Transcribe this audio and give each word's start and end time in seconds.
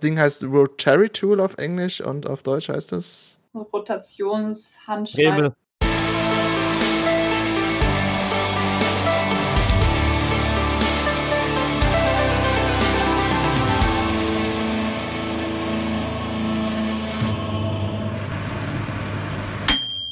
Ding 0.00 0.18
heißt 0.18 0.44
Rotary 0.44 1.10
Tool 1.10 1.40
auf 1.40 1.58
Englisch 1.58 2.00
und 2.00 2.28
auf 2.28 2.42
Deutsch 2.42 2.68
heißt 2.68 2.92
es 2.92 3.38
Rotationshandschreiber. 3.54 5.54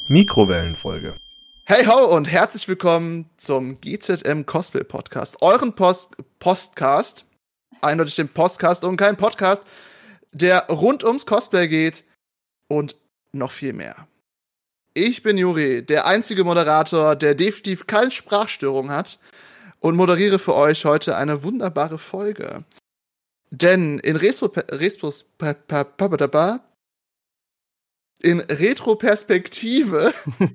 Mikrowellenfolge. 0.09 1.15
Hey 1.65 1.85
ho 1.85 2.15
und 2.15 2.31
herzlich 2.31 2.65
willkommen 2.69 3.29
zum 3.35 3.81
GZM 3.81 4.45
Cosplay 4.45 4.85
Podcast, 4.85 5.41
euren 5.41 5.75
Post 5.75 6.15
Postcast, 6.39 7.25
eindeutig 7.81 8.15
den 8.15 8.29
Postcast 8.29 8.83
und 8.83 8.97
kein 8.97 9.17
Podcast, 9.17 9.63
der 10.31 10.67
rund 10.67 11.03
ums 11.03 11.25
Cosplay 11.25 11.67
geht 11.67 12.03
und 12.67 12.95
noch 13.31 13.51
viel 13.51 13.73
mehr. 13.73 14.07
Ich 14.93 15.21
bin 15.21 15.37
Juri, 15.37 15.83
der 15.83 16.07
einzige 16.07 16.43
Moderator, 16.43 17.15
der 17.15 17.35
definitiv 17.35 17.85
keine 17.85 18.11
Sprachstörung 18.11 18.89
hat 18.91 19.19
und 19.79 19.95
moderiere 19.95 20.39
für 20.39 20.55
euch 20.55 20.85
heute 20.85 21.15
eine 21.15 21.43
wunderbare 21.43 21.99
Folge. 21.99 22.63
Denn 23.51 23.99
in 23.99 24.15
Retro, 24.15 24.47
Retros, 24.47 25.25
in 28.21 28.39
Retroperspektive. 28.39 30.13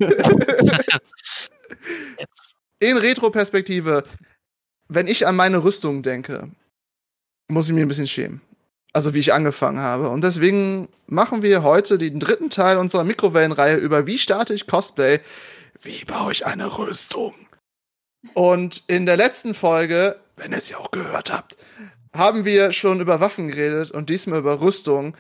in 2.81 2.97
Retroperspektive, 2.97 4.05
wenn 4.89 5.07
ich 5.07 5.27
an 5.27 5.37
meine 5.37 5.63
Rüstung 5.65 6.03
denke, 6.03 6.51
muss 7.49 7.69
ich 7.69 7.75
mir 7.75 7.83
ein 7.83 7.89
bisschen 7.89 8.07
schämen. 8.07 8.41
Also 8.93 9.15
wie 9.15 9.21
ich 9.21 9.33
angefangen 9.33 9.81
habe. 9.81 10.11
Und 10.11 10.23
deswegen 10.23 10.89
machen 11.07 11.43
wir 11.43 11.63
heute 11.63 11.97
den 11.97 12.21
dritten 12.21 12.51
Teil 12.51 12.77
unserer 12.77 13.05
Mikrowellenreihe 13.05 13.77
über 13.77 14.07
wie 14.07 14.19
starte 14.19 14.53
ich 14.53 14.67
Cosplay, 14.67 15.21
wie 15.81 16.05
baue 16.05 16.33
ich 16.33 16.47
eine 16.47 16.79
Rüstung. 16.79 17.35
Und 18.35 18.85
in 18.87 19.07
der 19.07 19.17
letzten 19.17 19.55
Folge, 19.55 20.21
wenn 20.37 20.53
ihr 20.53 20.61
sie 20.61 20.75
auch 20.75 20.91
gehört 20.91 21.33
habt, 21.33 21.57
haben 22.15 22.45
wir 22.45 22.73
schon 22.73 23.01
über 23.01 23.21
Waffen 23.21 23.49
geredet 23.49 23.91
und 23.91 24.11
diesmal 24.11 24.41
über 24.41 24.61
Rüstung 24.61 25.17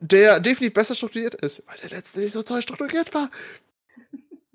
der 0.00 0.40
definitiv 0.40 0.74
besser 0.74 0.94
strukturiert 0.94 1.34
ist, 1.34 1.62
weil 1.66 1.76
der 1.82 1.90
letzte 1.90 2.20
nicht 2.20 2.32
so 2.32 2.42
toll 2.42 2.62
strukturiert 2.62 3.14
war, 3.14 3.30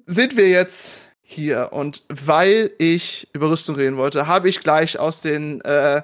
sind 0.05 0.37
wir 0.37 0.49
jetzt 0.49 0.97
hier. 1.21 1.69
Und 1.71 2.03
weil 2.09 2.71
ich 2.77 3.27
über 3.33 3.49
Rüstung 3.49 3.75
reden 3.75 3.97
wollte, 3.97 4.27
habe 4.27 4.49
ich 4.49 4.61
gleich 4.61 4.99
aus 4.99 5.21
den 5.21 5.61
äh, 5.61 6.03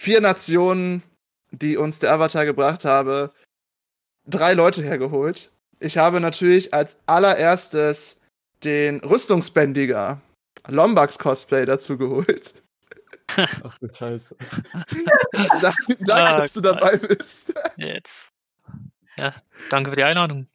vier 0.00 0.22
Nationen, 0.22 1.02
die 1.50 1.76
uns 1.76 1.98
der 1.98 2.12
Avatar 2.12 2.46
gebracht 2.46 2.86
habe, 2.86 3.34
drei 4.26 4.54
Leute 4.54 4.82
hergeholt. 4.82 5.50
Ich 5.78 5.98
habe 5.98 6.20
natürlich 6.20 6.72
als 6.72 6.96
allererstes 7.04 8.18
den 8.64 9.00
Rüstungsbändiger 9.00 10.18
Lombax 10.68 11.18
Cosplay 11.18 11.66
dazu 11.66 11.98
geholt. 11.98 12.54
Ach 13.36 13.78
du 13.78 13.94
Scheiße. 13.94 14.36
danke, 15.32 15.96
danke 16.00 16.12
ah, 16.14 16.38
dass 16.38 16.54
du 16.54 16.62
dabei 16.62 16.96
bist. 16.96 17.52
Jetzt. 17.76 18.30
Ja, 19.18 19.34
danke 19.68 19.90
für 19.90 19.96
die 19.96 20.04
Einladung. 20.04 20.46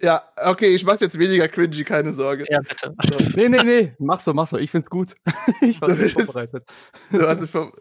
Ja, 0.00 0.22
okay, 0.36 0.68
ich 0.68 0.84
mach's 0.84 1.00
jetzt 1.00 1.18
weniger 1.18 1.48
cringy, 1.48 1.82
keine 1.84 2.12
Sorge. 2.12 2.44
Ja, 2.48 2.60
bitte. 2.60 2.94
So. 3.02 3.36
Nee, 3.36 3.48
nee, 3.48 3.62
nee, 3.62 3.94
mach 3.98 4.20
so, 4.20 4.32
mach 4.32 4.46
so. 4.46 4.58
Ich 4.58 4.70
find's 4.70 4.88
gut. 4.88 5.14
ich 5.60 5.80
war 5.80 5.88
nicht 5.88 6.12
vorbereitet. 6.12 6.64
Du 7.10 7.26
hast 7.26 7.44
vor 7.48 7.72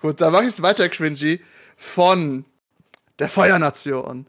gut, 0.00 0.20
dann 0.20 0.32
mach 0.32 0.42
ich's 0.42 0.62
weiter 0.62 0.88
cringy. 0.88 1.40
Von 1.76 2.44
der 3.18 3.28
Feuernation, 3.28 4.26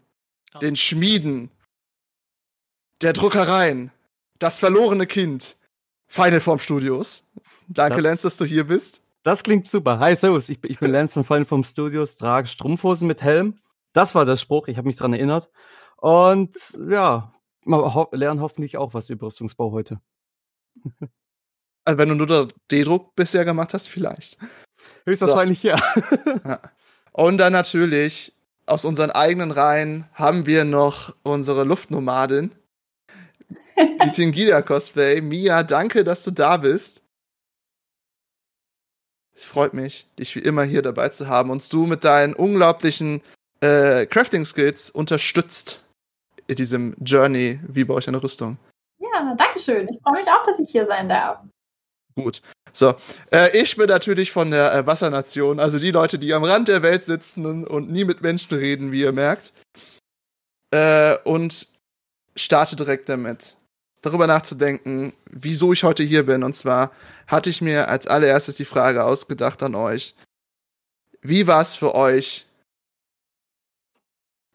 oh. 0.54 0.58
den 0.58 0.74
Schmieden, 0.74 1.50
der 3.00 3.12
Druckereien, 3.12 3.92
das 4.40 4.58
verlorene 4.58 5.06
Kind, 5.06 5.56
Final 6.08 6.40
Form 6.40 6.58
Studios. 6.58 7.24
Danke, 7.68 7.96
das, 7.96 8.04
Lance, 8.04 8.22
dass 8.24 8.36
du 8.36 8.44
hier 8.44 8.64
bist. 8.64 9.02
Das 9.22 9.42
klingt 9.42 9.68
super. 9.68 10.00
Hi, 10.00 10.16
servus. 10.16 10.48
Ich, 10.48 10.58
ich 10.64 10.80
bin 10.80 10.90
Lance 10.90 11.14
von 11.14 11.24
Final 11.24 11.44
Form 11.44 11.62
Studios, 11.62 12.16
trage 12.16 12.48
Strumpfhosen 12.48 13.06
mit 13.06 13.22
Helm 13.22 13.58
das 13.94 14.14
war 14.14 14.26
der 14.26 14.36
Spruch, 14.36 14.68
ich 14.68 14.76
habe 14.76 14.88
mich 14.88 14.96
dran 14.96 15.14
erinnert. 15.14 15.48
Und 16.04 16.54
ja, 16.90 17.32
ho 17.66 18.08
lernen 18.12 18.42
hoffentlich 18.42 18.76
auch 18.76 18.92
was 18.92 19.08
über 19.08 19.28
Rüstungsbau 19.28 19.72
heute. 19.72 20.02
Also 21.86 21.98
wenn 21.98 22.08
du 22.08 22.14
nur 22.14 22.48
D-Druck 22.70 23.14
bisher 23.14 23.44
gemacht 23.44 23.74
hast, 23.74 23.88
vielleicht. 23.88 24.38
Höchstwahrscheinlich 25.04 25.60
so. 25.60 25.68
ja. 25.68 25.78
ja. 26.46 26.60
Und 27.12 27.36
dann 27.36 27.52
natürlich 27.52 28.32
aus 28.64 28.86
unseren 28.86 29.10
eigenen 29.10 29.50
Reihen 29.50 30.08
haben 30.14 30.46
wir 30.46 30.64
noch 30.64 31.14
unsere 31.22 31.64
Luftnomadin, 31.64 32.52
die 33.76 34.10
Tingida 34.12 34.62
Cosplay. 34.62 35.20
Mia, 35.20 35.62
danke, 35.62 36.04
dass 36.04 36.24
du 36.24 36.30
da 36.30 36.56
bist. 36.56 37.02
Es 39.34 39.44
freut 39.44 39.74
mich, 39.74 40.06
dich 40.18 40.34
wie 40.36 40.40
immer 40.40 40.64
hier 40.64 40.80
dabei 40.80 41.10
zu 41.10 41.28
haben 41.28 41.50
und 41.50 41.70
du 41.70 41.86
mit 41.86 42.04
deinen 42.04 42.34
unglaublichen 42.34 43.22
äh, 43.60 44.06
Crafting-Skills 44.06 44.90
unterstützt 44.90 45.80
in 45.80 45.83
diesem 46.48 46.94
Journey, 47.00 47.60
wie 47.66 47.84
baue 47.84 48.00
ich 48.00 48.08
eine 48.08 48.22
Rüstung. 48.22 48.58
Ja, 48.98 49.34
danke 49.36 49.58
schön. 49.58 49.88
Ich 49.88 50.00
freue 50.02 50.20
mich 50.20 50.28
auch, 50.28 50.44
dass 50.44 50.58
ich 50.58 50.70
hier 50.70 50.86
sein 50.86 51.08
darf. 51.08 51.38
Gut. 52.16 52.42
So, 52.72 52.94
äh, 53.32 53.56
ich 53.60 53.76
bin 53.76 53.86
natürlich 53.86 54.32
von 54.32 54.50
der 54.50 54.74
äh, 54.74 54.86
Wassernation, 54.86 55.58
also 55.60 55.78
die 55.78 55.90
Leute, 55.90 56.18
die 56.18 56.32
am 56.32 56.44
Rand 56.44 56.68
der 56.68 56.82
Welt 56.82 57.04
sitzen 57.04 57.46
und, 57.46 57.64
und 57.66 57.90
nie 57.90 58.04
mit 58.04 58.20
Menschen 58.20 58.56
reden, 58.56 58.92
wie 58.92 59.02
ihr 59.02 59.12
merkt. 59.12 59.52
Äh, 60.70 61.16
und 61.24 61.68
starte 62.36 62.76
direkt 62.76 63.08
damit, 63.08 63.56
darüber 64.02 64.26
nachzudenken, 64.26 65.12
wieso 65.26 65.72
ich 65.72 65.84
heute 65.84 66.02
hier 66.02 66.26
bin. 66.26 66.42
Und 66.42 66.54
zwar 66.54 66.90
hatte 67.26 67.50
ich 67.50 67.60
mir 67.60 67.88
als 67.88 68.06
allererstes 68.06 68.56
die 68.56 68.64
Frage 68.64 69.04
ausgedacht 69.04 69.62
an 69.62 69.74
euch. 69.74 70.14
Wie 71.20 71.46
war 71.46 71.62
es 71.62 71.76
für 71.76 71.94
euch, 71.94 72.46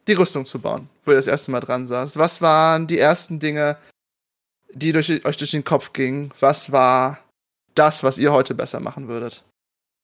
die 0.06 0.14
Rüstung 0.14 0.44
zu 0.44 0.60
bauen, 0.60 0.88
wo 1.04 1.12
ihr 1.12 1.16
das 1.16 1.26
erste 1.26 1.50
Mal 1.50 1.60
dran 1.60 1.86
saß? 1.86 2.16
Was 2.16 2.40
waren 2.42 2.86
die 2.86 2.98
ersten 2.98 3.40
Dinge, 3.40 3.76
die 4.72 4.92
durch, 4.92 5.24
euch 5.24 5.36
durch 5.36 5.50
den 5.50 5.64
Kopf 5.64 5.92
gingen? 5.92 6.32
Was 6.40 6.72
war 6.72 7.18
das, 7.74 8.02
was 8.02 8.18
ihr 8.18 8.32
heute 8.32 8.54
besser 8.54 8.80
machen 8.80 9.08
würdet? 9.08 9.44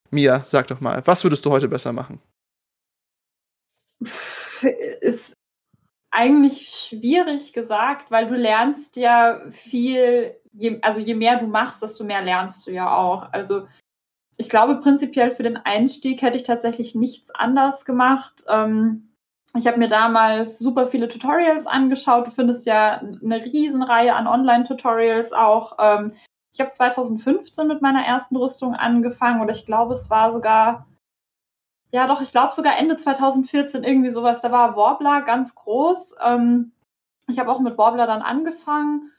Mia, 0.09 0.43
sag 0.45 0.67
doch 0.67 0.79
mal, 0.79 1.05
was 1.05 1.23
würdest 1.23 1.45
du 1.45 1.51
heute 1.51 1.67
besser 1.67 1.91
machen? 1.93 2.21
Ist 5.01 5.33
eigentlich 6.11 6.69
schwierig 6.69 7.53
gesagt, 7.53 8.09
weil 8.09 8.27
du 8.27 8.35
lernst 8.35 8.95
ja 8.95 9.41
viel, 9.51 10.35
je, 10.53 10.79
also 10.81 10.99
je 10.99 11.13
mehr 11.13 11.39
du 11.39 11.47
machst, 11.47 11.83
desto 11.83 12.03
mehr 12.03 12.21
lernst 12.21 12.65
du 12.65 12.71
ja 12.71 12.95
auch. 12.95 13.31
Also 13.33 13.67
ich 14.37 14.49
glaube 14.49 14.75
prinzipiell 14.77 15.35
für 15.35 15.43
den 15.43 15.57
Einstieg 15.57 16.21
hätte 16.21 16.37
ich 16.37 16.43
tatsächlich 16.43 16.95
nichts 16.95 17.31
anders 17.31 17.85
gemacht. 17.85 18.45
Ähm, 18.47 19.06
ich 19.55 19.67
habe 19.67 19.77
mir 19.77 19.87
damals 19.87 20.59
super 20.59 20.87
viele 20.87 21.07
Tutorials 21.07 21.67
angeschaut. 21.67 22.27
Du 22.27 22.31
findest 22.31 22.65
ja 22.65 22.99
eine 22.99 23.43
Riesenreihe 23.43 24.13
an 24.13 24.27
Online-Tutorials 24.27 25.33
auch. 25.33 25.77
Ähm, 25.79 26.11
ich 26.53 26.59
habe 26.59 26.71
2015 26.71 27.67
mit 27.67 27.81
meiner 27.81 28.03
ersten 28.03 28.35
Rüstung 28.35 28.75
angefangen 28.75 29.41
oder 29.41 29.51
ich 29.51 29.65
glaube, 29.65 29.93
es 29.93 30.09
war 30.09 30.31
sogar, 30.31 30.87
ja 31.91 32.07
doch, 32.07 32.21
ich 32.21 32.31
glaube 32.31 32.53
sogar 32.53 32.77
Ende 32.77 32.97
2014 32.97 33.83
irgendwie 33.83 34.09
sowas. 34.09 34.41
Da 34.41 34.51
war 34.51 34.75
Warbler 34.75 35.21
ganz 35.21 35.55
groß. 35.55 36.15
Ähm, 36.23 36.71
ich 37.27 37.39
habe 37.39 37.51
auch 37.51 37.59
mit 37.59 37.77
Warbler 37.77 38.07
dann 38.07 38.21
angefangen 38.21 39.11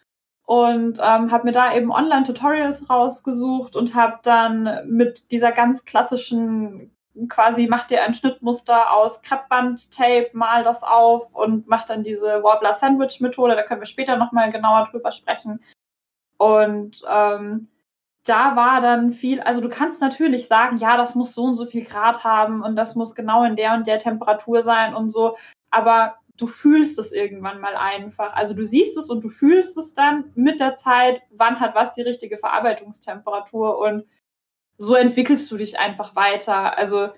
und 0.44 0.98
ähm, 0.98 1.30
habe 1.30 1.44
mir 1.44 1.52
da 1.52 1.74
eben 1.74 1.92
Online-Tutorials 1.92 2.88
rausgesucht 2.88 3.76
und 3.76 3.94
habe 3.94 4.18
dann 4.22 4.88
mit 4.88 5.30
dieser 5.30 5.52
ganz 5.52 5.84
klassischen 5.84 6.90
quasi 7.28 7.66
macht 7.66 7.90
dir 7.90 8.02
ein 8.02 8.14
Schnittmuster 8.14 8.92
aus 8.92 9.22
Kreppband, 9.22 9.90
Tape, 9.90 10.30
mal 10.32 10.62
das 10.62 10.82
auf 10.82 11.34
und 11.34 11.66
macht 11.66 11.90
dann 11.90 12.04
diese 12.04 12.42
Warbler 12.42 12.74
Sandwich 12.74 13.20
Methode. 13.20 13.56
Da 13.56 13.62
können 13.62 13.80
wir 13.80 13.86
später 13.86 14.16
nochmal 14.16 14.52
genauer 14.52 14.88
drüber 14.90 15.10
sprechen. 15.10 15.60
Und 16.36 17.02
ähm, 17.10 17.68
da 18.24 18.56
war 18.56 18.80
dann 18.80 19.12
viel, 19.12 19.40
also 19.40 19.60
du 19.60 19.68
kannst 19.68 20.00
natürlich 20.00 20.48
sagen, 20.48 20.76
ja, 20.76 20.96
das 20.96 21.14
muss 21.14 21.34
so 21.34 21.44
und 21.44 21.56
so 21.56 21.66
viel 21.66 21.84
Grad 21.84 22.24
haben 22.24 22.62
und 22.62 22.76
das 22.76 22.94
muss 22.94 23.14
genau 23.14 23.42
in 23.44 23.56
der 23.56 23.74
und 23.74 23.86
der 23.86 23.98
Temperatur 23.98 24.62
sein 24.62 24.94
und 24.94 25.10
so, 25.10 25.36
aber 25.70 26.16
du 26.36 26.46
fühlst 26.46 26.98
es 26.98 27.10
irgendwann 27.12 27.60
mal 27.60 27.74
einfach. 27.74 28.34
Also 28.34 28.54
du 28.54 28.64
siehst 28.64 28.96
es 28.96 29.08
und 29.10 29.22
du 29.22 29.28
fühlst 29.28 29.76
es 29.76 29.94
dann 29.94 30.30
mit 30.34 30.60
der 30.60 30.76
Zeit, 30.76 31.22
wann 31.30 31.58
hat 31.58 31.74
was 31.74 31.94
die 31.94 32.02
richtige 32.02 32.38
Verarbeitungstemperatur 32.38 33.78
und 33.78 34.04
so 34.78 34.94
entwickelst 34.94 35.50
du 35.50 35.56
dich 35.56 35.78
einfach 35.78 36.16
weiter. 36.16 36.78
Also 36.78 37.10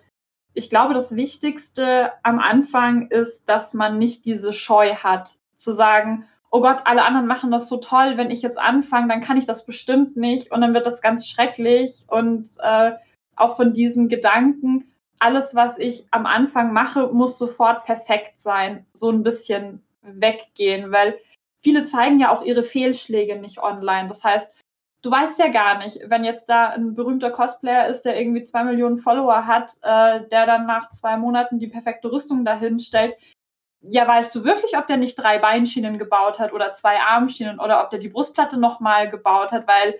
ich 0.55 0.71
glaube, 0.71 0.95
das 0.95 1.15
Wichtigste 1.15 2.12
am 2.23 2.39
Anfang 2.39 3.09
ist, 3.09 3.49
dass 3.49 3.75
man 3.75 3.99
nicht 3.99 4.25
diese 4.25 4.53
Scheu 4.53 4.95
hat, 4.95 5.37
zu 5.57 5.73
sagen, 5.73 6.27
oh 6.51 6.61
Gott, 6.61 6.81
alle 6.85 7.05
anderen 7.05 7.27
machen 7.27 7.51
das 7.51 7.69
so 7.69 7.77
toll, 7.77 8.17
wenn 8.17 8.31
ich 8.31 8.43
jetzt 8.43 8.59
anfange, 8.59 9.09
dann 9.09 9.21
kann 9.21 9.37
ich 9.37 9.47
das 9.47 9.67
bestimmt 9.67 10.17
nicht 10.17 10.51
und 10.51 10.62
dann 10.62 10.75
wird 10.75 10.87
das 10.87 11.01
ganz 11.01 11.29
schrecklich 11.29 12.05
und 12.09 12.49
äh, 12.61 12.93
auch 13.37 13.57
von 13.57 13.73
diesem 13.73 14.09
Gedanken, 14.09 14.91
alles, 15.21 15.55
was 15.55 15.79
ich 15.79 16.07
am 16.11 16.27
Anfang 16.27 16.73
mache, 16.73 17.09
muss 17.09 17.39
sofort 17.39 17.85
perfekt 17.85 18.41
sein, 18.41 18.87
so 18.95 19.11
ein 19.11 19.23
bisschen 19.23 19.83
weggehen, 20.03 20.91
weil 20.91 21.19
viele 21.62 21.85
zeigen 21.85 22.19
ja 22.19 22.33
auch 22.33 22.43
ihre 22.43 22.62
Fehlschläge 22.62 23.37
nicht 23.37 23.59
online. 23.62 24.09
Das 24.09 24.25
heißt, 24.25 24.51
du 25.02 25.11
weißt 25.11 25.38
ja 25.38 25.49
gar 25.49 25.79
nicht, 25.79 25.99
wenn 26.06 26.25
jetzt 26.25 26.49
da 26.49 26.69
ein 26.69 26.94
berühmter 26.94 27.31
Cosplayer 27.31 27.88
ist, 27.88 28.02
der 28.02 28.20
irgendwie 28.20 28.44
zwei 28.44 28.64
Millionen 28.64 28.99
Follower 28.99 29.47
hat, 29.47 29.73
äh, 29.82 30.26
der 30.29 30.47
dann 30.47 30.67
nach 30.67 30.91
zwei 30.93 31.17
Monaten 31.17 31.58
die 31.58 31.69
perfekte 31.69 32.11
Rüstung 32.11 32.44
dahin 32.44 32.81
stellt. 32.81 33.17
Ja, 33.82 34.06
weißt 34.06 34.35
du 34.35 34.44
wirklich, 34.44 34.76
ob 34.76 34.87
der 34.88 34.99
nicht 34.99 35.17
drei 35.17 35.38
Beinschienen 35.38 35.99
gebaut 35.99 36.38
hat 36.38 36.52
oder 36.52 36.73
zwei 36.75 37.00
Armschienen 37.00 37.61
oder 37.61 37.82
ob 37.82 37.91
der 37.91 37.99
die 37.99 38.11
Brustplatte 38.11 38.61
nochmal 38.61 39.08
gebaut 39.08 39.52
hat, 39.52 39.67
weil 39.67 39.99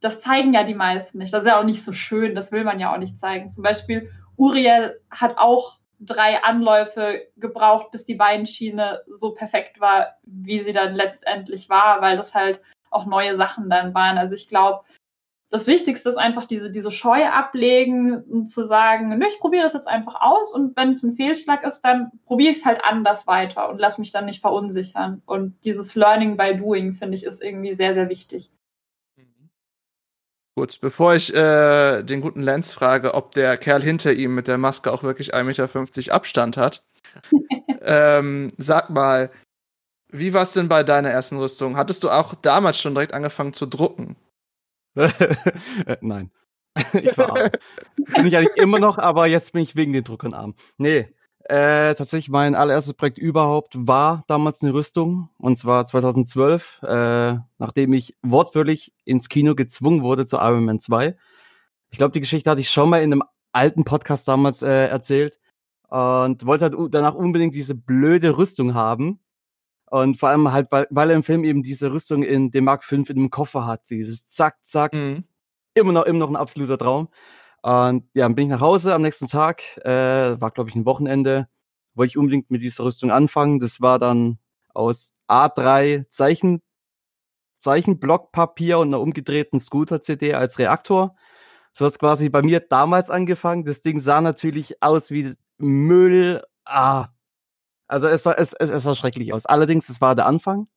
das 0.00 0.20
zeigen 0.20 0.52
ja 0.52 0.62
die 0.62 0.74
meisten 0.74 1.18
nicht. 1.18 1.32
Das 1.32 1.44
ist 1.44 1.48
ja 1.48 1.58
auch 1.58 1.64
nicht 1.64 1.82
so 1.82 1.92
schön, 1.92 2.34
das 2.34 2.52
will 2.52 2.64
man 2.64 2.78
ja 2.78 2.92
auch 2.92 2.98
nicht 2.98 3.18
zeigen. 3.18 3.50
Zum 3.50 3.64
Beispiel 3.64 4.12
Uriel 4.36 5.00
hat 5.10 5.38
auch 5.38 5.78
drei 6.00 6.42
Anläufe 6.44 7.26
gebraucht, 7.36 7.90
bis 7.90 8.04
die 8.04 8.14
Beinschiene 8.14 9.02
so 9.08 9.32
perfekt 9.32 9.80
war, 9.80 10.14
wie 10.22 10.60
sie 10.60 10.72
dann 10.72 10.94
letztendlich 10.94 11.68
war, 11.68 12.00
weil 12.02 12.16
das 12.16 12.34
halt 12.34 12.60
auch 12.90 13.06
neue 13.06 13.36
Sachen 13.36 13.70
dann 13.70 13.94
waren. 13.94 14.18
Also 14.18 14.34
ich 14.34 14.48
glaube, 14.48 14.84
das 15.50 15.66
Wichtigste 15.66 16.08
ist 16.10 16.16
einfach 16.16 16.44
diese, 16.44 16.70
diese 16.70 16.90
Scheu 16.90 17.26
ablegen 17.26 18.22
und 18.22 18.46
zu 18.46 18.64
sagen, 18.64 19.08
nö, 19.08 19.26
ich 19.26 19.38
probiere 19.38 19.62
das 19.62 19.72
jetzt 19.72 19.88
einfach 19.88 20.20
aus 20.20 20.52
und 20.52 20.76
wenn 20.76 20.90
es 20.90 21.02
ein 21.02 21.14
Fehlschlag 21.14 21.64
ist, 21.64 21.80
dann 21.80 22.10
probiere 22.26 22.52
ich 22.52 22.58
es 22.58 22.64
halt 22.66 22.84
anders 22.84 23.26
weiter 23.26 23.70
und 23.70 23.78
lass 23.78 23.96
mich 23.96 24.10
dann 24.10 24.26
nicht 24.26 24.42
verunsichern. 24.42 25.22
Und 25.24 25.56
dieses 25.64 25.94
Learning 25.94 26.36
by 26.36 26.56
Doing, 26.56 26.92
finde 26.92 27.16
ich, 27.16 27.24
ist 27.24 27.42
irgendwie 27.42 27.72
sehr, 27.72 27.94
sehr 27.94 28.10
wichtig. 28.10 28.50
Gut, 30.54 30.80
bevor 30.80 31.14
ich 31.14 31.34
äh, 31.34 32.02
den 32.02 32.20
guten 32.20 32.40
Lance 32.40 32.74
frage, 32.74 33.14
ob 33.14 33.30
der 33.30 33.56
Kerl 33.56 33.80
hinter 33.80 34.12
ihm 34.12 34.34
mit 34.34 34.48
der 34.48 34.58
Maske 34.58 34.92
auch 34.92 35.04
wirklich 35.04 35.32
1,50 35.32 35.44
Meter 35.44 36.14
Abstand 36.14 36.56
hat, 36.56 36.84
ähm, 37.80 38.50
sag 38.58 38.90
mal, 38.90 39.30
wie 40.10 40.32
war 40.32 40.42
es 40.42 40.52
denn 40.52 40.68
bei 40.68 40.82
deiner 40.82 41.10
ersten 41.10 41.38
Rüstung? 41.38 41.76
Hattest 41.76 42.04
du 42.04 42.10
auch 42.10 42.34
damals 42.34 42.80
schon 42.80 42.94
direkt 42.94 43.14
angefangen 43.14 43.52
zu 43.52 43.66
drucken? 43.66 44.16
Äh, 45.86 45.96
Nein. 46.00 46.32
ich 46.92 47.16
war 47.16 47.36
arm. 47.36 47.50
Bin 47.96 48.26
ich 48.26 48.36
eigentlich 48.36 48.56
immer 48.56 48.78
noch, 48.78 48.98
aber 48.98 49.26
jetzt 49.26 49.52
bin 49.52 49.62
ich 49.62 49.76
wegen 49.76 49.92
den 49.92 50.04
Druckern 50.04 50.34
arm. 50.34 50.54
Nee, 50.76 51.08
äh, 51.48 51.94
tatsächlich 51.94 52.28
mein 52.28 52.54
allererstes 52.54 52.92
Projekt 52.92 53.16
überhaupt 53.16 53.74
war 53.74 54.22
damals 54.28 54.60
eine 54.62 54.74
Rüstung. 54.74 55.30
Und 55.38 55.56
zwar 55.56 55.84
2012, 55.84 56.82
äh, 56.82 57.36
nachdem 57.58 57.92
ich 57.94 58.16
wortwörtlich 58.22 58.92
ins 59.04 59.30
Kino 59.30 59.54
gezwungen 59.54 60.02
wurde 60.02 60.26
zu 60.26 60.36
Iron 60.36 60.66
Man 60.66 60.78
2. 60.78 61.16
Ich 61.90 61.98
glaube, 61.98 62.12
die 62.12 62.20
Geschichte 62.20 62.50
hatte 62.50 62.60
ich 62.60 62.70
schon 62.70 62.90
mal 62.90 63.02
in 63.02 63.12
einem 63.12 63.22
alten 63.52 63.84
Podcast 63.84 64.28
damals 64.28 64.62
äh, 64.62 64.88
erzählt. 64.88 65.38
Und 65.88 66.44
wollte 66.44 66.64
halt 66.64 66.74
danach 66.90 67.14
unbedingt 67.14 67.54
diese 67.54 67.74
blöde 67.74 68.36
Rüstung 68.36 68.74
haben. 68.74 69.20
Und 69.90 70.18
vor 70.18 70.28
allem 70.28 70.52
halt, 70.52 70.70
weil, 70.70 70.86
weil 70.90 71.10
er 71.10 71.16
im 71.16 71.22
Film 71.22 71.44
eben 71.44 71.62
diese 71.62 71.92
Rüstung 71.92 72.22
in 72.22 72.50
dem 72.50 72.64
Mark 72.64 72.84
V 72.84 72.96
in 72.96 73.04
dem 73.04 73.30
Koffer 73.30 73.66
hat. 73.66 73.88
Dieses 73.90 74.24
Zack, 74.26 74.58
Zack. 74.62 74.92
Mhm. 74.92 75.24
Immer 75.74 75.92
noch, 75.92 76.04
immer 76.04 76.18
noch 76.18 76.28
ein 76.28 76.36
absoluter 76.36 76.76
Traum. 76.76 77.08
Und 77.62 78.04
ja, 78.14 78.24
dann 78.24 78.34
bin 78.34 78.44
ich 78.44 78.50
nach 78.50 78.60
Hause 78.60 78.94
am 78.94 79.02
nächsten 79.02 79.28
Tag, 79.28 79.62
äh, 79.84 80.40
war 80.40 80.50
glaube 80.50 80.70
ich 80.70 80.76
ein 80.76 80.84
Wochenende, 80.84 81.48
wollte 81.94 82.10
ich 82.10 82.18
unbedingt 82.18 82.50
mit 82.50 82.62
dieser 82.62 82.84
Rüstung 82.84 83.10
anfangen. 83.10 83.58
Das 83.58 83.80
war 83.80 83.98
dann 83.98 84.38
aus 84.74 85.12
A3 85.28 86.08
Zeichen, 86.08 86.62
Zeichenblockpapier 87.60 88.78
und 88.78 88.88
einer 88.88 89.00
umgedrehten 89.00 89.58
Scooter-CD 89.58 90.34
als 90.34 90.58
Reaktor. 90.58 91.16
So 91.72 91.84
hat 91.84 91.92
es 91.92 91.98
quasi 91.98 92.28
bei 92.28 92.42
mir 92.42 92.60
damals 92.60 93.10
angefangen. 93.10 93.64
Das 93.64 93.80
Ding 93.80 93.98
sah 94.00 94.20
natürlich 94.20 94.82
aus 94.82 95.10
wie 95.10 95.34
Müll. 95.58 96.42
Ah. 96.64 97.08
Also 97.88 98.06
es 98.06 98.24
war, 98.24 98.38
es, 98.38 98.52
es, 98.52 98.70
es 98.70 98.82
sah 98.82 98.94
schrecklich 98.94 99.32
aus. 99.32 99.46
Allerdings, 99.46 99.88
es 99.88 100.00
war 100.00 100.14
der 100.14 100.26
Anfang. 100.26 100.68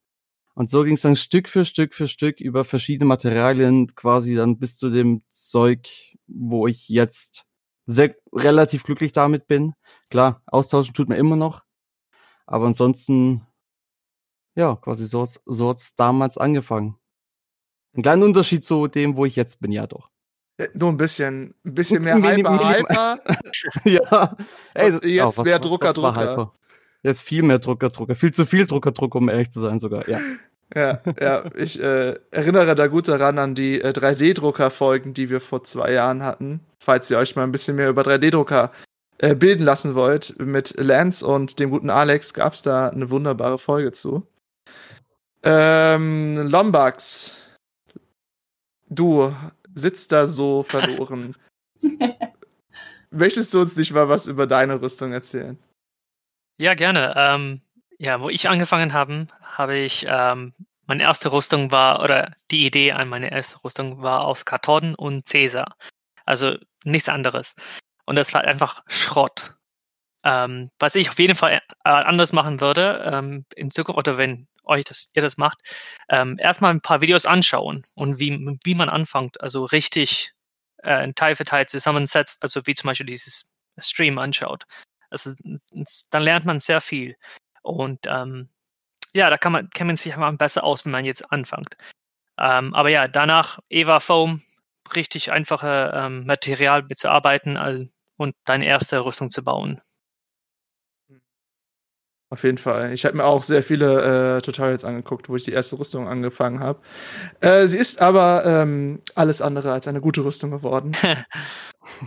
Und 0.54 0.70
so 0.70 0.84
ging 0.84 0.96
es 0.96 1.02
dann 1.02 1.16
Stück 1.16 1.48
für 1.48 1.66
Stück 1.66 1.94
für 1.94 2.08
Stück 2.08 2.40
über 2.40 2.66
verschiedene 2.66 3.08
Materialien 3.08 3.94
quasi 3.96 4.36
dann 4.36 4.58
bis 4.58 4.78
zu 4.78 4.90
dem 4.90 5.24
Zeug, 5.30 6.18
wo 6.28 6.68
ich 6.68 6.90
jetzt 6.90 7.46
sehr 7.86 8.16
relativ 8.34 8.84
glücklich 8.84 9.14
damit 9.14 9.48
bin. 9.48 9.74
Klar, 10.10 10.42
austauschen 10.46 10.94
tut 10.94 11.10
man 11.10 11.18
immer 11.18 11.36
noch. 11.36 11.64
Aber 12.46 12.66
ansonsten, 12.66 13.48
ja, 14.56 14.76
quasi 14.76 15.06
so, 15.06 15.26
so 15.46 15.70
hat's 15.70 15.96
damals 15.96 16.38
angefangen. 16.38 16.98
Ein 17.94 18.04
kleiner 18.04 18.26
Unterschied 18.26 18.64
zu 18.64 18.88
dem, 18.88 19.18
wo 19.18 19.26
ich 19.26 19.36
jetzt 19.36 19.60
bin, 19.60 19.72
ja 19.72 19.88
doch. 19.88 20.10
Ja, 20.60 20.68
nur 20.74 20.90
ein 20.90 20.98
bisschen, 20.98 21.56
ein 21.66 21.74
bisschen 21.74 22.04
mehr 22.04 22.16
Hyper, 22.16 22.78
Hyper. 22.78 23.20
ja. 23.86 24.38
Und 24.76 25.06
jetzt 25.06 25.44
mehr 25.44 25.60
Drucker, 25.60 25.94
Drucker. 25.94 26.54
Hyper? 27.02 27.10
Jetzt 27.10 27.22
viel 27.22 27.44
mehr 27.44 27.60
Drucker, 27.60 27.90
Drucker. 27.90 28.16
Viel 28.16 28.34
zu 28.34 28.46
viel 28.46 28.66
Drucker, 28.66 28.92
Drucker, 28.92 29.18
um 29.18 29.30
ehrlich 29.30 29.52
zu 29.52 29.60
sein 29.60 29.80
sogar, 29.80 30.08
ja. 30.08 30.20
Ja, 30.74 31.02
ja, 31.20 31.44
ich 31.56 31.82
äh, 31.82 32.16
erinnere 32.32 32.76
da 32.76 32.88
gut 32.88 33.10
daran 33.10 33.40
an 33.40 33.56
die 33.56 33.82
äh, 33.82 33.90
3D-Drucker-Folgen, 33.90 35.14
die 35.14 35.30
wir 35.30 35.42
vor 35.42 35.66
zwei 35.66 35.92
Jahren 35.92 36.24
hatten. 36.24 36.62
Falls 36.80 37.12
ihr 37.12 37.18
euch 37.18 37.36
mal 37.36 37.44
ein 37.44 37.52
bisschen 37.52 37.76
mehr 37.76 37.90
über 37.90 38.04
3D-Drucker 38.04 38.72
äh, 39.18 39.36
bilden 39.36 39.66
lassen 39.66 39.96
wollt, 39.96 40.40
mit 40.40 40.76
Lance 40.78 41.28
und 41.28 41.60
dem 41.60 41.72
guten 41.72 41.90
Alex 41.90 42.34
gab 42.34 42.54
es 42.54 42.62
da 42.62 42.88
eine 42.88 43.10
wunderbare 43.10 43.60
Folge 43.60 43.92
zu. 43.92 44.26
Ähm, 45.44 46.48
Lombax, 46.48 47.36
du 48.90 49.36
sitzt 49.76 50.14
da 50.14 50.26
so 50.26 50.64
verloren. 50.64 51.36
Möchtest 53.12 53.54
du 53.54 53.60
uns 53.60 53.76
nicht 53.76 53.92
mal 53.92 54.08
was 54.08 54.28
über 54.28 54.48
deine 54.48 54.82
Rüstung 54.82 55.12
erzählen? 55.12 55.58
Ja, 56.62 56.76
gerne. 56.76 57.12
Ähm, 57.18 57.62
ja, 57.98 58.22
wo 58.22 58.30
ich 58.30 58.48
angefangen 58.48 58.94
habe, 58.94 59.26
habe 59.42 59.78
ich, 59.78 60.06
ähm, 60.08 60.54
meine 60.86 61.02
erste 61.02 61.32
Rüstung 61.32 61.72
war, 61.72 62.04
oder 62.04 62.36
die 62.52 62.68
Idee 62.68 62.92
an 62.92 63.10
meine 63.10 63.32
erste 63.32 63.64
Rüstung 63.64 64.04
war 64.04 64.26
aus 64.26 64.46
Karton 64.46 64.94
und 64.94 65.28
Cäsar. 65.28 65.76
Also 66.24 66.58
nichts 66.84 67.10
anderes. 67.10 67.56
Und 68.06 68.16
das 68.16 68.32
war 68.36 68.44
einfach 68.44 68.84
Schrott. 68.88 69.56
Ähm, 70.24 70.70
was 70.80 70.96
ich 70.96 71.10
auf 71.10 71.20
jeden 71.20 71.36
Fall 71.36 71.54
äh, 71.86 71.90
anders 71.90 72.34
machen 72.34 72.62
würde, 72.62 73.04
ähm, 73.12 73.46
in 73.56 73.72
Zukunft, 73.72 73.98
oder 74.00 74.18
wenn 74.20 74.48
euch 74.64 74.84
das, 74.86 75.12
ihr 75.16 75.24
das 75.24 75.38
macht, 75.38 75.60
ähm, 76.10 76.38
erstmal 76.40 76.72
ein 76.74 76.82
paar 76.82 77.02
Videos 77.02 77.26
anschauen 77.26 77.86
und 77.96 78.20
wie, 78.20 78.60
wie 78.64 78.76
man 78.76 78.90
anfängt, 78.90 79.42
also 79.42 79.66
richtig 79.66 80.34
äh, 80.84 81.12
Teil 81.16 81.36
für 81.36 81.46
Teil 81.46 81.68
zusammensetzt, 81.68 82.44
also 82.44 82.62
wie 82.66 82.76
zum 82.76 82.88
Beispiel 82.90 83.08
dieses 83.08 83.56
Stream 83.80 84.20
anschaut. 84.20 84.66
Also, 85.12 85.32
dann 86.12 86.24
lernt 86.24 86.46
man 86.46 86.60
sehr 86.60 86.82
viel. 86.82 87.16
Und 87.62 88.00
ähm, 88.08 88.50
ja, 89.14 89.30
da 89.30 89.38
kann 89.38 89.52
man, 89.52 89.70
kennt 89.70 89.88
man 89.88 89.96
sich 89.96 90.14
einfach 90.14 90.36
besser 90.38 90.64
aus, 90.64 90.86
wenn 90.86 90.92
man 90.92 91.06
jetzt 91.06 91.32
anfängt. 91.32 91.76
Ähm, 92.40 92.74
aber 92.74 92.90
ja, 92.90 93.08
danach 93.08 93.60
Eva 93.70 94.00
Foam, 94.00 94.42
richtig 94.96 95.32
einfache 95.32 95.92
ähm, 95.94 96.26
Material 96.26 96.84
mitzuarbeiten 96.84 97.58
all- 97.58 97.90
und 98.18 98.36
deine 98.46 98.66
erste 98.66 99.04
Rüstung 99.04 99.32
zu 99.32 99.44
bauen. 99.44 99.82
Auf 102.32 102.44
jeden 102.46 102.58
Fall. 102.58 102.94
Ich 102.94 103.04
habe 103.04 103.18
mir 103.18 103.26
auch 103.26 103.44
sehr 103.44 103.62
viele 103.62 104.38
äh, 104.38 104.42
Tutorials 104.42 104.86
angeguckt, 104.86 105.28
wo 105.28 105.36
ich 105.36 105.44
die 105.44 105.52
erste 105.52 105.78
Rüstung 105.78 106.08
angefangen 106.08 106.62
habe. 106.62 106.80
Äh, 107.42 107.68
sie 107.68 107.78
ist 107.78 108.00
aber 108.02 108.46
ähm, 108.46 109.02
alles 109.16 109.42
andere 109.42 109.74
als 109.74 109.86
eine 109.88 110.00
gute 110.00 110.24
Rüstung 110.24 110.52
geworden. 110.52 110.94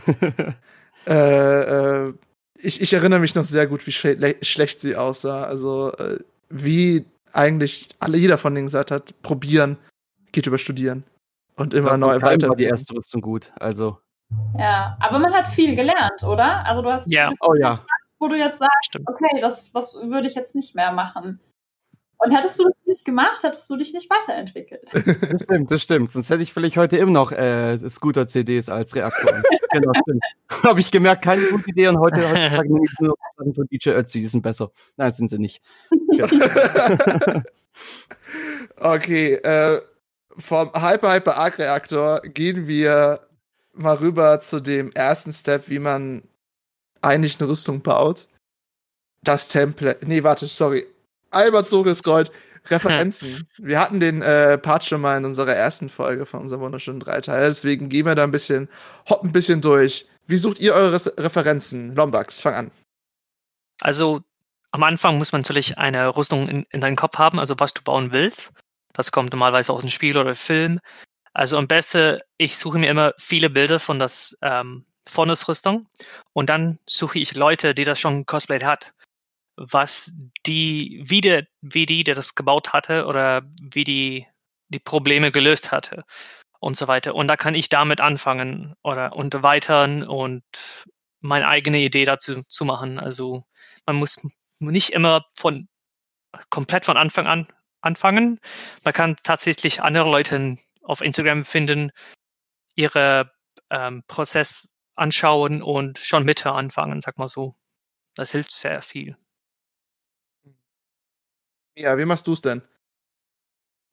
äh, 1.06 1.10
äh, 1.12 2.14
ich, 2.58 2.80
ich 2.80 2.92
erinnere 2.92 3.20
mich 3.20 3.34
noch 3.34 3.44
sehr 3.44 3.66
gut, 3.66 3.86
wie 3.86 3.92
schle 3.92 4.36
schlecht 4.42 4.80
sie 4.80 4.96
aussah. 4.96 5.44
Also 5.44 5.92
äh, 5.92 6.18
wie 6.48 7.04
eigentlich 7.32 7.88
alle 7.98 8.16
jeder 8.18 8.38
von 8.38 8.54
denen 8.54 8.66
gesagt 8.66 8.90
hat, 8.90 9.20
probieren 9.22 9.76
geht 10.32 10.46
über 10.46 10.58
studieren 10.58 11.04
und 11.56 11.74
immer 11.74 11.90
Ja, 11.92 11.96
neu 11.96 12.20
weiter. 12.22 12.48
war 12.48 12.56
die 12.56 12.64
erste 12.64 12.94
Rüstung 12.94 13.20
gut. 13.20 13.50
Also, 13.58 13.98
Ja, 14.58 14.96
aber 15.00 15.18
man 15.18 15.32
hat 15.32 15.48
viel 15.48 15.74
gelernt, 15.76 16.22
oder? 16.22 16.64
Also 16.66 16.82
du 16.82 16.90
hast, 16.92 17.10
Ja. 17.10 17.32
oh 17.40 17.54
ja. 17.54 17.84
wo 18.18 18.28
du 18.28 18.36
jetzt 18.36 18.58
sagst, 18.58 18.86
Stimmt. 18.86 19.08
okay, 19.08 19.40
das, 19.40 19.72
das 19.72 19.94
würde 19.96 20.26
ich 20.28 20.34
jetzt 20.34 20.54
nicht 20.54 20.74
mehr 20.74 20.92
machen. 20.92 21.40
Und 22.18 22.30
hättest 22.30 22.58
du 22.58 22.64
das 22.64 22.74
nicht 22.86 23.04
gemacht, 23.04 23.42
hättest 23.42 23.68
du 23.68 23.76
dich 23.76 23.92
nicht 23.92 24.08
weiterentwickelt. 24.08 24.82
Das 24.92 25.42
stimmt, 25.42 25.70
das 25.70 25.82
stimmt. 25.82 26.10
Sonst 26.12 26.30
hätte 26.30 26.42
ich 26.42 26.52
vielleicht 26.54 26.76
heute 26.76 26.96
immer 26.96 27.10
noch 27.10 27.32
äh, 27.32 27.76
Scooter-CDs 27.88 28.68
als 28.70 28.94
Reaktor. 28.94 29.42
genau, 29.80 29.92
stimmt. 30.02 30.24
Habe 30.64 30.80
ich 30.80 30.90
gemerkt, 30.90 31.24
keine 31.24 31.42
gute 31.46 31.70
Idee 31.70 31.88
und 31.88 31.98
heute, 31.98 32.20
heutzutage 32.22 32.72
nehme 32.72 32.84
ich 32.84 33.00
nur 33.00 33.16
Sachen 33.36 33.54
von 33.54 33.66
DJ 33.66 33.90
Ötzi, 33.90 34.20
die 34.20 34.26
sind 34.26 34.42
besser. 34.42 34.70
Nein, 34.96 35.12
sind 35.12 35.28
sie 35.28 35.38
nicht. 35.38 35.62
Ja. 36.12 36.26
Okay, 38.76 39.34
äh, 39.34 39.80
vom 40.36 40.70
Hyper 40.74 41.14
Hyper 41.14 41.38
Arc 41.38 41.58
Reaktor 41.58 42.20
gehen 42.22 42.66
wir 42.66 43.20
mal 43.72 43.96
rüber 43.96 44.40
zu 44.40 44.60
dem 44.60 44.90
ersten 44.92 45.32
Step, 45.32 45.68
wie 45.68 45.78
man 45.78 46.22
eigentlich 47.02 47.40
eine 47.40 47.48
Rüstung 47.48 47.82
baut. 47.82 48.28
Das 49.22 49.48
Template. 49.48 50.06
Nee, 50.06 50.22
warte, 50.22 50.46
sorry. 50.46 50.86
Einmal 51.30 51.64
zurückgescrollt. 51.64 52.30
Referenzen. 52.68 53.48
wir 53.58 53.80
hatten 53.80 54.00
den 54.00 54.22
äh, 54.22 54.58
Part 54.58 54.84
schon 54.84 55.00
mal 55.00 55.16
in 55.16 55.24
unserer 55.24 55.54
ersten 55.54 55.88
Folge 55.88 56.26
von 56.26 56.40
unserem 56.40 56.62
wunderschönen 56.62 57.00
Dreiteil, 57.00 57.48
deswegen 57.48 57.88
gehen 57.88 58.06
wir 58.06 58.14
da 58.14 58.24
ein 58.24 58.30
bisschen, 58.30 58.68
hoppen 59.08 59.30
ein 59.30 59.32
bisschen 59.32 59.60
durch. 59.60 60.06
Wie 60.26 60.36
sucht 60.36 60.58
ihr 60.60 60.74
eure 60.74 60.94
Referenzen? 61.18 61.94
Lombax, 61.94 62.40
fang 62.40 62.54
an. 62.54 62.70
Also 63.80 64.22
am 64.70 64.82
Anfang 64.82 65.18
muss 65.18 65.32
man 65.32 65.42
natürlich 65.42 65.78
eine 65.78 66.16
Rüstung 66.16 66.48
in, 66.48 66.66
in 66.70 66.80
deinem 66.80 66.96
Kopf 66.96 67.18
haben, 67.18 67.38
also 67.38 67.54
was 67.58 67.74
du 67.74 67.82
bauen 67.82 68.12
willst. 68.12 68.52
Das 68.92 69.12
kommt 69.12 69.32
normalerweise 69.32 69.72
aus 69.72 69.82
dem 69.82 69.90
Spiel 69.90 70.16
oder 70.16 70.34
Film. 70.34 70.80
Also 71.32 71.58
am 71.58 71.68
besten, 71.68 72.18
ich 72.38 72.56
suche 72.56 72.78
mir 72.78 72.88
immer 72.88 73.12
viele 73.18 73.50
Bilder 73.50 73.78
von 73.78 73.98
das 73.98 74.36
ähm, 74.40 74.86
Rüstung 75.16 75.86
und 76.32 76.48
dann 76.48 76.78
suche 76.86 77.18
ich 77.18 77.34
Leute, 77.34 77.74
die 77.74 77.84
das 77.84 78.00
schon 78.00 78.24
cosplayed 78.24 78.64
hat, 78.64 78.94
was 79.56 80.18
die, 80.46 81.00
wie 81.04 81.20
der, 81.20 81.46
wie 81.60 81.86
die, 81.86 82.04
der 82.04 82.14
das 82.14 82.34
gebaut 82.34 82.72
hatte 82.72 83.06
oder 83.06 83.42
wie 83.60 83.84
die 83.84 84.26
die 84.68 84.78
Probleme 84.78 85.30
gelöst 85.30 85.72
hatte 85.72 86.04
und 86.60 86.76
so 86.76 86.88
weiter. 86.88 87.14
Und 87.14 87.28
da 87.28 87.36
kann 87.36 87.54
ich 87.54 87.68
damit 87.68 88.00
anfangen 88.00 88.74
oder 88.82 89.14
und 89.16 89.34
erweitern 89.34 90.02
und 90.02 90.44
meine 91.20 91.48
eigene 91.48 91.78
Idee 91.78 92.04
dazu 92.04 92.42
zu 92.44 92.64
machen. 92.64 92.98
Also 92.98 93.44
man 93.86 93.96
muss 93.96 94.20
nicht 94.58 94.90
immer 94.90 95.24
von 95.34 95.68
komplett 96.50 96.84
von 96.84 96.96
Anfang 96.96 97.26
an 97.26 97.48
anfangen. 97.80 98.40
Man 98.82 98.94
kann 98.94 99.16
tatsächlich 99.22 99.82
andere 99.82 100.10
Leute 100.10 100.56
auf 100.82 101.00
Instagram 101.00 101.44
finden, 101.44 101.92
ihre 102.74 103.30
ähm, 103.70 104.02
Prozess 104.06 104.74
anschauen 104.94 105.62
und 105.62 105.98
schon 105.98 106.24
Mitte 106.24 106.52
anfangen, 106.52 107.00
sag 107.00 107.18
mal 107.18 107.28
so. 107.28 107.56
Das 108.14 108.32
hilft 108.32 108.52
sehr 108.52 108.80
viel. 108.82 109.16
Ja, 111.76 111.98
wie 111.98 112.04
machst 112.04 112.26
du 112.26 112.32
es 112.32 112.40
denn? 112.40 112.62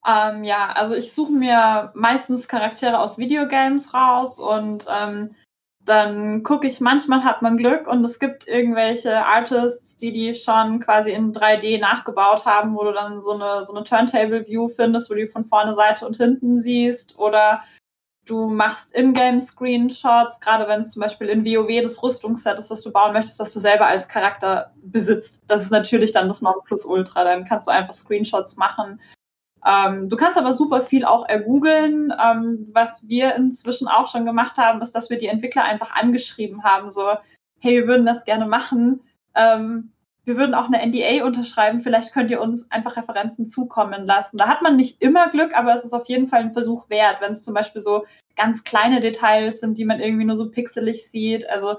Ähm, 0.05 0.43
ja, 0.43 0.71
also 0.71 0.95
ich 0.95 1.13
suche 1.13 1.31
mir 1.31 1.91
meistens 1.93 2.47
Charaktere 2.47 2.99
aus 2.99 3.17
Videogames 3.17 3.93
raus 3.93 4.39
und 4.39 4.87
ähm, 4.89 5.35
dann 5.83 6.43
gucke 6.43 6.67
ich, 6.67 6.79
manchmal 6.79 7.23
hat 7.23 7.41
man 7.41 7.57
Glück 7.57 7.87
und 7.87 8.03
es 8.03 8.19
gibt 8.19 8.47
irgendwelche 8.47 9.25
Artists, 9.25 9.95
die 9.95 10.11
die 10.11 10.33
schon 10.33 10.79
quasi 10.79 11.11
in 11.11 11.33
3D 11.33 11.79
nachgebaut 11.79 12.45
haben, 12.45 12.75
wo 12.75 12.83
du 12.83 12.93
dann 12.93 13.21
so 13.21 13.31
eine, 13.31 13.63
so 13.63 13.73
eine 13.73 13.83
Turntable-View 13.83 14.69
findest, 14.69 15.09
wo 15.09 15.15
du 15.15 15.27
von 15.27 15.45
vorne, 15.45 15.73
Seite 15.73 16.05
und 16.05 16.17
hinten 16.17 16.59
siehst 16.59 17.17
oder 17.17 17.63
du 18.25 18.49
machst 18.49 18.95
Ingame-Screenshots, 18.95 20.39
gerade 20.39 20.67
wenn 20.67 20.81
es 20.81 20.91
zum 20.91 21.01
Beispiel 21.01 21.27
in 21.27 21.45
WoW 21.45 21.81
das 21.81 22.01
Rüstungsset 22.01 22.59
ist, 22.59 22.71
das 22.71 22.81
du 22.81 22.91
bauen 22.91 23.13
möchtest, 23.13 23.39
das 23.39 23.53
du 23.53 23.59
selber 23.59 23.87
als 23.87 24.07
Charakter 24.07 24.71
besitzt. 24.83 25.41
Das 25.47 25.63
ist 25.63 25.71
natürlich 25.71 26.11
dann 26.11 26.27
das 26.27 26.41
Nonplusultra. 26.41 27.23
Dann 27.23 27.45
kannst 27.45 27.67
du 27.67 27.71
einfach 27.71 27.93
Screenshots 27.93 28.57
machen 28.57 28.99
ähm, 29.65 30.09
du 30.09 30.15
kannst 30.15 30.37
aber 30.37 30.53
super 30.53 30.81
viel 30.81 31.05
auch 31.05 31.27
ergoogeln. 31.27 32.13
Ähm, 32.19 32.67
was 32.71 33.07
wir 33.07 33.35
inzwischen 33.35 33.87
auch 33.87 34.07
schon 34.07 34.25
gemacht 34.25 34.57
haben, 34.57 34.81
ist, 34.81 34.95
dass 34.95 35.09
wir 35.09 35.17
die 35.17 35.27
Entwickler 35.27 35.63
einfach 35.63 35.91
angeschrieben 35.91 36.63
haben, 36.63 36.89
so, 36.89 37.15
hey, 37.59 37.75
wir 37.75 37.87
würden 37.87 38.05
das 38.05 38.25
gerne 38.25 38.47
machen. 38.47 39.01
Ähm, 39.35 39.91
wir 40.23 40.37
würden 40.37 40.53
auch 40.53 40.67
eine 40.67 40.85
NDA 40.85 41.25
unterschreiben, 41.25 41.79
vielleicht 41.79 42.13
könnt 42.13 42.29
ihr 42.29 42.41
uns 42.41 42.69
einfach 42.71 42.95
Referenzen 42.95 43.47
zukommen 43.47 44.05
lassen. 44.05 44.37
Da 44.37 44.47
hat 44.47 44.61
man 44.61 44.75
nicht 44.75 45.01
immer 45.01 45.29
Glück, 45.29 45.55
aber 45.55 45.73
es 45.73 45.83
ist 45.83 45.93
auf 45.93 46.05
jeden 46.05 46.27
Fall 46.27 46.41
ein 46.41 46.53
Versuch 46.53 46.89
wert, 46.89 47.21
wenn 47.21 47.31
es 47.31 47.43
zum 47.43 47.53
Beispiel 47.53 47.81
so 47.81 48.05
ganz 48.35 48.63
kleine 48.63 49.01
Details 49.01 49.59
sind, 49.59 49.77
die 49.77 49.85
man 49.85 49.99
irgendwie 49.99 50.25
nur 50.25 50.35
so 50.35 50.49
pixelig 50.49 51.09
sieht. 51.09 51.49
Also 51.49 51.77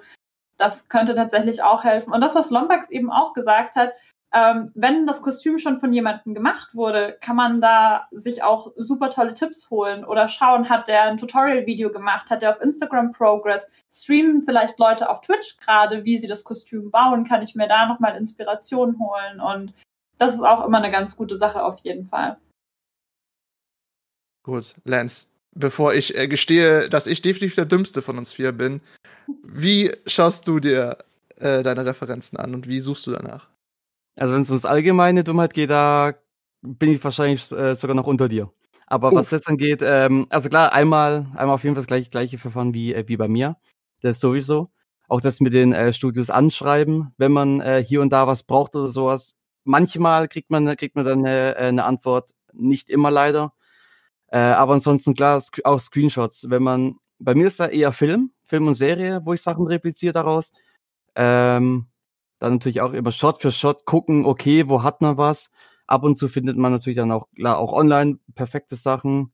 das 0.57 0.89
könnte 0.89 1.15
tatsächlich 1.15 1.63
auch 1.63 1.85
helfen. 1.85 2.13
Und 2.13 2.21
das, 2.21 2.35
was 2.35 2.51
Lombax 2.51 2.91
eben 2.91 3.11
auch 3.11 3.33
gesagt 3.33 3.77
hat, 3.77 3.93
ähm, 4.35 4.71
wenn 4.75 5.07
das 5.07 5.23
Kostüm 5.23 5.59
schon 5.59 5.79
von 5.79 5.93
jemandem 5.93 6.35
gemacht 6.35 6.75
wurde, 6.75 7.19
kann 7.21 7.37
man 7.37 7.61
da 7.61 8.09
sich 8.12 8.43
auch 8.43 8.73
super 8.77 9.11
tolle 9.11 9.35
Tipps 9.35 9.69
holen 9.71 10.05
oder 10.05 10.27
schauen, 10.27 10.71
hat 10.71 10.89
der 10.89 11.03
ein 11.05 11.19
Tutorial-Video 11.19 11.91
gemacht, 11.91 12.31
hat 12.31 12.41
der 12.41 12.51
auf 12.57 12.62
Instagram 12.62 13.12
Progress, 13.12 13.67
streamen 13.93 14.43
vielleicht 14.43 14.79
Leute 14.79 15.11
auf 15.11 15.21
Twitch 15.21 15.59
gerade, 15.59 16.05
wie 16.05 16.17
sie 16.17 16.27
das 16.27 16.45
Kostüm 16.45 16.91
bauen, 16.91 17.25
kann 17.25 17.43
ich 17.43 17.55
mir 17.55 17.69
da 17.69 17.87
nochmal 17.87 18.17
Inspiration 18.17 18.99
holen 18.99 19.41
und 19.41 19.75
das 20.17 20.35
ist 20.35 20.43
auch 20.43 20.65
immer 20.67 20.79
eine 20.79 20.91
ganz 20.91 21.17
gute 21.17 21.37
Sache 21.37 21.62
auf 21.62 21.81
jeden 21.81 22.07
Fall. 22.07 22.39
Gut, 24.45 24.75
Lance, 24.85 25.27
bevor 25.55 25.95
ich 25.95 26.17
äh, 26.17 26.27
gestehe, 26.27 26.89
dass 26.89 27.07
ich 27.07 27.23
definitiv 27.23 27.55
der 27.55 27.67
Dümmste 27.67 28.03
von 28.03 28.17
uns 28.19 28.33
vier 28.33 28.53
bin, 28.53 28.81
wie 29.45 29.93
schaust 30.07 30.49
du 30.49 30.59
dir 30.59 30.99
äh, 31.37 31.62
deine 31.62 31.85
Referenzen 31.85 32.39
an 32.39 32.55
und 32.55 32.67
wie 32.67 32.81
suchst 32.81 33.07
du 33.07 33.12
danach? 33.12 33.51
Also 34.16 34.35
wenn 34.35 34.42
es 34.42 34.50
ums 34.50 34.64
allgemeine 34.64 35.25
Dummheit 35.25 35.54
geht, 35.54 35.71
da 35.71 36.14
bin 36.62 36.92
ich 36.92 37.02
wahrscheinlich 37.02 37.50
äh, 37.52 37.75
sogar 37.75 37.97
noch 37.97 38.07
unter 38.07 38.28
dir. 38.28 38.50
Aber 38.87 39.09
Uff. 39.09 39.14
was 39.14 39.31
das 39.31 39.47
angeht, 39.47 39.81
ähm, 39.83 40.26
also 40.28 40.49
klar, 40.49 40.73
einmal, 40.73 41.26
einmal 41.35 41.54
auf 41.54 41.64
jeden 41.64 41.75
Fall 41.75 41.83
das 41.83 41.87
gleiche, 41.87 42.11
gleiche 42.11 42.38
Verfahren 42.38 42.75
wie, 42.75 42.92
äh, 42.92 43.09
wie 43.09 43.16
bei 43.16 43.28
mir. 43.28 43.57
Das 44.00 44.21
sowieso. 44.21 44.71
Auch 45.09 45.21
das 45.21 45.40
mit 45.40 45.52
den 45.52 45.73
äh, 45.73 45.92
Studios 45.92 46.31
anschreiben, 46.31 47.14
wenn 47.16 47.33
man 47.33 47.61
äh, 47.61 47.83
hier 47.87 48.00
und 48.02 48.12
da 48.12 48.26
was 48.26 48.42
braucht 48.42 48.76
oder 48.76 48.88
sowas. 48.88 49.35
Manchmal 49.64 50.28
kriegt 50.28 50.50
man, 50.50 50.76
kriegt 50.76 50.97
man 50.97 51.04
dann 51.04 51.25
äh, 51.25 51.54
eine 51.57 51.85
Antwort, 51.85 52.31
nicht 52.52 52.90
immer 52.90 53.11
leider. 53.11 53.52
Äh, 54.28 54.38
aber 54.38 54.75
ansonsten 54.75 55.14
klar, 55.14 55.42
auch 55.64 55.81
Screenshots. 55.81 56.50
Wenn 56.50 56.62
man, 56.62 56.97
bei 57.19 57.35
mir 57.35 57.47
ist 57.47 57.61
da 57.61 57.69
eher 57.69 57.92
Film, 57.92 58.33
Film 58.45 58.66
und 58.66 58.75
Serie, 58.75 59.21
wo 59.25 59.33
ich 59.35 59.42
Sachen 59.42 59.66
repliziere 59.66 60.12
daraus. 60.12 60.52
Ähm, 61.14 61.87
dann 62.43 62.55
natürlich 62.55 62.81
auch 62.81 62.93
immer 62.93 63.13
Shot 63.13 63.41
für 63.41 63.53
Shot 63.53 63.87
gucken, 63.87 64.27
okay, 64.27 64.69
wo 64.69 64.83
hat 64.83 65.01
man 65.01 65.17
was? 65.17 65.51
Ab 65.87 66.03
und 66.03 66.17
zu 66.17 66.29
findet 66.29 66.57
man 66.57 66.73
natürlich 66.73 66.97
dann 66.97 67.13
auch, 67.13 67.29
klar, 67.37 67.59
auch 67.59 67.73
online 67.73 68.19
perfekte 68.35 68.75
Sachen. 68.77 69.33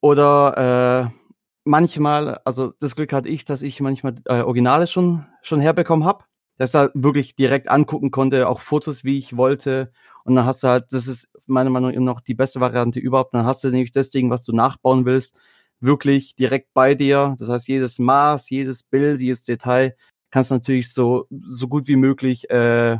Oder 0.00 1.10
äh, 1.12 1.18
manchmal, 1.64 2.40
also 2.44 2.72
das 2.80 2.96
Glück 2.96 3.12
hatte 3.12 3.28
ich, 3.28 3.44
dass 3.44 3.62
ich 3.62 3.80
manchmal 3.80 4.14
äh, 4.24 4.40
Originale 4.40 4.86
schon, 4.86 5.26
schon 5.42 5.60
herbekommen 5.60 6.06
habe. 6.06 6.24
Dass 6.56 6.74
er 6.74 6.90
wirklich 6.94 7.36
direkt 7.36 7.68
angucken 7.68 8.10
konnte, 8.10 8.48
auch 8.48 8.60
Fotos, 8.60 9.04
wie 9.04 9.18
ich 9.18 9.36
wollte. 9.36 9.92
Und 10.24 10.34
dann 10.34 10.46
hast 10.46 10.64
du 10.64 10.68
halt, 10.68 10.86
das 10.90 11.06
ist 11.06 11.28
meiner 11.46 11.70
Meinung 11.70 11.92
nach 11.92 12.00
noch 12.00 12.20
die 12.20 12.34
beste 12.34 12.60
Variante 12.60 13.00
überhaupt. 13.00 13.34
Dann 13.34 13.44
hast 13.46 13.62
du 13.62 13.68
nämlich 13.68 13.92
das 13.92 14.10
Ding, 14.10 14.30
was 14.30 14.44
du 14.44 14.52
nachbauen 14.52 15.04
willst, 15.04 15.36
wirklich 15.80 16.34
direkt 16.36 16.72
bei 16.74 16.94
dir. 16.94 17.36
Das 17.38 17.48
heißt, 17.48 17.68
jedes 17.68 17.98
Maß, 17.98 18.50
jedes 18.50 18.82
Bild, 18.82 19.20
jedes 19.20 19.44
Detail 19.44 19.94
kannst 20.30 20.50
natürlich 20.50 20.92
so, 20.92 21.26
so 21.30 21.68
gut 21.68 21.88
wie 21.88 21.96
möglich 21.96 22.50
äh, 22.50 22.98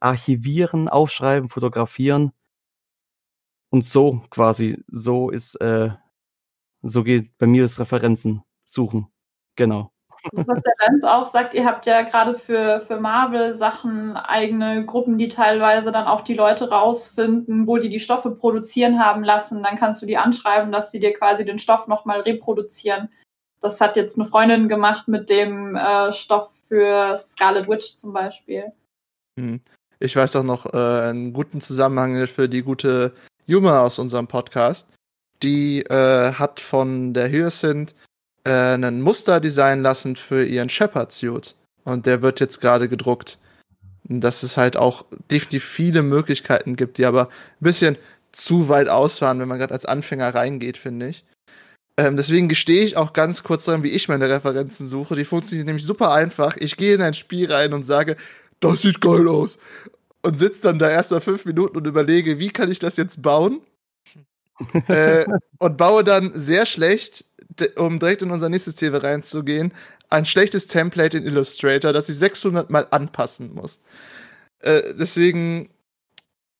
archivieren, 0.00 0.88
aufschreiben, 0.88 1.48
fotografieren. 1.48 2.32
Und 3.70 3.84
so 3.84 4.22
quasi, 4.30 4.82
so 4.88 5.30
ist, 5.30 5.56
äh, 5.56 5.90
so 6.82 7.02
geht 7.02 7.36
bei 7.38 7.46
mir 7.46 7.62
das 7.62 7.78
Referenzen 7.78 8.42
suchen. 8.64 9.08
Genau. 9.56 9.92
Das, 10.32 10.48
was 10.48 10.60
der 10.62 10.74
Lenz 10.86 11.04
auch 11.04 11.26
sagt, 11.26 11.54
ihr 11.54 11.64
habt 11.64 11.86
ja 11.86 12.02
gerade 12.02 12.34
für, 12.34 12.80
für 12.80 12.98
Marvel-Sachen 12.98 14.16
eigene 14.16 14.84
Gruppen, 14.84 15.18
die 15.18 15.28
teilweise 15.28 15.92
dann 15.92 16.06
auch 16.06 16.22
die 16.22 16.34
Leute 16.34 16.70
rausfinden, 16.70 17.66
wo 17.66 17.78
die 17.78 17.88
die 17.88 18.00
Stoffe 18.00 18.30
produzieren 18.30 18.98
haben 18.98 19.22
lassen. 19.22 19.62
Dann 19.62 19.76
kannst 19.76 20.02
du 20.02 20.06
die 20.06 20.16
anschreiben, 20.16 20.72
dass 20.72 20.90
sie 20.90 20.98
dir 20.98 21.12
quasi 21.12 21.44
den 21.44 21.58
Stoff 21.58 21.86
nochmal 21.86 22.20
reproduzieren. 22.20 23.08
Das 23.60 23.80
hat 23.80 23.96
jetzt 23.96 24.16
eine 24.16 24.26
Freundin 24.26 24.68
gemacht 24.68 25.08
mit 25.08 25.30
dem 25.30 25.76
äh, 25.76 26.12
Stoff 26.12 26.50
für 26.68 27.16
Scarlet 27.16 27.68
Witch 27.68 27.96
zum 27.96 28.12
Beispiel. 28.12 28.72
Hm. 29.38 29.60
Ich 29.98 30.14
weiß 30.14 30.36
auch 30.36 30.42
noch 30.42 30.66
äh, 30.74 31.08
einen 31.08 31.32
guten 31.32 31.60
Zusammenhang 31.60 32.26
für 32.26 32.48
die 32.48 32.62
gute 32.62 33.12
Juma 33.46 33.80
aus 33.80 33.98
unserem 33.98 34.26
Podcast. 34.26 34.88
Die 35.42 35.80
äh, 35.82 36.32
hat 36.32 36.60
von 36.60 37.14
der 37.14 37.30
Hyacinth 37.30 37.94
äh, 38.44 38.50
einen 38.50 39.00
Muster 39.00 39.40
designen 39.40 39.82
lassen 39.82 40.16
für 40.16 40.44
ihren 40.44 40.68
Shepard-Suit. 40.68 41.54
Und 41.84 42.06
der 42.06 42.22
wird 42.22 42.40
jetzt 42.40 42.60
gerade 42.60 42.88
gedruckt. 42.88 43.38
Dass 44.08 44.42
es 44.42 44.56
halt 44.56 44.76
auch 44.76 45.04
definitiv 45.30 45.64
viele 45.64 46.02
Möglichkeiten 46.02 46.76
gibt, 46.76 46.98
die 46.98 47.06
aber 47.06 47.22
ein 47.26 47.30
bisschen 47.60 47.96
zu 48.30 48.68
weit 48.68 48.88
ausfahren, 48.88 49.40
wenn 49.40 49.48
man 49.48 49.58
gerade 49.58 49.74
als 49.74 49.86
Anfänger 49.86 50.34
reingeht, 50.34 50.78
finde 50.78 51.08
ich. 51.08 51.24
Ähm, 51.96 52.16
deswegen 52.16 52.48
gestehe 52.48 52.84
ich 52.84 52.96
auch 52.96 53.12
ganz 53.12 53.42
kurz 53.42 53.64
daran, 53.64 53.82
wie 53.82 53.90
ich 53.90 54.08
meine 54.08 54.28
Referenzen 54.28 54.86
suche. 54.86 55.16
Die 55.16 55.24
funktionieren 55.24 55.66
nämlich 55.66 55.86
super 55.86 56.12
einfach. 56.12 56.56
Ich 56.58 56.76
gehe 56.76 56.94
in 56.94 57.02
ein 57.02 57.14
Spiel 57.14 57.50
rein 57.50 57.72
und 57.72 57.84
sage, 57.84 58.16
das 58.60 58.82
sieht 58.82 59.00
geil 59.00 59.28
aus. 59.28 59.58
Und 60.22 60.38
sitze 60.38 60.62
dann 60.62 60.78
da 60.78 60.90
erst 60.90 61.12
mal 61.12 61.20
fünf 61.20 61.44
Minuten 61.44 61.76
und 61.76 61.86
überlege, 61.86 62.38
wie 62.38 62.50
kann 62.50 62.70
ich 62.70 62.78
das 62.78 62.96
jetzt 62.96 63.22
bauen? 63.22 63.60
äh, 64.88 65.24
und 65.58 65.76
baue 65.76 66.04
dann 66.04 66.32
sehr 66.34 66.66
schlecht, 66.66 67.24
um 67.76 67.98
direkt 67.98 68.22
in 68.22 68.30
unser 68.30 68.48
nächstes 68.48 68.74
Thema 68.74 69.02
reinzugehen, 69.02 69.72
ein 70.08 70.24
schlechtes 70.24 70.66
Template 70.66 71.16
in 71.16 71.24
Illustrator, 71.24 71.92
das 71.92 72.08
ich 72.08 72.16
600 72.16 72.70
Mal 72.70 72.86
anpassen 72.90 73.54
muss. 73.54 73.80
Äh, 74.60 74.94
deswegen 74.98 75.70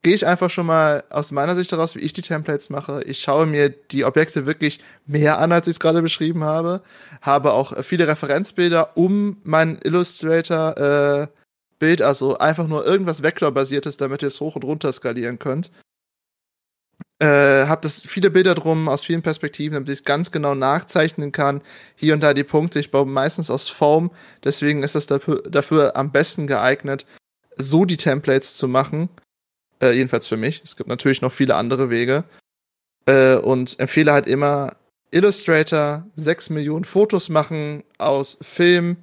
gehe 0.07 0.15
ich 0.15 0.25
einfach 0.25 0.51
schon 0.51 0.67
mal 0.67 1.03
aus 1.11 1.33
meiner 1.33 1.57
Sicht 1.57 1.73
daraus, 1.73 1.97
wie 1.97 1.99
ich 1.99 2.13
die 2.13 2.23
Templates 2.23 2.71
mache. 2.71 3.03
Ich 3.03 3.19
schaue 3.19 3.45
mir 3.45 3.71
die 3.71 4.05
Objekte 4.05 4.47
wirklich 4.47 4.79
mehr 5.05 5.41
an, 5.41 5.51
als 5.51 5.67
ich 5.67 5.73
es 5.73 5.81
gerade 5.81 6.01
beschrieben 6.01 6.45
habe. 6.45 6.81
Habe 7.23 7.53
auch 7.53 7.83
viele 7.83 8.07
Referenzbilder 8.07 8.97
um 8.97 9.39
mein 9.43 9.81
Illustrator 9.83 10.79
äh, 10.79 11.27
Bild, 11.81 12.03
also 12.03 12.39
einfach 12.39 12.69
nur 12.69 12.87
irgendwas 12.87 13.25
Vektorbasiertes, 13.25 13.97
damit 13.97 14.23
ihr 14.23 14.29
es 14.29 14.39
hoch 14.39 14.55
und 14.55 14.63
runter 14.63 14.93
skalieren 14.93 15.41
könnt. 15.41 15.73
Äh, 17.19 17.67
hab 17.67 17.83
das 17.83 18.07
viele 18.07 18.31
Bilder 18.31 18.55
drum 18.55 18.89
aus 18.89 19.05
vielen 19.05 19.23
Perspektiven, 19.23 19.75
damit 19.75 19.89
ich 19.89 19.99
es 19.99 20.05
ganz 20.05 20.31
genau 20.31 20.55
nachzeichnen 20.55 21.33
kann. 21.33 21.63
Hier 21.97 22.15
und 22.15 22.21
da 22.21 22.33
die 22.33 22.45
Punkte. 22.45 22.79
Ich 22.79 22.93
baue 22.93 23.07
meistens 23.07 23.51
aus 23.51 23.69
Foam, 23.69 24.13
deswegen 24.45 24.85
ist 24.85 24.95
das 24.95 25.09
dafür, 25.09 25.43
dafür 25.51 25.97
am 25.97 26.13
besten 26.13 26.47
geeignet, 26.47 27.07
so 27.57 27.85
die 27.85 27.97
Templates 27.97 28.57
zu 28.57 28.69
machen. 28.69 29.09
Äh, 29.81 29.93
jedenfalls 29.93 30.27
für 30.27 30.37
mich. 30.37 30.63
Es 30.65 30.77
gibt 30.77 30.89
natürlich 30.89 31.23
noch 31.23 31.33
viele 31.33 31.55
andere 31.55 31.91
Wege. 31.91 32.25
Äh, 33.07 33.37
und 33.37 33.79
empfehle 33.79 34.13
halt 34.13 34.27
immer 34.27 34.77
Illustrator, 35.11 36.07
6 36.17 36.51
Millionen 36.51 36.85
Fotos 36.85 37.29
machen 37.29 37.85
aus 37.99 38.39
Film, 38.43 38.97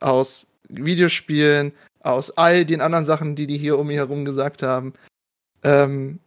aus 0.00 0.46
Videospielen, 0.68 1.72
aus 2.00 2.30
all 2.36 2.64
den 2.64 2.80
anderen 2.80 3.04
Sachen, 3.04 3.36
die 3.36 3.46
die 3.46 3.58
hier 3.58 3.78
um 3.78 3.86
mich 3.86 3.96
herum 3.96 4.24
gesagt 4.24 4.62
haben. 4.62 4.94
Ähm, 5.62 6.18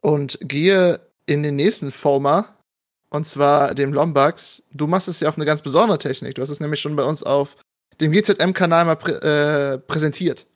und 0.00 0.38
gehe 0.42 1.00
in 1.26 1.42
den 1.42 1.56
nächsten 1.56 1.90
Former, 1.90 2.54
und 3.10 3.26
zwar 3.26 3.74
dem 3.74 3.92
Lombax. 3.92 4.62
Du 4.72 4.86
machst 4.86 5.08
es 5.08 5.20
ja 5.20 5.28
auf 5.28 5.36
eine 5.36 5.46
ganz 5.46 5.62
besondere 5.62 5.98
Technik. 5.98 6.34
Du 6.34 6.42
hast 6.42 6.50
es 6.50 6.60
nämlich 6.60 6.80
schon 6.80 6.96
bei 6.96 7.04
uns 7.04 7.22
auf 7.22 7.56
dem 8.00 8.12
GZM-Kanal 8.12 8.84
mal 8.84 8.96
prä 8.96 9.12
äh, 9.12 9.78
präsentiert. 9.78 10.46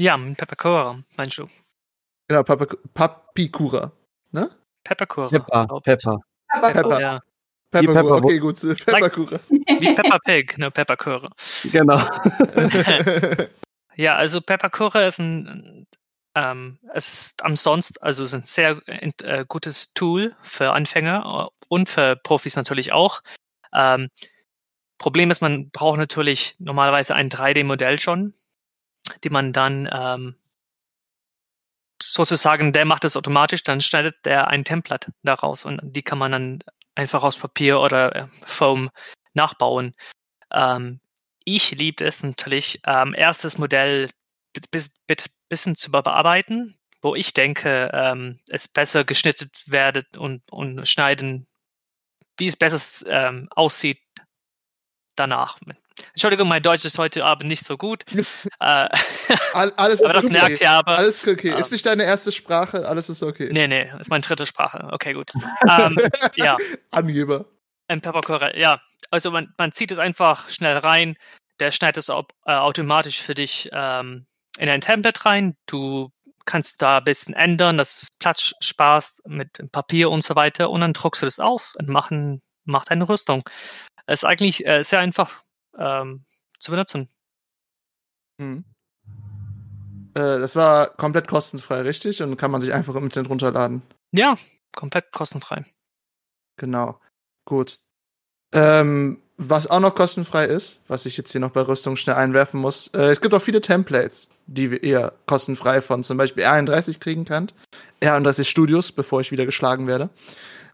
Ja, 0.00 0.16
mit 0.16 0.36
Peppercora, 0.36 0.98
meinst 1.16 1.38
du? 1.38 1.48
Genau, 2.28 2.42
Papikura, 2.44 3.92
ne? 4.32 4.50
Peppercora. 4.84 5.28
Pepper. 5.28 5.66
Pepper. 5.82 6.18
Pepper. 6.60 6.82
guck, 6.82 7.00
Ja, 7.00 7.20
Pepperkura, 7.70 8.02
Pepper- 8.14 8.24
okay, 8.24 8.38
gut. 8.38 8.60
Pepperkura. 8.86 9.40
wie 9.50 9.94
Peppa 9.94 10.18
Pig, 10.24 10.58
ne, 10.58 10.70
Peppercora. 10.70 11.30
Genau. 11.72 11.98
Ja, 13.96 14.14
also 14.14 14.40
Peppercora 14.40 15.06
ist 15.06 15.18
ein, 15.18 15.88
ähm, 16.36 16.78
es 16.94 17.08
ist 17.32 17.44
ansonsten, 17.44 18.00
also 18.00 18.22
ist 18.22 18.32
ein 18.32 18.44
sehr 18.44 18.80
äh, 18.86 19.44
gutes 19.48 19.92
Tool 19.92 20.36
für 20.40 20.70
Anfänger 20.72 21.48
und 21.66 21.88
für 21.88 22.14
Profis 22.14 22.54
natürlich 22.54 22.92
auch. 22.92 23.22
Ähm, 23.74 24.08
Problem 24.98 25.32
ist, 25.32 25.40
man 25.40 25.70
braucht 25.70 25.98
natürlich 25.98 26.54
normalerweise 26.60 27.16
ein 27.16 27.28
3D-Modell 27.28 27.98
schon, 27.98 28.34
die 29.24 29.30
man 29.30 29.52
dann 29.52 29.88
ähm, 29.92 30.36
sozusagen, 32.00 32.72
der 32.72 32.84
macht 32.84 33.04
es 33.04 33.16
automatisch, 33.16 33.62
dann 33.62 33.80
schneidet 33.80 34.24
der 34.24 34.48
ein 34.48 34.64
Template 34.64 35.12
daraus 35.22 35.64
und 35.64 35.80
die 35.82 36.02
kann 36.02 36.18
man 36.18 36.32
dann 36.32 36.58
einfach 36.94 37.22
aus 37.22 37.38
Papier 37.38 37.80
oder 37.80 38.14
äh, 38.14 38.26
Foam 38.44 38.90
nachbauen. 39.34 39.94
Ähm, 40.52 41.00
ich 41.44 41.70
liebe 41.72 42.04
es 42.04 42.22
natürlich, 42.22 42.80
ähm, 42.86 43.14
erstes 43.16 43.58
Modell 43.58 44.08
bis, 44.70 44.90
bis, 45.06 45.30
bisschen 45.48 45.74
zu 45.76 45.90
bearbeiten, 45.90 46.78
wo 47.00 47.14
ich 47.14 47.32
denke, 47.32 47.90
ähm, 47.92 48.38
es 48.50 48.68
besser 48.68 49.04
geschnitten 49.04 49.50
werde 49.66 50.04
und, 50.16 50.42
und 50.52 50.86
schneiden, 50.86 51.46
wie 52.36 52.48
es 52.48 52.56
besser 52.56 53.06
ähm, 53.08 53.48
aussieht 53.50 54.00
danach. 55.16 55.58
Entschuldigung, 56.10 56.48
mein 56.48 56.62
Deutsch 56.62 56.84
ist 56.84 56.98
heute 56.98 57.24
Abend 57.24 57.48
nicht 57.48 57.64
so 57.64 57.76
gut. 57.76 58.04
äh, 58.12 58.88
All, 59.52 59.72
alles 59.76 60.02
aber 60.02 60.10
ist 60.10 60.16
das 60.16 60.24
okay. 60.26 60.32
merkt 60.32 60.60
ihr 60.60 60.70
aber. 60.70 60.98
Alles 60.98 61.22
ist 61.22 61.28
okay. 61.28 61.50
Ähm, 61.50 61.58
Ist 61.58 61.72
nicht 61.72 61.86
deine 61.86 62.04
erste 62.04 62.32
Sprache, 62.32 62.86
alles 62.86 63.08
ist 63.08 63.22
okay. 63.22 63.50
Nee, 63.52 63.68
nee, 63.68 63.90
ist 64.00 64.10
meine 64.10 64.22
dritte 64.22 64.46
Sprache. 64.46 64.88
Okay, 64.92 65.12
gut. 65.12 65.32
ähm, 65.68 65.96
ja, 66.36 66.56
Angeber. 66.90 67.46
ein 67.88 68.00
Peppercorre, 68.00 68.58
ja. 68.58 68.80
Also 69.10 69.30
man, 69.30 69.54
man 69.56 69.72
zieht 69.72 69.90
es 69.90 69.98
einfach 69.98 70.48
schnell 70.48 70.76
rein, 70.76 71.16
der 71.60 71.70
schneidet 71.70 71.98
es 71.98 72.10
au 72.10 72.26
äh, 72.46 72.52
automatisch 72.52 73.22
für 73.22 73.34
dich 73.34 73.70
ähm, 73.72 74.26
in 74.58 74.68
ein 74.68 74.80
Template 74.80 75.24
rein. 75.24 75.56
Du 75.66 76.10
kannst 76.44 76.82
da 76.82 76.98
ein 76.98 77.04
bisschen 77.04 77.34
ändern, 77.34 77.78
dass 77.78 78.02
es 78.02 78.08
Platz 78.18 78.54
sparst 78.60 79.26
mit 79.26 79.58
dem 79.58 79.70
Papier 79.70 80.10
und 80.10 80.24
so 80.24 80.34
weiter 80.34 80.70
und 80.70 80.80
dann 80.80 80.92
druckst 80.92 81.22
du 81.22 81.26
das 81.26 81.40
aus 81.40 81.76
und 81.76 81.88
machen, 81.88 82.42
macht 82.64 82.90
eine 82.90 83.08
Rüstung. 83.08 83.42
Es 84.06 84.20
ist 84.20 84.24
eigentlich 84.24 84.66
äh, 84.66 84.82
sehr 84.82 85.00
einfach 85.00 85.42
ähm, 85.78 86.24
zu 86.58 86.70
benutzen. 86.70 87.08
Hm. 88.40 88.64
Äh, 90.14 90.38
das 90.38 90.56
war 90.56 90.88
komplett 90.88 91.28
kostenfrei, 91.28 91.82
richtig? 91.82 92.22
Und 92.22 92.36
kann 92.36 92.50
man 92.50 92.60
sich 92.60 92.72
einfach 92.72 92.94
im 92.94 93.04
Internet 93.04 93.30
runterladen. 93.30 93.82
Ja, 94.12 94.36
komplett 94.74 95.12
kostenfrei. 95.12 95.64
Genau. 96.56 97.00
Gut. 97.44 97.78
Ähm, 98.52 99.20
was 99.36 99.70
auch 99.70 99.80
noch 99.80 99.94
kostenfrei 99.94 100.46
ist, 100.46 100.80
was 100.88 101.06
ich 101.06 101.16
jetzt 101.16 101.30
hier 101.30 101.40
noch 101.40 101.50
bei 101.50 101.60
Rüstung 101.60 101.94
schnell 101.96 102.16
einwerfen 102.16 102.60
muss, 102.60 102.88
äh, 102.88 103.10
es 103.10 103.20
gibt 103.20 103.34
auch 103.34 103.42
viele 103.42 103.60
Templates, 103.60 104.28
die 104.46 104.76
eher 104.76 105.12
kostenfrei 105.26 105.80
von 105.80 106.02
zum 106.02 106.16
Beispiel 106.16 106.44
R31 106.44 106.98
kriegen 106.98 107.24
könnt. 107.24 107.54
R31 108.02 108.44
Studios, 108.44 108.90
bevor 108.90 109.20
ich 109.20 109.30
wieder 109.30 109.46
geschlagen 109.46 109.86
werde. 109.86 110.10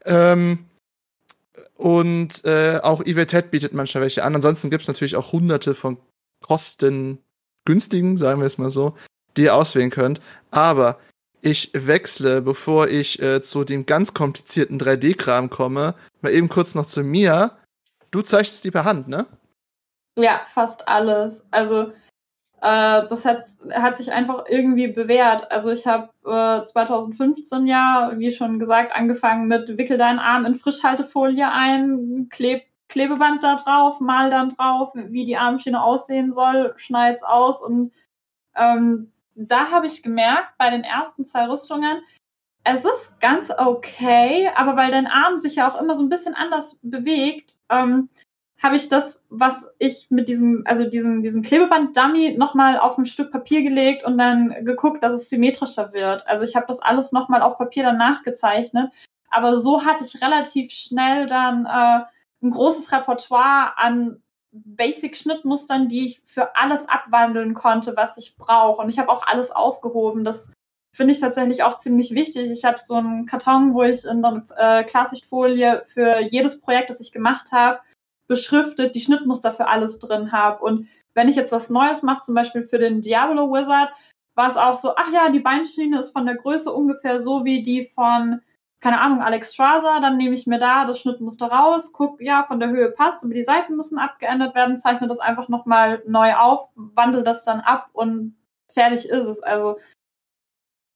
Ähm, 0.07 0.65
und 1.77 2.45
äh, 2.45 2.79
auch 2.83 3.05
EVTED 3.05 3.51
bietet 3.51 3.73
manchmal 3.73 4.03
welche 4.03 4.25
an. 4.25 4.35
Ansonsten 4.35 4.71
gibt 4.71 4.83
es 4.83 4.89
natürlich 4.89 5.17
auch 5.17 5.33
hunderte 5.33 5.75
von 5.75 5.99
kostengünstigen, 6.41 8.17
sagen 8.17 8.41
wir 8.41 8.47
es 8.47 8.59
mal 8.59 8.71
so, 8.71 8.95
die 9.37 9.45
ihr 9.45 9.55
auswählen 9.55 9.91
könnt. 9.91 10.21
Aber 10.51 10.99
ich 11.41 11.71
wechsle, 11.75 12.41
bevor 12.41 12.89
ich 12.89 13.21
äh, 13.21 13.43
zu 13.43 13.65
dem 13.65 13.87
ganz 13.87 14.15
komplizierten 14.15 14.81
3D-Kram 14.81 15.51
komme, 15.51 15.95
mal 16.23 16.33
eben 16.33 16.49
kurz 16.49 16.75
noch 16.75 16.87
zu 16.87 17.03
mir. 17.03 17.53
Du 18.11 18.23
zeichnest 18.23 18.65
die 18.65 18.71
per 18.71 18.85
Hand, 18.85 19.09
ne? 19.09 19.27
Ja, 20.17 20.43
fast 20.53 20.87
alles. 20.87 21.45
Also 21.51 21.93
äh, 22.65 23.07
das 23.09 23.27
hat, 23.27 23.45
hat 23.75 23.95
sich 23.95 24.11
einfach 24.11 24.47
irgendwie 24.49 24.89
bewährt. 24.89 25.51
Also 25.53 25.71
ich 25.71 25.87
habe 25.87 26.09
äh, 26.25 26.65
2015 26.65 27.67
ja, 27.67 28.13
wie 28.17 28.31
schon 28.31 28.59
gesagt, 28.59 28.97
angefangen 28.97 29.49
mit 29.49 29.77
wickel 29.77 29.99
deinen 29.99 30.19
Arm 30.19 30.47
in 30.47 30.55
Frischhaltefolie 30.55 31.51
ein, 31.51 32.29
kleb 32.31 32.63
Klebeband 32.89 33.43
da 33.43 33.57
drauf, 33.57 34.01
mal 34.01 34.31
dann 34.31 34.51
drauf, 34.51 34.93
wie 34.95 35.25
die 35.25 35.37
Armschiene 35.37 35.83
aussehen 35.83 36.33
soll, 36.33 36.75
schneid's 36.77 37.23
aus 37.23 37.63
und 37.63 37.91
ähm, 38.55 39.11
da 39.35 39.71
habe 39.71 39.87
ich 39.87 40.03
gemerkt, 40.03 40.57
bei 40.59 40.71
den 40.71 40.85
ersten 40.85 41.25
zwei 41.25 41.49
Rüstungen, 41.49 42.03
es 42.63 42.85
ist 42.85 43.19
ganz 43.21 43.51
okay, 43.51 44.51
aber 44.55 44.77
weil 44.77 44.91
dein 44.91 45.07
Arm 45.07 45.39
sich 45.39 45.57
ja 45.57 45.69
auch 45.69 45.81
immer 45.81 45.97
so 45.97 46.03
ein 46.03 46.09
bisschen 46.09 46.35
anders 46.35 46.79
bewegt, 46.83 47.57
ähm, 47.69 48.11
habe 48.65 48.77
ich 48.77 48.89
das, 48.89 49.23
was 49.29 49.71
ich 49.79 50.07
mit 50.11 50.27
diesem, 50.27 50.63
also 50.65 50.87
diesen, 50.87 51.23
diesen 51.23 51.43
Klebeband-Dummy 51.43 52.39
nochmal 52.39 52.79
auf 52.79 52.97
ein 52.97 53.05
Stück 53.05 53.31
Papier 53.31 53.61
gelegt 53.61 54.05
und 54.05 54.17
dann 54.17 54.65
geguckt, 54.65 55.03
dass 55.03 55.13
es 55.13 55.29
symmetrischer 55.29 55.93
wird. 55.93 56.27
Also 56.27 56.45
ich 56.45 56.57
habe 56.57 56.65
das 56.67 56.81
alles 56.81 57.13
nochmal 57.13 57.43
auf 57.43 57.59
Papier 57.59 57.83
dann 57.83 57.99
nachgezeichnet. 57.99 58.91
Aber 59.29 59.61
so 59.61 59.85
hatte 59.85 60.05
ich 60.05 60.23
relativ 60.23 60.73
schnell 60.73 61.27
dann 61.27 61.67
äh, 61.67 62.05
ein 62.43 62.51
großes 62.51 62.91
Repertoire 62.91 63.77
an 63.77 64.23
Basic-Schnittmustern, 64.53 65.91
die 65.91 66.07
ich 66.07 66.23
für 66.25 66.57
alles 66.57 66.89
abwandeln 66.89 67.53
konnte, 67.53 67.95
was 67.99 68.17
ich 68.17 68.35
brauche. 68.39 68.81
Und 68.81 68.89
ich 68.89 68.99
habe 68.99 69.11
auch 69.11 69.27
alles 69.27 69.51
aufgehoben. 69.51 70.25
Das 70.25 70.51
finde 70.95 71.13
ich 71.13 71.21
tatsächlich 71.21 71.65
auch 71.65 71.77
ziemlich 71.77 72.15
wichtig. 72.15 72.51
Ich 72.51 72.65
habe 72.65 72.79
so 72.79 72.95
einen 72.95 73.27
Karton, 73.27 73.75
wo 73.75 73.83
ich 73.83 74.07
in 74.07 74.25
äh, 74.57 74.85
Klarsichtfolie 74.85 75.83
für 75.85 76.23
jedes 76.23 76.63
Projekt, 76.63 76.89
das 76.89 77.01
ich 77.01 77.13
gemacht 77.13 77.53
habe, 77.53 77.81
beschriftet 78.27 78.95
die 78.95 79.01
Schnittmuster 79.01 79.53
für 79.53 79.69
alles 79.69 79.99
drin 79.99 80.33
habe. 80.33 80.65
Und 80.65 80.89
wenn 81.15 81.29
ich 81.29 81.37
jetzt 81.37 81.53
was 81.53 81.71
Neues 81.71 82.03
mache, 82.03 82.23
zum 82.23 82.35
Beispiel 82.35 82.63
für 82.65 82.79
den 82.79 83.01
Diablo 83.01 83.53
Wizard, 83.53 83.93
war 84.35 84.49
es 84.49 84.57
auch 84.57 84.79
so, 84.79 84.97
ach 84.97 85.13
ja, 85.13 85.31
die 85.31 85.41
Beinschiene 85.41 85.99
ist 85.99 86.11
von 86.11 86.27
der 86.27 86.37
Größe 86.37 86.73
ungefähr 86.73 87.19
so 87.21 87.45
wie 87.45 87.63
die 87.63 87.85
von, 87.85 88.41
keine 88.81 89.01
Ahnung, 89.01 89.23
Alex 89.23 89.55
Strasser, 89.55 90.01
dann 90.01 90.17
nehme 90.17 90.35
ich 90.35 90.47
mir 90.47 90.59
da 90.59 90.87
das 90.87 91.01
Schnittmuster 91.01 91.47
raus, 91.47 91.93
guck, 91.93 92.21
ja, 92.21 92.45
von 92.45 92.59
der 92.59 92.71
Höhe 92.71 92.91
passt, 92.91 93.25
aber 93.25 93.35
die 93.35 93.45
Seiten 93.45 93.77
müssen 93.77 93.99
abgeändert 93.99 94.55
werden, 94.55 94.79
zeichne 94.79 95.07
das 95.07 95.21
einfach 95.21 95.49
nochmal 95.49 96.03
neu 96.07 96.35
auf, 96.35 96.69
wandle 96.75 97.23
das 97.23 97.45
dann 97.45 97.61
ab 97.61 97.91
und 97.93 98.37
fertig 98.73 99.09
ist 99.09 99.27
es. 99.27 99.41
Also 99.41 99.79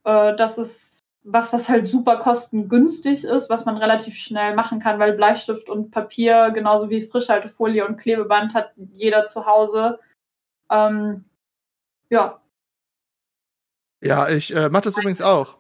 äh, 0.04 0.34
das 0.34 0.58
ist 0.58 0.97
was, 1.24 1.52
was 1.52 1.68
halt 1.68 1.87
super 1.87 2.16
kostengünstig 2.18 3.24
ist, 3.24 3.50
was 3.50 3.64
man 3.64 3.76
relativ 3.76 4.14
schnell 4.14 4.54
machen 4.54 4.81
kann, 4.81 4.98
weil 4.98 5.12
Bleistift 5.12 5.68
und 5.68 5.90
Papier, 5.90 6.50
genauso 6.54 6.90
wie 6.90 7.02
Frischhaltefolie 7.02 7.87
und 7.87 7.98
Klebeband, 7.98 8.54
hat 8.54 8.72
jeder 8.76 9.26
zu 9.26 9.46
Hause. 9.46 9.98
Ähm, 10.70 11.24
ja. 12.09 12.40
Ja, 14.00 14.28
ich 14.28 14.54
äh, 14.54 14.68
mache 14.68 14.85
das 14.85 14.96
übrigens 14.96 15.20
auch. 15.22 15.57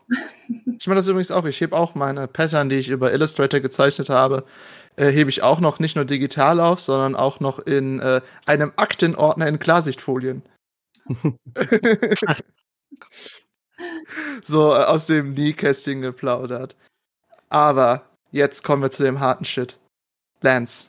Ich 0.78 0.86
mache 0.86 0.96
das 0.96 1.08
übrigens 1.08 1.32
auch. 1.32 1.44
Ich 1.44 1.60
hebe 1.60 1.76
auch 1.76 1.96
meine 1.96 2.28
Pattern, 2.28 2.68
die 2.68 2.76
ich 2.76 2.88
über 2.88 3.12
Illustrator 3.12 3.58
gezeichnet 3.58 4.10
habe, 4.10 4.44
äh, 4.96 5.06
hebe 5.10 5.28
ich 5.28 5.42
auch 5.42 5.58
noch 5.58 5.80
nicht 5.80 5.96
nur 5.96 6.04
digital 6.04 6.60
auf, 6.60 6.80
sondern 6.80 7.16
auch 7.16 7.40
noch 7.40 7.58
in 7.58 7.98
äh, 7.98 8.20
einem 8.46 8.72
Aktenordner 8.76 9.48
in 9.48 9.58
Klarsichtfolien. 9.58 10.42
so 14.42 14.72
äh, 14.72 14.84
aus 14.84 15.06
dem 15.06 15.34
Nähkästchen 15.34 16.00
geplaudert. 16.00 16.76
Aber 17.48 18.02
jetzt 18.30 18.62
kommen 18.64 18.82
wir 18.82 18.90
zu 18.90 19.02
dem 19.02 19.20
harten 19.20 19.44
Shit. 19.44 19.78
Lance, 20.40 20.88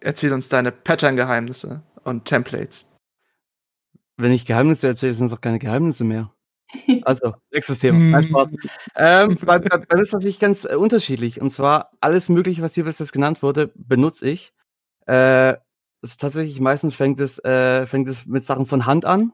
erzähl 0.00 0.32
uns 0.32 0.48
deine 0.48 0.72
Pattern-Geheimnisse 0.72 1.82
und 2.04 2.24
Templates. 2.24 2.86
Wenn 4.16 4.32
ich 4.32 4.44
Geheimnisse 4.44 4.88
erzähle, 4.88 5.14
sind 5.14 5.26
es 5.26 5.32
auch 5.32 5.40
keine 5.40 5.58
Geheimnisse 5.58 6.04
mehr. 6.04 6.32
Also, 7.04 7.34
nächstes 7.50 7.78
Thema. 7.78 7.98
Nein, 7.98 8.24
Hm. 8.24 8.28
Spaß. 8.28 8.48
Ähm, 8.94 9.38
bei, 9.42 9.58
bei, 9.58 9.78
bei 9.78 9.96
mir 9.96 10.02
ist 10.02 10.12
das 10.12 10.18
tatsächlich 10.18 10.38
ganz 10.38 10.64
äh, 10.66 10.74
unterschiedlich. 10.74 11.40
Und 11.40 11.48
zwar 11.48 11.92
alles 12.00 12.28
Mögliche, 12.28 12.60
was 12.60 12.74
hier 12.74 12.84
bis 12.84 12.98
jetzt 12.98 13.12
genannt 13.12 13.42
wurde, 13.42 13.70
benutze 13.74 14.28
ich. 14.28 14.52
Äh, 15.06 15.52
es 16.02 16.10
ist 16.10 16.20
tatsächlich 16.20 16.60
meistens 16.60 16.94
fängt 16.94 17.20
es, 17.20 17.42
äh, 17.42 17.86
fängt 17.86 18.06
es 18.08 18.26
mit 18.26 18.44
Sachen 18.44 18.66
von 18.66 18.84
Hand 18.84 19.06
an, 19.06 19.32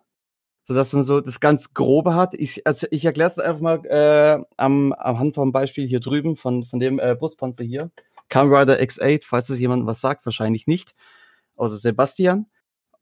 sodass 0.65 0.93
man 0.93 1.03
so 1.03 1.21
das 1.21 1.41
ganz 1.41 1.75
Grobe 1.75 2.15
hat. 2.15 2.35
Ich, 2.35 2.67
also 2.67 2.87
ich 2.91 3.05
erkläre 3.05 3.31
es 3.31 3.39
einfach 3.39 3.61
mal 3.61 3.87
äh, 3.87 4.43
am, 4.57 4.93
am 4.95 5.19
Hand 5.19 5.35
vom 5.35 5.53
Beispiel 5.53 5.87
hier 5.87 6.01
drüben 6.01 6.37
von, 6.37 6.65
von 6.65 6.81
dem 6.81 6.99
äh, 6.99 7.15
Brustpanzer 7.15 7.65
hier. 7.65 7.91
Kamen 8.29 8.53
Rider 8.53 8.81
X8, 8.81 9.25
falls 9.25 9.51
es 9.51 9.59
jemandem 9.59 9.87
was 9.87 10.01
sagt, 10.01 10.25
wahrscheinlich 10.25 10.67
nicht. 10.67 10.95
Außer 11.57 11.77
Sebastian. 11.77 12.47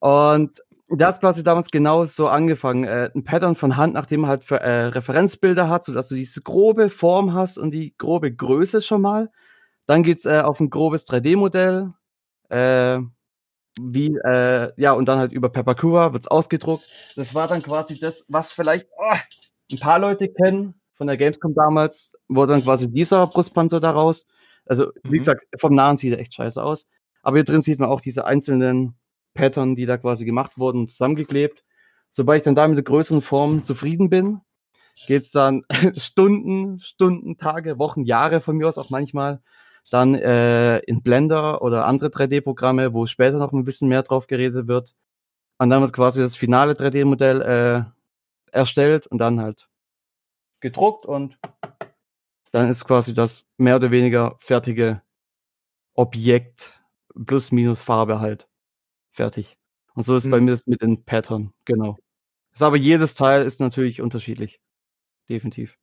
Und 0.00 0.60
da 0.88 1.08
ist 1.08 1.20
quasi 1.20 1.42
damals 1.42 1.70
genau 1.70 2.04
so 2.04 2.28
angefangen. 2.28 2.84
Äh, 2.84 3.10
ein 3.14 3.24
Pattern 3.24 3.54
von 3.54 3.76
Hand, 3.76 3.94
nachdem 3.94 4.22
man 4.22 4.30
halt 4.30 4.44
für, 4.44 4.60
äh, 4.60 4.86
Referenzbilder 4.86 5.68
hat, 5.68 5.84
sodass 5.84 6.08
du 6.08 6.16
diese 6.16 6.42
grobe 6.42 6.90
Form 6.90 7.32
hast 7.32 7.56
und 7.56 7.70
die 7.70 7.94
grobe 7.96 8.34
Größe 8.34 8.82
schon 8.82 9.00
mal. 9.00 9.30
Dann 9.86 10.02
geht's 10.02 10.26
äh, 10.26 10.40
auf 10.40 10.60
ein 10.60 10.70
grobes 10.70 11.06
3D-Modell. 11.06 11.92
Äh, 12.48 12.98
wie, 13.80 14.16
äh, 14.24 14.70
ja, 14.76 14.92
und 14.92 15.06
dann 15.06 15.18
halt 15.18 15.32
über 15.32 15.48
Pepakura 15.48 16.12
wird's 16.12 16.28
ausgedruckt. 16.28 16.84
Das 17.16 17.34
war 17.34 17.48
dann 17.48 17.62
quasi 17.62 17.98
das, 17.98 18.24
was 18.28 18.52
vielleicht 18.52 18.86
oh, 18.98 19.14
ein 19.72 19.78
paar 19.78 19.98
Leute 19.98 20.28
kennen 20.28 20.80
von 20.94 21.06
der 21.06 21.16
Gamescom 21.16 21.54
damals, 21.54 22.12
wurde 22.28 22.52
dann 22.52 22.62
quasi 22.62 22.90
dieser 22.90 23.26
Brustpanzer 23.26 23.80
daraus. 23.80 24.26
Also, 24.66 24.92
wie 25.04 25.16
Mhm. 25.16 25.18
gesagt, 25.18 25.44
vom 25.58 25.74
Nahen 25.74 25.96
sieht 25.96 26.12
er 26.12 26.20
echt 26.20 26.34
scheiße 26.34 26.62
aus. 26.62 26.86
Aber 27.22 27.36
hier 27.36 27.44
drin 27.44 27.60
sieht 27.62 27.78
man 27.80 27.88
auch 27.88 28.00
diese 28.00 28.24
einzelnen 28.24 28.94
Pattern, 29.34 29.74
die 29.74 29.86
da 29.86 29.96
quasi 29.96 30.24
gemacht 30.24 30.58
wurden, 30.58 30.86
zusammengeklebt. 30.88 31.64
Sobald 32.10 32.40
ich 32.40 32.44
dann 32.44 32.54
da 32.54 32.68
mit 32.68 32.76
der 32.76 32.84
größeren 32.84 33.22
Form 33.22 33.64
zufrieden 33.64 34.10
bin, 34.10 34.40
geht's 35.06 35.30
dann 35.30 35.62
Stunden, 35.96 36.78
Stunden, 36.80 37.38
Tage, 37.38 37.78
Wochen, 37.78 38.02
Jahre 38.04 38.40
von 38.40 38.56
mir 38.56 38.68
aus 38.68 38.76
auch 38.78 38.90
manchmal 38.90 39.40
dann 39.90 40.14
äh, 40.14 40.78
in 40.80 41.02
Blender 41.02 41.62
oder 41.62 41.86
andere 41.86 42.10
3D-Programme, 42.10 42.94
wo 42.94 43.06
später 43.06 43.38
noch 43.38 43.52
ein 43.52 43.64
bisschen 43.64 43.88
mehr 43.88 44.02
drauf 44.02 44.26
geredet 44.26 44.68
wird. 44.68 44.94
Und 45.58 45.70
dann 45.70 45.82
wird 45.82 45.92
quasi 45.94 46.20
das 46.22 46.36
finale 46.36 46.74
3D-Modell 46.74 47.42
äh, 47.42 47.84
erstellt 48.56 49.06
und 49.08 49.18
dann 49.18 49.40
halt 49.40 49.68
gedruckt 50.60 51.06
und 51.06 51.38
dann 52.52 52.68
ist 52.68 52.84
quasi 52.84 53.14
das 53.14 53.46
mehr 53.58 53.76
oder 53.76 53.90
weniger 53.90 54.36
fertige 54.38 55.02
Objekt 55.94 56.82
plus 57.26 57.52
minus 57.52 57.82
Farbe 57.82 58.20
halt 58.20 58.48
fertig. 59.12 59.56
Und 59.94 60.02
so 60.04 60.16
ist 60.16 60.30
bei 60.30 60.38
Mhm. 60.40 60.46
mir 60.46 60.50
das 60.52 60.66
mit 60.66 60.82
den 60.82 61.04
Pattern, 61.04 61.52
genau. 61.66 61.98
Ist 62.54 62.62
aber 62.62 62.76
jedes 62.76 63.14
Teil 63.14 63.42
ist 63.44 63.60
natürlich 63.60 64.02
unterschiedlich. 64.02 64.60
Definitiv. 65.30 65.76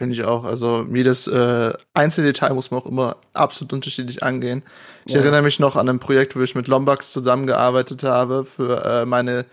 Finde 0.00 0.14
ich 0.14 0.24
auch. 0.24 0.44
Also 0.44 0.86
jedes 0.90 1.26
äh, 1.26 1.74
einzelne 1.92 2.28
Detail 2.28 2.54
muss 2.54 2.70
man 2.70 2.80
auch 2.80 2.86
immer 2.86 3.16
absolut 3.34 3.74
unterschiedlich 3.74 4.22
angehen. 4.22 4.62
Ich 5.04 5.12
Ja. 5.12 5.20
erinnere 5.20 5.42
mich 5.42 5.60
noch 5.60 5.76
an 5.76 5.90
ein 5.90 5.98
Projekt, 6.00 6.34
wo 6.36 6.40
ich 6.40 6.54
mit 6.54 6.68
Lombax 6.68 7.12
zusammengearbeitet 7.12 8.02
habe 8.02 8.46
für 8.46 8.82
äh, 8.82 9.04
meine 9.04 9.44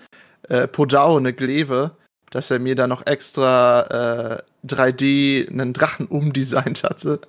äh, 0.48 0.66
Podao, 0.66 1.18
eine 1.18 1.34
Gleve, 1.34 1.92
dass 2.30 2.50
er 2.50 2.60
mir 2.60 2.76
da 2.76 2.88
noch 2.88 3.06
extra 3.06 4.38
äh, 4.38 4.42
3D 4.66 5.50
einen 5.50 5.74
Drachen 5.74 6.06
umdesignt 6.10 6.84
hatte. 6.86 7.20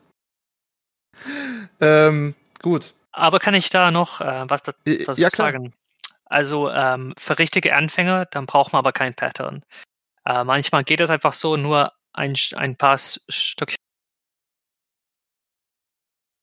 ähm, 1.81 2.37
gut. 2.62 2.94
Aber 3.11 3.40
kann 3.40 3.54
ich 3.54 3.68
da 3.68 3.90
noch 3.90 4.20
äh, 4.20 4.44
was 4.46 4.62
dazu 4.62 5.20
Ja, 5.20 5.28
sagen? 5.31 5.72
Also 6.26 6.70
ähm, 6.70 7.14
für 7.18 7.40
richtige 7.40 7.74
Anfänger, 7.74 8.26
dann 8.26 8.46
braucht 8.46 8.72
man 8.72 8.78
aber 8.78 8.92
kein 8.92 9.14
Pattern. 9.14 9.64
Äh, 10.24 10.44
manchmal 10.44 10.85
geht 10.85 11.00
es 11.00 11.11
einfach 11.11 11.33
so, 11.33 11.57
nur 11.57 11.90
ein, 12.18 12.35
ein 12.57 12.76
paar 12.76 12.94
S- 12.94 13.20
Stückchen. 13.28 13.76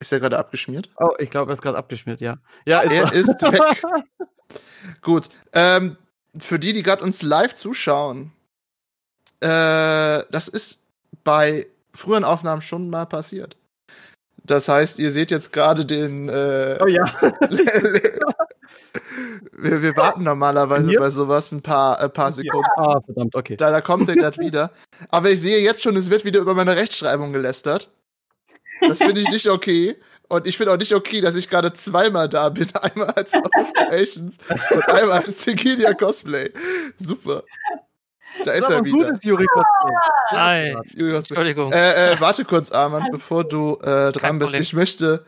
Ist 0.01 0.11
er 0.11 0.19
gerade 0.19 0.37
abgeschmiert? 0.37 0.89
Oh, 0.97 1.13
ich 1.19 1.29
glaube, 1.29 1.51
er 1.51 1.53
ist 1.53 1.61
gerade 1.61 1.77
abgeschmiert, 1.77 2.21
ja. 2.21 2.37
Ja, 2.65 2.81
ist 2.81 2.91
Er 2.91 3.03
er. 3.05 3.13
ist 3.13 3.27
weg. 3.41 3.83
Gut. 5.01 5.29
Ähm, 5.53 5.97
für 6.37 6.59
die, 6.59 6.73
die 6.73 6.83
gerade 6.83 7.03
uns 7.03 7.21
live 7.21 7.55
zuschauen, 7.55 8.31
äh, 9.39 10.23
das 10.31 10.47
ist 10.47 10.83
bei 11.23 11.67
früheren 11.93 12.25
Aufnahmen 12.25 12.61
schon 12.61 12.89
mal 12.89 13.05
passiert. 13.05 13.57
Das 14.45 14.67
heißt, 14.67 14.99
ihr 14.99 15.11
seht 15.11 15.31
jetzt 15.31 15.51
gerade 15.51 15.85
den. 15.85 16.29
Äh, 16.29 16.77
Oh 16.81 16.87
ja. 16.87 17.05
wir, 19.51 19.81
wir 19.81 19.97
warten 19.97 20.23
normalerweise 20.23 20.93
bei 20.97 21.09
sowas 21.09 21.51
ein 21.51 21.61
paar, 21.61 21.99
ein 21.99 22.11
paar 22.11 22.31
Sekunden. 22.31 22.67
Ah, 22.77 23.01
verdammt, 23.01 23.35
okay. 23.35 23.55
Da, 23.55 23.71
da 23.71 23.81
kommt 23.81 24.09
er 24.09 24.15
gerade 24.15 24.37
wieder. 24.37 24.71
Aber 25.09 25.31
ich 25.31 25.41
sehe 25.41 25.59
jetzt 25.59 25.81
schon, 25.83 25.95
es 25.95 26.09
wird 26.09 26.25
wieder 26.25 26.39
über 26.39 26.53
meine 26.53 26.75
Rechtschreibung 26.75 27.33
gelästert. 27.33 27.89
Das 28.81 28.99
finde 28.99 29.21
ich 29.21 29.29
nicht 29.29 29.49
okay. 29.49 29.97
Und 30.27 30.47
ich 30.47 30.57
finde 30.57 30.73
auch 30.73 30.77
nicht 30.77 30.93
okay, 30.93 31.21
dass 31.21 31.35
ich 31.35 31.49
gerade 31.49 31.73
zweimal 31.73 32.27
da 32.27 32.49
bin. 32.49 32.67
Einmal 32.75 33.09
als 33.11 33.33
Operations 33.33 34.37
und 34.71 34.89
einmal 34.89 35.23
als 35.23 35.43
Tequilia 35.45 35.93
Cosplay. 35.93 36.51
Super. 36.97 37.43
Da 38.43 38.51
ist 38.51 38.63
Das 38.65 38.71
er 38.71 38.77
ein 38.79 38.85
wieder. 38.85 38.97
gutes 38.97 39.23
Yuri 39.23 39.45
Cosplay. 39.45 39.95
Hi. 40.31 40.75
Juri. 40.95 41.15
Entschuldigung. 41.15 41.71
Äh, 41.71 42.13
äh, 42.13 42.19
warte 42.19 42.43
kurz, 42.45 42.71
Armand, 42.71 43.11
bevor 43.11 43.43
du 43.43 43.75
äh, 43.81 44.11
dran 44.11 44.13
Kein 44.13 44.39
bist. 44.39 44.49
Problem. 44.51 44.61
Ich 44.63 44.73
möchte 44.73 45.25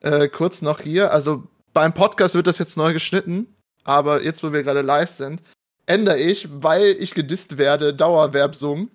äh, 0.00 0.28
kurz 0.28 0.60
noch 0.62 0.80
hier, 0.80 1.12
also 1.12 1.44
beim 1.72 1.92
Podcast 1.92 2.34
wird 2.34 2.46
das 2.46 2.58
jetzt 2.58 2.76
neu 2.76 2.92
geschnitten, 2.92 3.54
aber 3.84 4.22
jetzt, 4.22 4.42
wo 4.42 4.52
wir 4.52 4.62
gerade 4.62 4.82
live 4.82 5.10
sind, 5.10 5.42
ändere 5.86 6.18
ich, 6.18 6.48
weil 6.50 6.96
ich 6.98 7.14
gedisst 7.14 7.56
werde, 7.58 7.94
Dauerwerbsung 7.94 8.90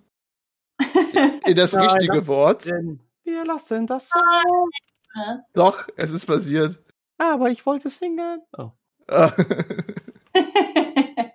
in 1.45 1.55
das 1.55 1.73
Nein, 1.73 1.89
richtige 1.89 2.19
das- 2.19 2.27
Wort. 2.27 2.65
Denn 2.65 2.99
wir 3.23 3.45
lassen 3.45 3.85
das 3.87 4.09
so. 4.09 4.19
Doch, 5.53 5.87
es 5.95 6.11
ist 6.11 6.25
passiert. 6.25 6.79
Aber 7.17 7.49
ich 7.49 7.65
wollte 7.65 7.89
singen. 7.89 8.41
Oh. 8.57 8.71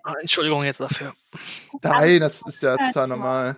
Ah, 0.05 0.13
Entschuldigung 0.21 0.63
jetzt 0.63 0.79
dafür. 0.79 1.13
Nein, 1.81 2.19
das 2.21 2.41
ist 2.45 2.61
ja 2.61 2.77
total 2.77 3.07
normal. 3.07 3.55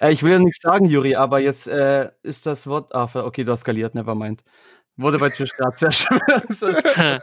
Äh, 0.00 0.12
ich 0.12 0.22
will 0.22 0.32
ja 0.32 0.38
nichts 0.38 0.60
sagen, 0.60 0.86
Juri, 0.86 1.14
aber 1.16 1.38
jetzt 1.38 1.68
äh, 1.68 2.10
ist 2.22 2.44
das 2.44 2.66
Wort. 2.66 2.94
Ah, 2.94 3.08
okay, 3.14 3.44
du 3.44 3.52
hast 3.52 3.60
skaliert, 3.60 3.94
nevermind. 3.94 4.42
Wurde 4.96 5.18
bei 5.18 5.30
Tisch 5.30 5.52
gerade 5.52 5.76
sehr 5.78 5.92
schwer. 5.92 7.22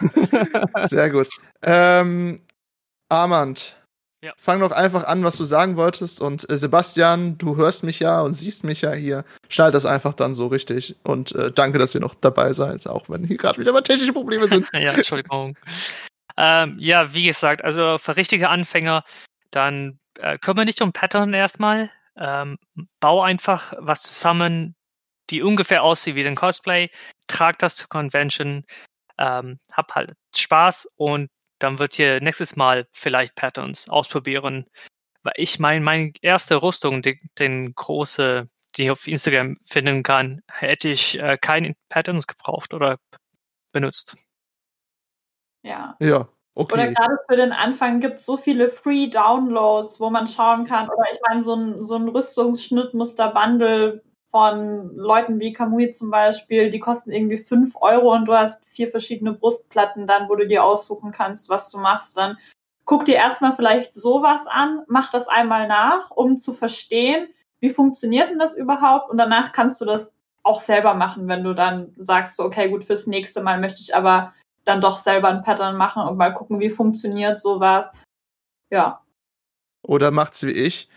Sehr 0.88 1.10
gut. 1.10 1.28
Ähm, 1.62 2.40
Armand, 3.08 3.76
Ja. 4.22 4.32
fang 4.36 4.60
doch 4.60 4.70
einfach 4.72 5.04
an, 5.04 5.22
was 5.24 5.36
du 5.36 5.44
sagen 5.44 5.76
wolltest. 5.76 6.20
Und 6.20 6.48
äh, 6.50 6.56
Sebastian, 6.58 7.36
du 7.38 7.56
hörst 7.56 7.82
mich 7.84 8.00
ja 8.00 8.20
und 8.22 8.34
siehst 8.34 8.64
mich 8.64 8.82
ja 8.82 8.92
hier. 8.92 9.24
Schneid 9.48 9.74
das 9.74 9.86
einfach 9.86 10.14
dann 10.14 10.34
so 10.34 10.46
richtig. 10.48 10.96
Und 11.02 11.34
äh, 11.34 11.50
danke, 11.52 11.78
dass 11.78 11.94
ihr 11.94 12.00
noch 12.00 12.14
dabei 12.14 12.52
seid, 12.52 12.86
auch 12.86 13.08
wenn 13.08 13.24
hier 13.24 13.36
gerade 13.36 13.58
wieder 13.60 13.72
mal 13.72 13.82
technische 13.82 14.12
Probleme 14.12 14.46
sind. 14.48 14.68
ja, 14.72 14.92
Entschuldigung. 14.92 15.56
Ähm, 16.36 16.78
ja, 16.80 17.14
wie 17.14 17.26
gesagt, 17.26 17.64
also 17.64 17.98
für 17.98 18.16
richtige 18.16 18.48
Anfänger, 18.48 19.04
dann 19.50 19.98
äh, 20.18 20.38
kümmere 20.38 20.66
dich 20.66 20.80
um 20.82 20.92
Pattern 20.92 21.34
erstmal. 21.34 21.90
Ähm, 22.16 22.58
bau 23.00 23.22
einfach 23.22 23.72
was 23.78 24.02
zusammen, 24.02 24.74
die 25.30 25.42
ungefähr 25.42 25.82
aussieht 25.82 26.14
wie 26.14 26.22
den 26.22 26.36
Cosplay. 26.36 26.90
Trag 27.26 27.58
das 27.58 27.76
zur 27.76 27.88
Convention. 27.88 28.64
Ähm, 29.18 29.58
hab 29.72 29.94
halt 29.94 30.12
Spaß 30.34 30.88
und 30.96 31.30
dann 31.58 31.78
wird 31.78 31.98
ihr 31.98 32.20
nächstes 32.20 32.56
Mal 32.56 32.86
vielleicht 32.92 33.34
Patterns 33.34 33.88
ausprobieren. 33.88 34.66
Weil 35.22 35.34
ich 35.36 35.58
meine, 35.58 35.84
meine 35.84 36.12
erste 36.20 36.62
Rüstung, 36.62 37.02
die, 37.02 37.20
den 37.38 37.74
große, 37.74 38.48
die 38.76 38.84
ich 38.84 38.90
auf 38.90 39.06
Instagram 39.06 39.56
finden 39.64 40.02
kann, 40.02 40.42
hätte 40.48 40.88
ich 40.88 41.18
äh, 41.18 41.38
keine 41.40 41.74
Patterns 41.88 42.26
gebraucht 42.26 42.74
oder 42.74 42.98
benutzt. 43.72 44.16
Ja. 45.62 45.96
Ja, 46.00 46.28
Oder 46.54 46.82
okay. 46.82 46.94
gerade 46.94 47.18
für 47.28 47.36
den 47.36 47.52
Anfang 47.52 48.00
gibt 48.00 48.16
es 48.16 48.26
so 48.26 48.36
viele 48.36 48.68
Free 48.68 49.08
Downloads, 49.08 50.00
wo 50.00 50.10
man 50.10 50.26
schauen 50.26 50.66
kann. 50.66 50.88
Oder 50.88 51.04
ich 51.10 51.18
meine, 51.26 51.42
so 51.42 51.54
ein, 51.54 51.84
so 51.84 51.96
ein 51.96 52.08
Rüstungsschnittmuster-Bundle 52.08 54.02
von 54.30 54.96
Leuten 54.96 55.40
wie 55.40 55.52
Kamui 55.52 55.90
zum 55.90 56.10
Beispiel, 56.10 56.70
die 56.70 56.80
kosten 56.80 57.12
irgendwie 57.12 57.38
5 57.38 57.76
Euro 57.80 58.14
und 58.14 58.24
du 58.26 58.32
hast 58.32 58.66
vier 58.68 58.88
verschiedene 58.88 59.32
Brustplatten 59.32 60.06
dann, 60.06 60.28
wo 60.28 60.36
du 60.36 60.46
dir 60.46 60.64
aussuchen 60.64 61.12
kannst, 61.12 61.50
was 61.50 61.70
du 61.70 61.78
machst. 61.78 62.16
Dann 62.16 62.38
guck 62.86 63.04
dir 63.04 63.16
erstmal 63.16 63.54
vielleicht 63.54 63.94
sowas 63.94 64.46
an, 64.46 64.82
mach 64.88 65.10
das 65.10 65.28
einmal 65.28 65.68
nach, 65.68 66.10
um 66.10 66.38
zu 66.38 66.54
verstehen, 66.54 67.28
wie 67.60 67.70
funktioniert 67.70 68.30
denn 68.30 68.38
das 68.38 68.56
überhaupt? 68.56 69.10
Und 69.10 69.18
danach 69.18 69.52
kannst 69.52 69.80
du 69.80 69.84
das 69.84 70.14
auch 70.42 70.60
selber 70.60 70.94
machen, 70.94 71.28
wenn 71.28 71.44
du 71.44 71.54
dann 71.54 71.94
sagst, 71.96 72.36
so, 72.36 72.44
okay, 72.44 72.68
gut, 72.68 72.84
fürs 72.84 73.06
nächste 73.06 73.42
Mal 73.42 73.60
möchte 73.60 73.80
ich 73.80 73.94
aber 73.94 74.32
dann 74.64 74.80
doch 74.80 74.98
selber 74.98 75.28
ein 75.28 75.42
Pattern 75.42 75.76
machen 75.76 76.06
und 76.06 76.16
mal 76.16 76.32
gucken, 76.32 76.60
wie 76.60 76.70
funktioniert 76.70 77.40
sowas. 77.40 77.90
Ja. 78.70 79.00
Oder 79.82 80.10
macht's 80.10 80.42
wie 80.44 80.52
ich. 80.52 80.88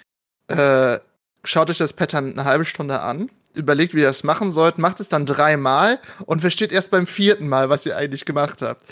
Äh, 0.47 0.99
schaut 1.43 1.69
euch 1.69 1.78
das 1.78 1.93
Pattern 1.93 2.32
eine 2.32 2.45
halbe 2.45 2.65
Stunde 2.65 3.01
an, 3.01 3.30
überlegt, 3.54 3.93
wie 3.93 4.01
ihr 4.01 4.08
das 4.08 4.23
machen 4.23 4.51
sollt, 4.51 4.78
macht 4.78 4.99
es 4.99 5.10
dann 5.10 5.25
dreimal 5.25 5.99
und 6.25 6.41
versteht 6.41 6.71
erst 6.71 6.91
beim 6.91 7.08
vierten 7.08 7.47
Mal, 7.47 7.69
was 7.69 7.86
ihr 7.86 7.97
eigentlich 7.97 8.25
gemacht 8.25 8.62
habt. 8.62 8.84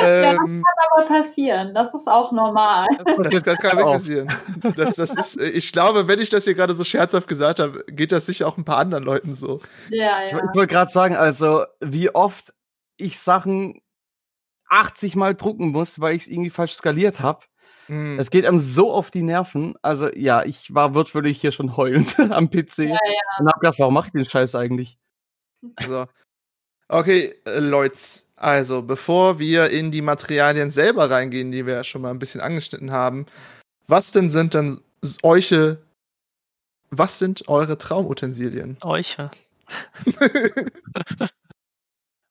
Ähm, 0.00 0.64
Aber 0.94 1.06
passieren, 1.06 1.74
das 1.74 1.92
ist 1.94 2.08
auch 2.08 2.32
normal. 2.32 2.86
das, 3.04 3.42
das 3.42 3.58
kann 3.58 3.76
wirklich 3.76 3.92
passieren. 3.92 4.32
Das, 4.76 4.96
das 4.96 5.10
ist, 5.14 5.40
ich 5.40 5.72
glaube, 5.72 6.08
wenn 6.08 6.20
ich 6.20 6.30
das 6.30 6.44
hier 6.44 6.54
gerade 6.54 6.72
so 6.72 6.84
scherzhaft 6.84 7.28
gesagt 7.28 7.58
habe, 7.58 7.84
geht 7.88 8.12
das 8.12 8.26
sicher 8.26 8.46
auch 8.46 8.56
ein 8.56 8.64
paar 8.64 8.78
anderen 8.78 9.04
Leuten 9.04 9.34
so. 9.34 9.60
Ja, 9.90 10.24
Ich, 10.24 10.32
ja. 10.32 10.38
ich 10.38 10.56
wollte 10.56 10.72
gerade 10.72 10.90
sagen, 10.90 11.16
also 11.16 11.64
wie 11.80 12.14
oft 12.14 12.54
ich 12.96 13.18
Sachen 13.18 13.80
80 14.68 15.16
Mal 15.16 15.34
drucken 15.34 15.68
muss, 15.68 16.00
weil 16.00 16.16
ich 16.16 16.22
es 16.22 16.28
irgendwie 16.28 16.50
falsch 16.50 16.74
skaliert 16.74 17.20
habe. 17.20 17.44
Hm. 17.86 18.18
Es 18.18 18.30
geht 18.30 18.46
einem 18.46 18.60
so 18.60 18.92
auf 18.92 19.10
die 19.10 19.22
Nerven. 19.22 19.74
Also 19.82 20.08
ja, 20.14 20.44
ich 20.44 20.74
war 20.74 20.94
wortwörtlich 20.94 21.40
hier 21.40 21.52
schon 21.52 21.76
heulend 21.76 22.18
am 22.30 22.50
PC 22.50 22.78
Ja, 22.78 22.98
und 23.38 23.48
hab 23.48 23.60
gedacht, 23.60 23.78
warum 23.78 23.94
mache 23.94 24.08
ich 24.08 24.12
den 24.12 24.24
Scheiß 24.24 24.54
eigentlich? 24.54 24.98
So. 25.86 26.06
Okay, 26.88 27.34
äh, 27.44 27.58
Leute, 27.58 27.98
also 28.36 28.82
bevor 28.82 29.38
wir 29.38 29.70
in 29.70 29.90
die 29.90 30.02
Materialien 30.02 30.70
selber 30.70 31.10
reingehen, 31.10 31.52
die 31.52 31.66
wir 31.66 31.74
ja 31.74 31.84
schon 31.84 32.02
mal 32.02 32.10
ein 32.10 32.18
bisschen 32.18 32.40
angeschnitten 32.40 32.90
haben, 32.90 33.26
was 33.86 34.12
denn 34.12 34.30
sind 34.30 34.54
denn 34.54 34.80
euche, 35.22 35.78
was 36.90 37.18
sind 37.18 37.48
eure 37.48 37.78
Traumutensilien? 37.78 38.78
Euch. 38.82 39.16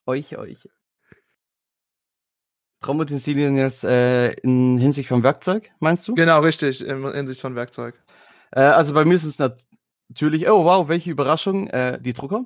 Euch, 0.05 0.37
euch. 0.37 0.57
Traumutensilien 2.81 3.55
jetzt 3.55 3.85
äh, 3.85 4.33
in 4.33 4.77
Hinsicht 4.77 5.07
vom 5.07 5.23
Werkzeug, 5.23 5.71
meinst 5.79 6.07
du? 6.07 6.15
genau, 6.15 6.41
richtig, 6.41 6.85
in 6.85 7.07
Hinsicht 7.13 7.39
von 7.39 7.55
Werkzeug. 7.55 7.95
Äh, 8.51 8.61
also 8.61 8.93
bei 8.93 9.05
mir 9.05 9.15
ist 9.15 9.23
es 9.23 9.39
nat 9.39 9.65
natürlich, 10.09 10.49
oh 10.49 10.65
wow, 10.65 10.89
welche 10.89 11.11
Überraschung, 11.11 11.67
äh, 11.69 11.99
die 12.01 12.13
Drucker. 12.13 12.45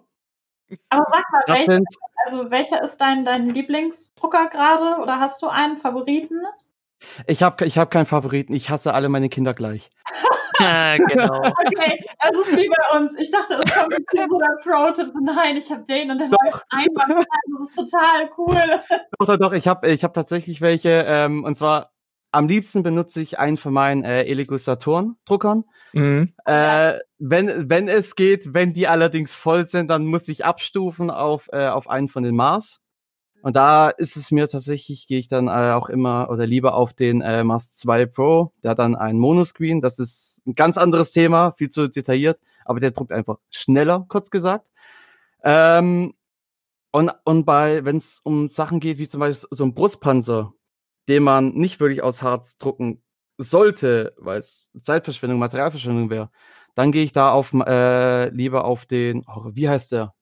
Aber 0.89 1.05
sag 1.11 1.31
mal, 1.31 1.55
welcher, 1.55 1.83
also 2.25 2.51
welcher 2.51 2.83
ist 2.83 2.97
dein, 2.97 3.25
dein 3.25 3.49
Lieblingsdrucker 3.49 4.49
gerade? 4.49 5.01
Oder 5.01 5.19
hast 5.19 5.41
du 5.41 5.47
einen 5.47 5.79
Favoriten? 5.79 6.43
ich 7.27 7.43
habe 7.43 7.65
ich 7.65 7.77
hab 7.77 7.91
keinen 7.91 8.05
Favoriten, 8.05 8.53
ich 8.53 8.69
hasse 8.69 8.93
alle 8.93 9.09
meine 9.09 9.29
Kinder 9.29 9.53
gleich. 9.53 9.89
Genau. 11.07 11.39
Okay, 11.39 11.99
das 12.21 12.31
ist 12.31 12.57
wie 12.57 12.69
bei 12.69 12.97
uns. 12.97 13.15
Ich 13.17 13.31
dachte, 13.31 13.61
es 13.63 13.73
kommt 13.73 13.93
ein 14.19 14.31
oder 14.31 14.47
Pro-Tipps. 14.63 15.13
Nein, 15.21 15.57
ich 15.57 15.71
habe 15.71 15.83
den 15.83 16.11
und 16.11 16.17
der 16.17 16.27
läuft 16.27 16.65
einwandfrei. 16.69 17.25
Das 17.59 17.67
ist 17.67 17.75
total 17.75 18.29
cool. 18.37 18.81
Doch, 19.19 19.27
doch, 19.27 19.37
doch, 19.37 19.53
ich 19.53 19.67
habe 19.67 19.89
ich 19.89 20.03
hab 20.03 20.13
tatsächlich 20.13 20.61
welche, 20.61 21.05
ähm, 21.07 21.43
und 21.43 21.55
zwar 21.55 21.91
am 22.31 22.47
liebsten 22.47 22.83
benutze 22.83 23.21
ich 23.21 23.39
einen 23.39 23.57
von 23.57 23.73
meinen 23.73 24.03
äh, 24.03 24.23
Elegos 24.23 24.65
Saturn-Druckern. 24.65 25.63
Mhm. 25.93 26.33
Äh, 26.45 26.99
wenn, 27.17 27.69
wenn 27.69 27.87
es 27.87 28.15
geht, 28.15 28.53
wenn 28.53 28.73
die 28.73 28.87
allerdings 28.87 29.33
voll 29.33 29.65
sind, 29.65 29.89
dann 29.89 30.05
muss 30.05 30.27
ich 30.27 30.45
abstufen 30.45 31.09
auf, 31.09 31.49
äh, 31.51 31.67
auf 31.67 31.89
einen 31.89 32.09
von 32.09 32.23
den 32.23 32.35
Mars. 32.35 32.81
Und 33.41 33.55
da 33.55 33.89
ist 33.89 34.17
es 34.17 34.31
mir 34.31 34.47
tatsächlich, 34.49 35.07
gehe 35.07 35.19
ich 35.19 35.27
dann 35.27 35.47
äh, 35.47 35.71
auch 35.73 35.89
immer 35.89 36.29
oder 36.29 36.45
lieber 36.45 36.73
auf 36.73 36.93
den 36.93 37.21
äh, 37.21 37.43
Mars 37.43 37.71
2 37.73 38.05
Pro, 38.07 38.51
der 38.63 38.71
hat 38.71 38.79
dann 38.79 38.95
ein 38.95 39.17
Monoscreen. 39.19 39.81
Das 39.81 39.99
ist 39.99 40.41
ein 40.47 40.55
ganz 40.55 40.77
anderes 40.77 41.11
Thema, 41.11 41.51
viel 41.51 41.69
zu 41.69 41.87
detailliert, 41.87 42.41
aber 42.65 42.79
der 42.79 42.91
druckt 42.91 43.11
einfach 43.11 43.37
schneller, 43.49 44.05
kurz 44.09 44.31
gesagt. 44.31 44.67
Ähm, 45.43 46.13
und, 46.91 47.11
und 47.25 47.45
bei, 47.45 47.85
wenn 47.85 47.97
es 47.97 48.21
um 48.23 48.47
Sachen 48.47 48.79
geht, 48.79 48.97
wie 48.97 49.07
zum 49.07 49.19
Beispiel 49.19 49.47
so 49.51 49.63
ein 49.63 49.73
Brustpanzer, 49.73 50.53
den 51.07 51.23
man 51.23 51.53
nicht 51.53 51.79
wirklich 51.79 52.01
aus 52.01 52.21
Harz 52.21 52.57
drucken 52.57 53.03
sollte, 53.37 54.13
weil 54.17 54.39
es 54.39 54.71
Zeitverschwendung, 54.79 55.39
Materialverschwendung 55.39 56.09
wäre, 56.09 56.31
dann 56.75 56.91
gehe 56.91 57.03
ich 57.03 57.11
da 57.11 57.31
auf 57.31 57.53
äh, 57.53 58.29
lieber 58.29 58.65
auf 58.65 58.85
den, 58.85 59.23
oh, 59.27 59.51
wie 59.53 59.69
heißt 59.69 59.91
der? 59.91 60.13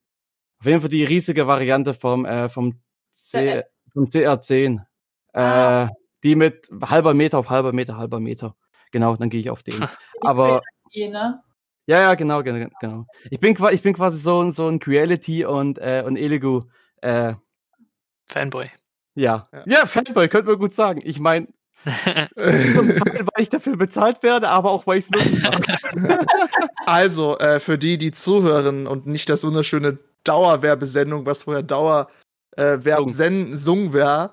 Auf 0.60 0.66
jeden 0.66 0.82
Fall 0.82 0.90
die 0.90 1.04
riesige 1.04 1.48
Variante 1.48 1.94
vom 1.94 2.26
äh, 2.26 2.50
vom, 2.50 2.80
C, 3.16 3.44
Der- 3.46 3.68
vom 3.94 4.06
CR10. 4.06 4.82
Ah. 5.34 5.84
Äh, 5.86 5.88
die 6.24 6.36
mit 6.36 6.70
halber 6.82 7.14
Meter 7.14 7.38
auf 7.40 7.50
halber 7.50 7.72
Meter, 7.74 7.98
halber 7.98 8.20
Meter. 8.20 8.56
Genau, 8.92 9.16
dann 9.16 9.30
gehe 9.30 9.40
ich 9.40 9.50
auf 9.50 9.64
den. 9.64 9.76
Aber 10.22 10.62
ne? 10.94 11.42
ja, 11.88 12.00
ja, 12.02 12.16
genau, 12.16 12.42
genau, 12.44 12.68
genau. 12.80 13.06
Ich 13.30 13.40
bin, 13.40 13.56
ich 13.72 13.82
bin 13.82 13.94
quasi 13.94 14.18
so, 14.18 14.42
ein- 14.42 14.52
so 14.52 14.68
ein 14.68 14.80
Creality 14.80 15.46
und, 15.46 15.78
äh, 15.78 16.04
und 16.06 16.18
Elegu, 16.18 16.64
äh, 17.02 17.34
Fanboy. 18.28 18.70
ja. 19.16 19.48
Ja. 19.54 19.64
ja. 19.66 19.86
Fanboy, 19.86 20.28
könnte 20.30 20.50
man 20.50 20.60
gut 20.60 20.74
sagen. 20.74 21.02
Ich 21.04 21.20
meine, 21.20 21.48
zum 21.86 22.88
Teil, 22.90 23.28
weil 23.28 23.44
ich 23.44 23.50
dafür 23.50 23.78
bezahlt 23.78 24.24
werde, 24.24 24.50
aber 24.50 24.72
auch, 24.72 24.88
weil 24.88 24.98
ich 25.00 25.06
es 25.06 25.12
wirklich 25.12 25.44
mache. 25.44 26.26
Also, 26.88 27.38
äh, 27.40 27.60
für 27.60 27.78
die, 27.80 27.98
die 27.98 28.12
zuhören 28.12 28.86
und 28.88 29.08
nicht 29.08 29.28
das 29.30 29.44
wunderschöne 29.44 29.98
Dauerwerbesendung, 30.24 31.26
was 31.26 31.44
vorher 31.44 31.64
Dauer 31.64 32.10
äh, 32.58 32.84
Verb 32.84 33.10
sen- 33.10 33.56
sung 33.58 33.94
war, 33.94 34.32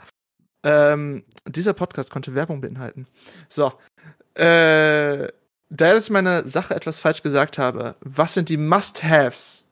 ähm, 0.64 1.24
dieser 1.46 1.74
Podcast 1.74 2.10
konnte 2.10 2.34
Werbung 2.34 2.60
beinhalten. 2.60 3.06
So. 3.48 3.72
Äh, 4.34 5.28
da 5.74 5.96
ich 5.96 6.10
meine 6.10 6.46
Sache 6.46 6.74
etwas 6.74 6.98
falsch 6.98 7.22
gesagt 7.22 7.58
habe, 7.58 7.96
was 8.00 8.34
sind 8.34 8.48
die 8.48 8.56
Must-Haves 8.58 9.66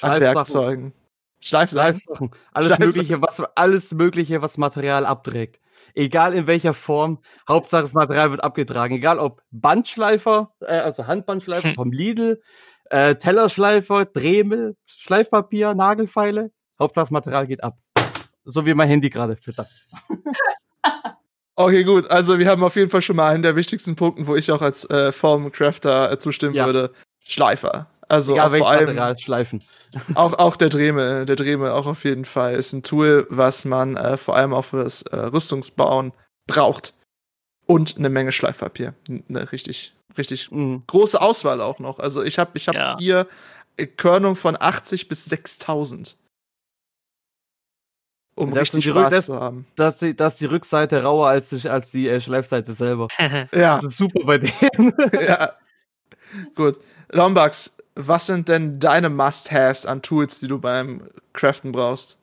an. 0.00 0.20
Werkzeugen? 0.20 0.92
Schleifsachen. 1.40 2.00
Schleifsachen. 2.00 2.30
Alles 2.52 2.66
Schleifsachen. 2.68 2.86
Mögliche, 2.86 3.22
was, 3.22 3.42
alles 3.54 3.94
Mögliche, 3.94 4.42
was 4.42 4.58
Material 4.58 5.06
abträgt. 5.06 5.60
Egal 5.94 6.34
in 6.34 6.46
welcher 6.46 6.74
Form, 6.74 7.20
Hauptsache 7.48 7.82
das 7.82 7.94
Material 7.94 8.30
wird 8.32 8.42
abgetragen. 8.44 8.96
Egal 8.96 9.18
ob 9.18 9.42
Bandschleifer, 9.50 10.52
äh, 10.60 10.78
also 10.78 11.06
Handbandschleifer 11.06 11.68
Hm. 11.70 11.74
vom 11.76 11.92
Lidl, 11.92 12.42
äh, 12.90 13.14
Tellerschleifer, 13.16 14.04
Dremel, 14.06 14.76
Schleifpapier, 14.86 15.74
Nagelfeile. 15.74 16.50
Hauptsache 16.78 17.04
das 17.04 17.10
Material 17.10 17.46
geht 17.46 17.62
ab. 17.64 17.76
So 18.44 18.64
wie 18.66 18.74
mein 18.74 18.88
Handy 18.88 19.10
gerade. 19.10 19.36
Bitte. 19.44 19.64
Okay, 21.58 21.84
gut. 21.84 22.10
Also, 22.10 22.38
wir 22.38 22.48
haben 22.50 22.62
auf 22.62 22.76
jeden 22.76 22.90
Fall 22.90 23.00
schon 23.00 23.16
mal 23.16 23.32
einen 23.32 23.42
der 23.42 23.56
wichtigsten 23.56 23.96
Punkte, 23.96 24.26
wo 24.26 24.36
ich 24.36 24.52
auch 24.52 24.60
als 24.60 24.84
äh, 24.90 25.10
Formcrafter 25.10 26.12
äh, 26.12 26.18
zustimmen 26.18 26.54
Ja. 26.54 26.66
würde. 26.66 26.92
Schleifer. 27.26 27.86
Also 28.08 28.34
Egal 28.34 28.46
auch 28.48 28.52
welches 28.52 28.66
vor 28.66 28.70
allem 28.76 28.84
Material 28.86 29.18
schleifen. 29.18 29.64
Auch, 30.14 30.34
auch 30.38 30.56
der 30.56 30.68
Dremel, 30.68 31.24
der 31.24 31.34
Dremel 31.36 31.70
auch 31.70 31.86
auf 31.86 32.04
jeden 32.04 32.24
Fall 32.26 32.54
ist 32.56 32.72
ein 32.74 32.82
Tool, 32.82 33.26
was 33.30 33.64
man 33.64 33.96
äh, 33.96 34.18
vor 34.18 34.36
allem 34.36 34.52
auch 34.52 34.66
fürs 34.66 35.02
äh, 35.02 35.16
Rüstungsbauen 35.16 36.12
braucht. 36.46 36.92
Und 37.66 37.96
eine 37.96 38.10
Menge 38.10 38.30
Schleifpapier. 38.32 38.92
Eine 39.08 39.50
richtig, 39.50 39.94
richtig 40.18 40.50
Mhm. 40.50 40.82
große 40.86 41.20
Auswahl 41.20 41.60
auch 41.62 41.78
noch. 41.78 41.98
Also 41.98 42.22
ich 42.22 42.38
habe 42.38 42.50
ich 42.54 42.68
hab 42.68 42.74
Ja. 42.76 42.96
hier 42.98 43.26
äh, 43.78 43.86
Körnung 43.86 44.36
von 44.36 44.56
80 44.60 45.08
bis 45.08 45.24
6000. 45.24 46.16
Um 48.36 48.52
Das 48.52 48.70
sind 48.70 48.78
richtig 48.80 48.92
Rück- 48.94 49.00
Spaß 49.00 49.10
das- 49.10 49.26
zu 49.26 49.40
haben. 49.40 49.66
Dass 49.76 49.98
die, 49.98 50.14
dass 50.14 50.36
die 50.36 50.44
Rückseite 50.46 51.02
rauer 51.02 51.28
als 51.28 51.48
die, 51.48 51.68
als 51.68 51.90
die 51.90 52.06
äh, 52.08 52.20
Schleifseite 52.20 52.72
selber. 52.72 53.08
Ja, 53.52 53.76
Das 53.76 53.84
ist 53.84 53.96
super 53.98 54.20
bei 54.24 54.38
denen. 54.38 54.92
ja. 55.26 55.52
Gut. 56.54 56.78
Lombax, 57.10 57.74
was 57.94 58.26
sind 58.26 58.48
denn 58.48 58.78
deine 58.78 59.08
Must-Haves 59.10 59.86
an 59.86 60.02
Tools, 60.02 60.38
die 60.40 60.48
du 60.48 60.58
beim 60.60 61.08
Craften 61.32 61.72
brauchst? 61.72 62.18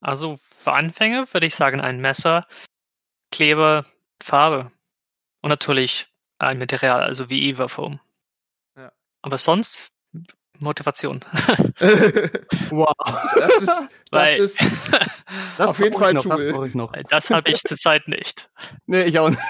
Also 0.00 0.38
für 0.50 0.72
Anfänger 0.72 1.26
würde 1.32 1.46
ich 1.46 1.54
sagen 1.54 1.80
ein 1.80 2.00
Messer, 2.00 2.46
Kleber, 3.32 3.84
Farbe 4.22 4.70
und 5.42 5.50
natürlich 5.50 6.06
ein 6.38 6.58
Material, 6.58 7.02
also 7.02 7.28
wie 7.30 7.48
Eva-Foam. 7.50 8.00
Ja. 8.76 8.92
Aber 9.22 9.38
sonst 9.38 9.88
Motivation. 10.58 11.20
wow. 12.70 12.94
Das 13.36 13.56
ist, 13.62 13.66
das 13.66 13.86
Weil- 14.10 14.36
ist 14.40 14.60
Das 15.56 15.68
Auf 15.68 15.78
jeden 15.78 15.98
Fall 15.98 16.14
noch, 16.14 16.22
Tool. 16.22 16.70
Das 16.92 17.02
Das 17.08 17.30
habe 17.30 17.50
ich 17.50 17.60
zurzeit 17.62 18.08
nicht. 18.08 18.48
Nee, 18.86 19.04
ich 19.04 19.18
auch 19.18 19.30
nicht. 19.30 19.40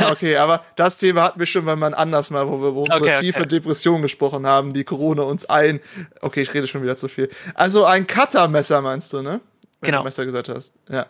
Ja, 0.00 0.10
okay, 0.10 0.36
aber 0.36 0.64
das 0.76 0.98
Thema 0.98 1.22
hatten 1.22 1.38
wir 1.38 1.46
schon 1.46 1.64
mal 1.64 1.78
wann 1.80 1.94
anders 1.94 2.30
mal, 2.30 2.48
wo 2.48 2.60
wir 2.60 2.68
über 2.68 2.78
unsere 2.80 2.98
Okay, 3.00 3.10
okay. 3.16 3.20
tiefe 3.20 3.46
Depression 3.46 4.02
gesprochen 4.02 4.46
haben, 4.46 4.72
die 4.72 4.84
Corona 4.84 5.22
uns 5.22 5.44
ein. 5.46 5.80
Okay, 6.20 6.42
ich 6.42 6.52
rede 6.54 6.66
schon 6.66 6.82
wieder 6.82 6.96
zu 6.96 7.08
viel. 7.08 7.30
Also 7.54 7.84
ein 7.84 8.06
Cuttermesser 8.06 8.80
meinst 8.80 9.12
du, 9.12 9.22
ne? 9.22 9.40
Wenn 9.80 9.88
Genau. 9.90 9.98
du 9.98 10.04
Messer 10.04 10.24
gesagt 10.24 10.48
hast. 10.48 10.72
Ja. 10.88 11.06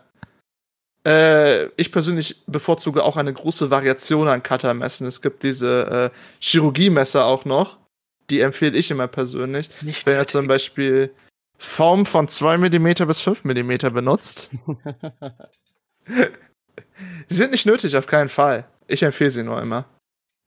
Äh, 1.07 1.67
ich 1.77 1.91
persönlich 1.91 2.43
bevorzuge 2.47 3.03
auch 3.05 3.17
eine 3.17 3.33
große 3.33 3.71
Variation 3.71 4.29
an 4.29 4.43
Cuttermessen. 4.43 5.07
Es 5.07 5.21
gibt 5.21 5.43
diese 5.43 6.11
äh, 6.13 6.17
Chirurgiemesser 6.41 7.27
auch 7.27 7.45
noch. 7.45 7.77
Die 8.33 8.41
empfehle 8.41 8.79
ich 8.79 8.91
immer 8.91 9.09
persönlich. 9.09 9.69
Nicht 9.83 10.07
Wenn 10.07 10.17
ihr 10.17 10.25
zum 10.25 10.47
Beispiel 10.47 11.15
Form 11.59 12.07
von 12.07 12.29
2 12.29 12.57
mm 12.57 13.07
bis 13.07 13.21
5 13.21 13.45
mm 13.45 13.93
benutzt. 13.93 14.53
sie 16.07 16.25
sind 17.29 17.51
nicht 17.51 17.67
nötig, 17.67 17.95
auf 17.95 18.07
keinen 18.07 18.31
Fall. 18.31 18.65
Ich 18.87 19.03
empfehle 19.03 19.29
sie 19.29 19.43
nur 19.43 19.61
immer. 19.61 19.85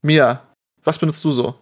Mia, 0.01 0.41
was 0.83 0.97
benutzt 0.97 1.23
du 1.25 1.31
so? 1.31 1.53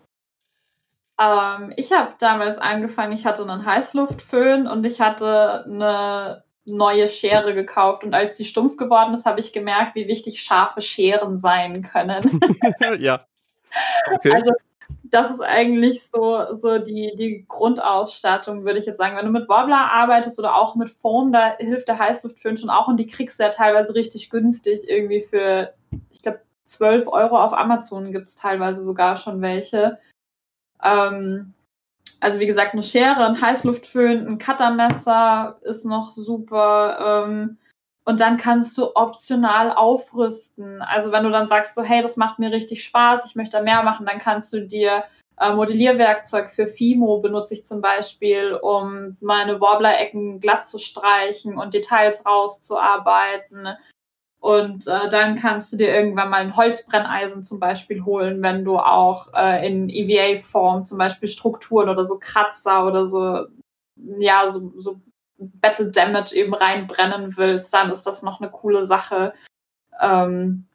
Ähm, 1.20 1.74
ich 1.76 1.92
habe 1.92 2.14
damals 2.20 2.58
angefangen, 2.58 3.12
ich 3.12 3.26
hatte 3.26 3.42
einen 3.42 3.66
Heißluftföhn 3.66 4.66
und 4.66 4.86
ich 4.86 5.02
hatte 5.02 5.66
eine 5.66 6.46
neue 6.64 7.10
Schere 7.10 7.54
gekauft. 7.54 8.06
Und 8.06 8.14
als 8.14 8.36
die 8.36 8.46
stumpf 8.46 8.78
geworden 8.78 9.14
ist, 9.14 9.26
habe 9.26 9.42
ich 9.42 9.52
gemerkt, 9.52 9.96
wie 9.96 10.08
wichtig 10.08 10.42
scharfe 10.42 10.80
Scheren 10.80 11.38
sein 11.38 11.82
können. 11.84 12.40
ja. 12.98 13.26
Okay. 14.12 14.32
Also 14.32 14.52
das 15.04 15.30
ist 15.30 15.42
eigentlich 15.42 16.04
so, 16.04 16.54
so 16.54 16.80
die, 16.80 17.14
die 17.18 17.46
Grundausstattung, 17.48 18.66
würde 18.66 18.80
ich 18.80 18.86
jetzt 18.86 18.98
sagen. 18.98 19.16
Wenn 19.16 19.26
du 19.26 19.32
mit 19.32 19.50
Wobbler 19.50 19.92
arbeitest 19.92 20.40
oder 20.40 20.56
auch 20.56 20.76
mit 20.76 20.90
Foam, 20.90 21.32
da 21.32 21.56
hilft 21.58 21.88
der 21.88 22.00
Heißluftföhn 22.00 22.58
schon 22.58 22.70
auch 22.70 22.88
und 22.88 22.98
die 22.98 23.08
kriegst 23.08 23.40
du 23.40 23.44
ja 23.44 23.50
teilweise 23.50 23.94
richtig 23.96 24.30
günstig, 24.30 24.88
irgendwie 24.88 25.22
für, 25.22 25.74
ich 26.10 26.22
glaube, 26.22 26.42
12 26.66 27.08
Euro 27.08 27.38
auf 27.38 27.54
Amazon 27.54 28.12
gibt 28.12 28.28
es 28.28 28.36
teilweise 28.36 28.84
sogar 28.84 29.18
schon 29.18 29.42
welche. 29.42 30.00
Ähm, 30.84 31.54
also 32.20 32.40
wie 32.40 32.48
gesagt, 32.48 32.74
eine 32.74 32.84
Schere, 32.84 33.26
ein 33.26 33.42
Heißluftföhn, 33.42 34.26
ein 34.26 34.38
Cuttermesser 34.38 35.58
ist 35.62 35.86
noch 35.86 36.12
super. 36.12 37.26
Ähm, 37.28 37.58
und 38.06 38.20
dann 38.20 38.38
kannst 38.38 38.78
du 38.78 38.96
optional 38.96 39.72
aufrüsten. 39.72 40.82
Also 40.82 41.12
wenn 41.12 41.24
du 41.24 41.30
dann 41.30 41.48
sagst, 41.48 41.76
so, 41.76 41.84
hey, 41.84 42.02
das 42.02 42.18
macht 42.18 42.40
mir 42.40 42.52
richtig 42.52 42.84
Spaß, 42.84 43.26
ich 43.26 43.36
möchte 43.36 43.62
mehr 43.62 43.84
machen, 43.84 44.06
dann 44.06 44.20
kannst 44.20 44.52
du 44.54 44.66
dir 44.66 45.04
äh, 45.40 45.54
Modellierwerkzeug 45.54 46.50
für 46.50 46.68
Fimo 46.68 47.20
benutze 47.20 47.56
ich 47.56 47.66
zum 47.66 47.82
Beispiel, 47.82 48.54
um 48.54 49.18
meine 49.20 49.60
Warbler-Ecken 49.60 50.40
glatt 50.40 50.68
zu 50.68 50.78
streichen 50.78 51.58
und 51.58 51.74
Details 51.74 52.26
rauszuarbeiten. 52.26 53.70
Und 54.40 54.88
äh, 54.88 55.08
dann 55.10 55.38
kannst 55.38 55.72
du 55.72 55.78
dir 55.78 55.88
irgendwann 55.88 56.30
mal 56.30 56.42
ein 56.42 56.56
Holzbrenneisen 56.56 57.44
zum 57.44 57.60
Beispiel 57.60 58.04
holen, 58.04 58.42
wenn 58.42 58.66
du 58.66 58.78
auch 58.78 59.34
äh, 59.34 59.66
in 59.66 59.90
EVA-Form 59.90 60.84
zum 60.84 60.98
Beispiel 60.98 61.30
Strukturen 61.30 61.88
oder 61.88 62.04
so 62.04 62.20
Kratzer 62.20 62.86
oder 62.86 63.06
so, 63.06 63.46
ja, 63.96 64.50
so, 64.50 64.74
so 64.78 65.00
Battle 65.56 65.92
Damage 65.92 66.36
eben 66.36 66.54
reinbrennen 66.54 67.36
willst, 67.38 67.74
dann 67.74 67.92
ist 67.92 68.04
das 68.04 68.24
noch 68.24 68.42
eine 68.42 68.50
coole 68.50 68.86
Sache. 68.86 69.34
Ähm, 70.02 70.66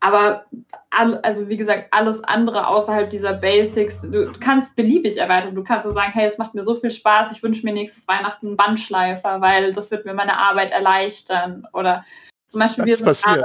aber 0.00 0.44
all, 0.90 1.18
also 1.22 1.48
wie 1.48 1.56
gesagt, 1.56 1.88
alles 1.90 2.22
andere 2.22 2.66
außerhalb 2.66 3.10
dieser 3.10 3.32
Basics, 3.32 4.02
du 4.02 4.32
kannst 4.38 4.76
beliebig 4.76 5.16
erweitern. 5.16 5.54
Du 5.54 5.64
kannst 5.64 5.84
so 5.84 5.92
sagen, 5.92 6.12
hey, 6.12 6.26
es 6.26 6.38
macht 6.38 6.54
mir 6.54 6.62
so 6.64 6.74
viel 6.74 6.90
Spaß, 6.90 7.32
ich 7.32 7.42
wünsche 7.42 7.64
mir 7.64 7.72
nächstes 7.72 8.06
Weihnachten 8.06 8.48
einen 8.48 8.56
Bandschleifer, 8.56 9.40
weil 9.40 9.72
das 9.72 9.90
wird 9.90 10.04
mir 10.04 10.14
meine 10.14 10.36
Arbeit 10.36 10.70
erleichtern. 10.70 11.66
Oder 11.72 12.04
zum 12.46 12.60
Beispiel 12.60 12.84
das 12.84 12.88
wir 12.88 12.94
ist 12.94 13.04
passiert. 13.04 13.44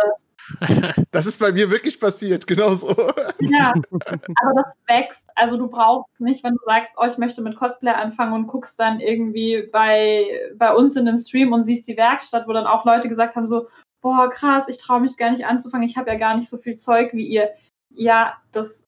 Das 1.12 1.26
ist 1.26 1.40
bei 1.40 1.52
mir 1.52 1.70
wirklich 1.70 2.00
passiert, 2.00 2.48
genauso. 2.48 2.96
Ja, 3.40 3.74
aber 3.92 4.54
das 4.56 4.78
wächst. 4.88 5.28
Also 5.36 5.58
du 5.58 5.68
brauchst 5.68 6.22
nicht, 6.22 6.44
wenn 6.44 6.54
du 6.54 6.60
sagst, 6.66 6.94
oh, 6.98 7.06
ich 7.06 7.18
möchte 7.18 7.42
mit 7.42 7.58
Cosplay 7.58 7.92
anfangen 7.92 8.34
und 8.34 8.48
guckst 8.48 8.80
dann 8.80 9.00
irgendwie 9.00 9.68
bei, 9.72 10.26
bei 10.56 10.74
uns 10.74 10.96
in 10.96 11.06
den 11.06 11.18
Stream 11.18 11.52
und 11.52 11.66
siehst 11.66 11.88
die 11.88 11.98
Werkstatt, 11.98 12.48
wo 12.48 12.54
dann 12.54 12.66
auch 12.66 12.86
Leute 12.86 13.10
gesagt 13.10 13.36
haben, 13.36 13.48
so, 13.48 13.68
boah, 14.02 14.30
krass, 14.30 14.68
ich 14.68 14.78
traue 14.78 15.02
mich 15.02 15.18
gar 15.18 15.32
nicht 15.32 15.46
anzufangen, 15.46 15.88
ich 15.88 15.98
habe 15.98 16.12
ja 16.12 16.18
gar 16.18 16.36
nicht 16.36 16.50
so 16.50 16.58
viel 16.58 16.76
Zeug 16.76 17.14
wie 17.14 17.28
ihr. 17.28 17.52
Ja, 17.90 18.38
das 18.52 18.86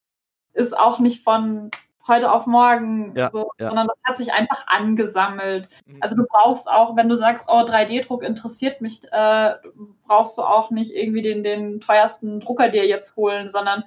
ist 0.54 0.76
auch 0.76 0.98
nicht 0.98 1.22
von 1.22 1.70
heute 2.06 2.30
auf 2.32 2.46
morgen, 2.46 3.16
Ja, 3.16 3.30
so, 3.30 3.50
ja. 3.58 3.68
sondern 3.68 3.86
das 3.86 3.96
hat 4.04 4.16
sich 4.16 4.32
einfach 4.32 4.66
angesammelt. 4.66 5.68
Mhm. 5.86 5.98
Also 6.00 6.16
du 6.16 6.24
brauchst 6.26 6.70
auch, 6.70 6.96
wenn 6.96 7.08
du 7.08 7.16
sagst, 7.16 7.48
oh, 7.50 7.60
3D-Druck 7.60 8.22
interessiert 8.22 8.80
mich, 8.80 9.00
äh, 9.12 9.54
brauchst 10.06 10.36
du 10.38 10.42
auch 10.42 10.70
nicht 10.70 10.92
irgendwie 10.92 11.22
den, 11.22 11.42
den 11.42 11.80
teuersten 11.80 12.40
Drucker 12.40 12.68
dir 12.68 12.86
jetzt 12.86 13.16
holen, 13.16 13.48
sondern 13.48 13.84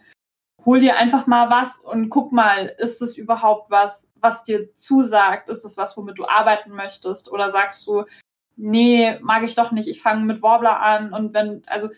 hol 0.66 0.80
dir 0.80 0.98
einfach 0.98 1.28
mal 1.28 1.50
was 1.50 1.78
und 1.78 2.10
guck 2.10 2.32
mal, 2.32 2.74
ist 2.78 3.02
es 3.02 3.18
überhaupt 3.18 3.70
was, 3.70 4.10
was 4.16 4.44
dir 4.44 4.74
zusagt? 4.74 5.50
Ist 5.50 5.64
es 5.64 5.78
was, 5.78 5.96
womit 5.96 6.18
du 6.18 6.26
arbeiten 6.26 6.72
möchtest? 6.72 7.32
Oder 7.32 7.52
sagst 7.52 7.86
du, 7.88 8.04
nee, 8.58 9.18
mag 9.22 9.44
ich 9.44 9.56
doch 9.56 9.72
nicht, 9.72 9.88
ich 9.88 10.02
fange 10.02 10.26
mit 10.26 10.42
Warbler 10.42 10.82
an 10.82 11.14
und 11.14 11.34
wenn, 11.34 11.62
also 11.68 11.90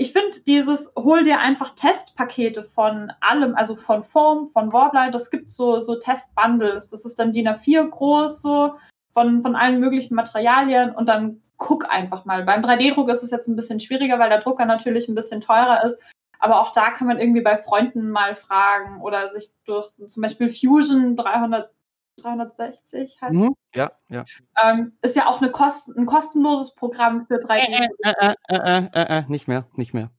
ich 0.00 0.14
finde 0.14 0.40
dieses, 0.46 0.90
hol 0.96 1.24
dir 1.24 1.40
einfach 1.40 1.74
Testpakete 1.74 2.62
von 2.62 3.12
allem, 3.20 3.54
also 3.54 3.76
von 3.76 4.02
Form, 4.02 4.48
von 4.48 4.72
Warbler, 4.72 5.10
das 5.10 5.30
gibt 5.30 5.50
so, 5.50 5.78
so 5.78 5.94
Testbundles, 5.96 6.88
das 6.88 7.04
ist 7.04 7.18
dann 7.18 7.34
DIN 7.34 7.46
A4 7.46 7.86
groß, 7.86 8.40
so 8.40 8.76
von, 9.12 9.42
von 9.42 9.54
allen 9.54 9.78
möglichen 9.78 10.14
Materialien. 10.14 10.94
Und 10.94 11.06
dann 11.06 11.42
guck 11.58 11.86
einfach 11.90 12.24
mal. 12.24 12.44
Beim 12.44 12.62
3D-Druck 12.62 13.10
ist 13.10 13.22
es 13.22 13.30
jetzt 13.30 13.46
ein 13.46 13.56
bisschen 13.56 13.78
schwieriger, 13.78 14.18
weil 14.18 14.30
der 14.30 14.40
Drucker 14.40 14.64
natürlich 14.64 15.06
ein 15.06 15.14
bisschen 15.14 15.42
teurer 15.42 15.84
ist, 15.84 15.98
aber 16.38 16.62
auch 16.62 16.72
da 16.72 16.92
kann 16.92 17.06
man 17.06 17.18
irgendwie 17.18 17.42
bei 17.42 17.58
Freunden 17.58 18.10
mal 18.10 18.34
fragen 18.34 19.02
oder 19.02 19.28
sich 19.28 19.50
durch 19.66 19.92
zum 20.06 20.22
Beispiel 20.22 20.48
Fusion 20.48 21.14
300, 21.14 21.70
360 22.16 23.20
halt, 23.20 23.32
Mhm. 23.32 23.54
Ja, 23.74 23.92
ja. 24.08 24.24
ähm, 24.64 24.96
ist 25.02 25.16
ja 25.16 25.26
auch 25.26 25.40
eine 25.40 25.50
Kosten, 25.50 25.96
ein 25.96 26.06
kostenloses 26.06 26.74
Programm 26.74 27.26
für 27.26 27.38
3D. 27.38 27.88
Äh, 28.02 28.12
äh, 28.20 28.34
äh, 28.48 28.88
äh, 28.92 29.18
äh, 29.18 29.24
nicht 29.28 29.48
mehr, 29.48 29.66
nicht 29.74 29.94
mehr. 29.94 30.10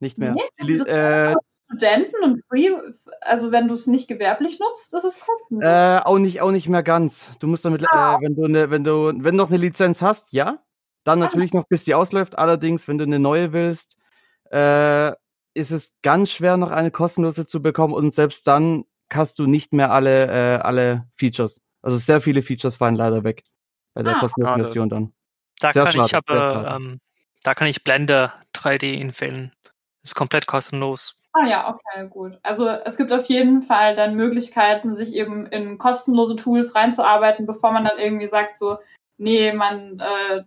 Nicht 0.00 0.18
mehr. 0.18 0.34
Nee, 0.60 0.74
äh, 0.74 1.34
Studenten 1.66 2.22
und 2.22 2.42
Free, 2.48 2.70
also 3.22 3.50
wenn 3.50 3.68
du 3.68 3.74
es 3.74 3.86
nicht 3.86 4.06
gewerblich 4.06 4.60
nutzt, 4.60 4.92
ist 4.92 5.04
es 5.04 5.18
kostenlos. 5.18 5.64
äh, 5.64 6.00
auch 6.04 6.18
nicht, 6.18 6.40
auch 6.40 6.50
nicht 6.50 6.68
mehr 6.68 6.82
ganz. 6.82 7.30
Du 7.38 7.46
musst 7.46 7.64
damit, 7.64 7.82
äh, 7.82 7.86
wenn 7.86 8.36
du 8.36 8.44
eine, 8.44 8.70
wenn 8.70 8.84
du, 8.84 9.06
wenn 9.06 9.22
du 9.22 9.32
noch 9.32 9.48
eine 9.48 9.56
Lizenz 9.58 10.02
hast, 10.02 10.32
ja, 10.32 10.58
dann 11.04 11.18
natürlich 11.18 11.52
noch, 11.52 11.66
bis 11.66 11.84
die 11.84 11.94
ausläuft. 11.94 12.38
Allerdings, 12.38 12.86
wenn 12.86 12.98
du 12.98 13.04
eine 13.04 13.18
neue 13.18 13.52
willst, 13.52 13.96
äh, 14.50 15.12
ist 15.54 15.70
es 15.70 15.94
ganz 16.02 16.30
schwer, 16.30 16.56
noch 16.56 16.70
eine 16.70 16.90
kostenlose 16.90 17.46
zu 17.46 17.62
bekommen 17.62 17.94
und 17.94 18.10
selbst 18.10 18.46
dann 18.46 18.84
hast 19.12 19.38
du 19.38 19.46
nicht 19.46 19.72
mehr 19.72 19.92
alle, 19.92 20.26
äh, 20.26 20.60
alle 20.60 21.06
Features. 21.16 21.60
Also 21.82 21.96
sehr 21.96 22.20
viele 22.20 22.42
Features 22.42 22.76
fallen 22.76 22.94
leider 22.96 23.24
weg 23.24 23.44
bei 23.94 24.02
der 24.02 24.16
Ah. 24.16 24.20
kostenlosen. 24.20 24.62
Version 24.64 24.88
dann. 24.88 25.12
Da 25.60 25.72
Sehr 25.72 25.84
kann 25.84 25.92
schade, 25.92 26.06
ich 26.06 26.14
aber, 26.16 26.74
ähm, 26.74 27.00
da 27.42 27.54
kann 27.54 27.68
ich 27.68 27.84
Blender 27.84 28.34
3D 28.52 29.00
empfehlen. 29.00 29.52
Ist 30.02 30.14
komplett 30.14 30.46
kostenlos. 30.46 31.20
Ah 31.32 31.46
ja, 31.46 31.68
okay, 31.68 32.08
gut. 32.08 32.38
Also 32.42 32.68
es 32.68 32.96
gibt 32.96 33.12
auf 33.12 33.26
jeden 33.26 33.62
Fall 33.62 33.94
dann 33.94 34.14
Möglichkeiten, 34.14 34.94
sich 34.94 35.12
eben 35.14 35.46
in 35.46 35.78
kostenlose 35.78 36.36
Tools 36.36 36.74
reinzuarbeiten, 36.74 37.46
bevor 37.46 37.72
man 37.72 37.84
dann 37.84 37.98
irgendwie 37.98 38.26
sagt, 38.28 38.56
so, 38.56 38.78
nee, 39.18 39.52
man, 39.52 39.98
äh, 40.00 40.42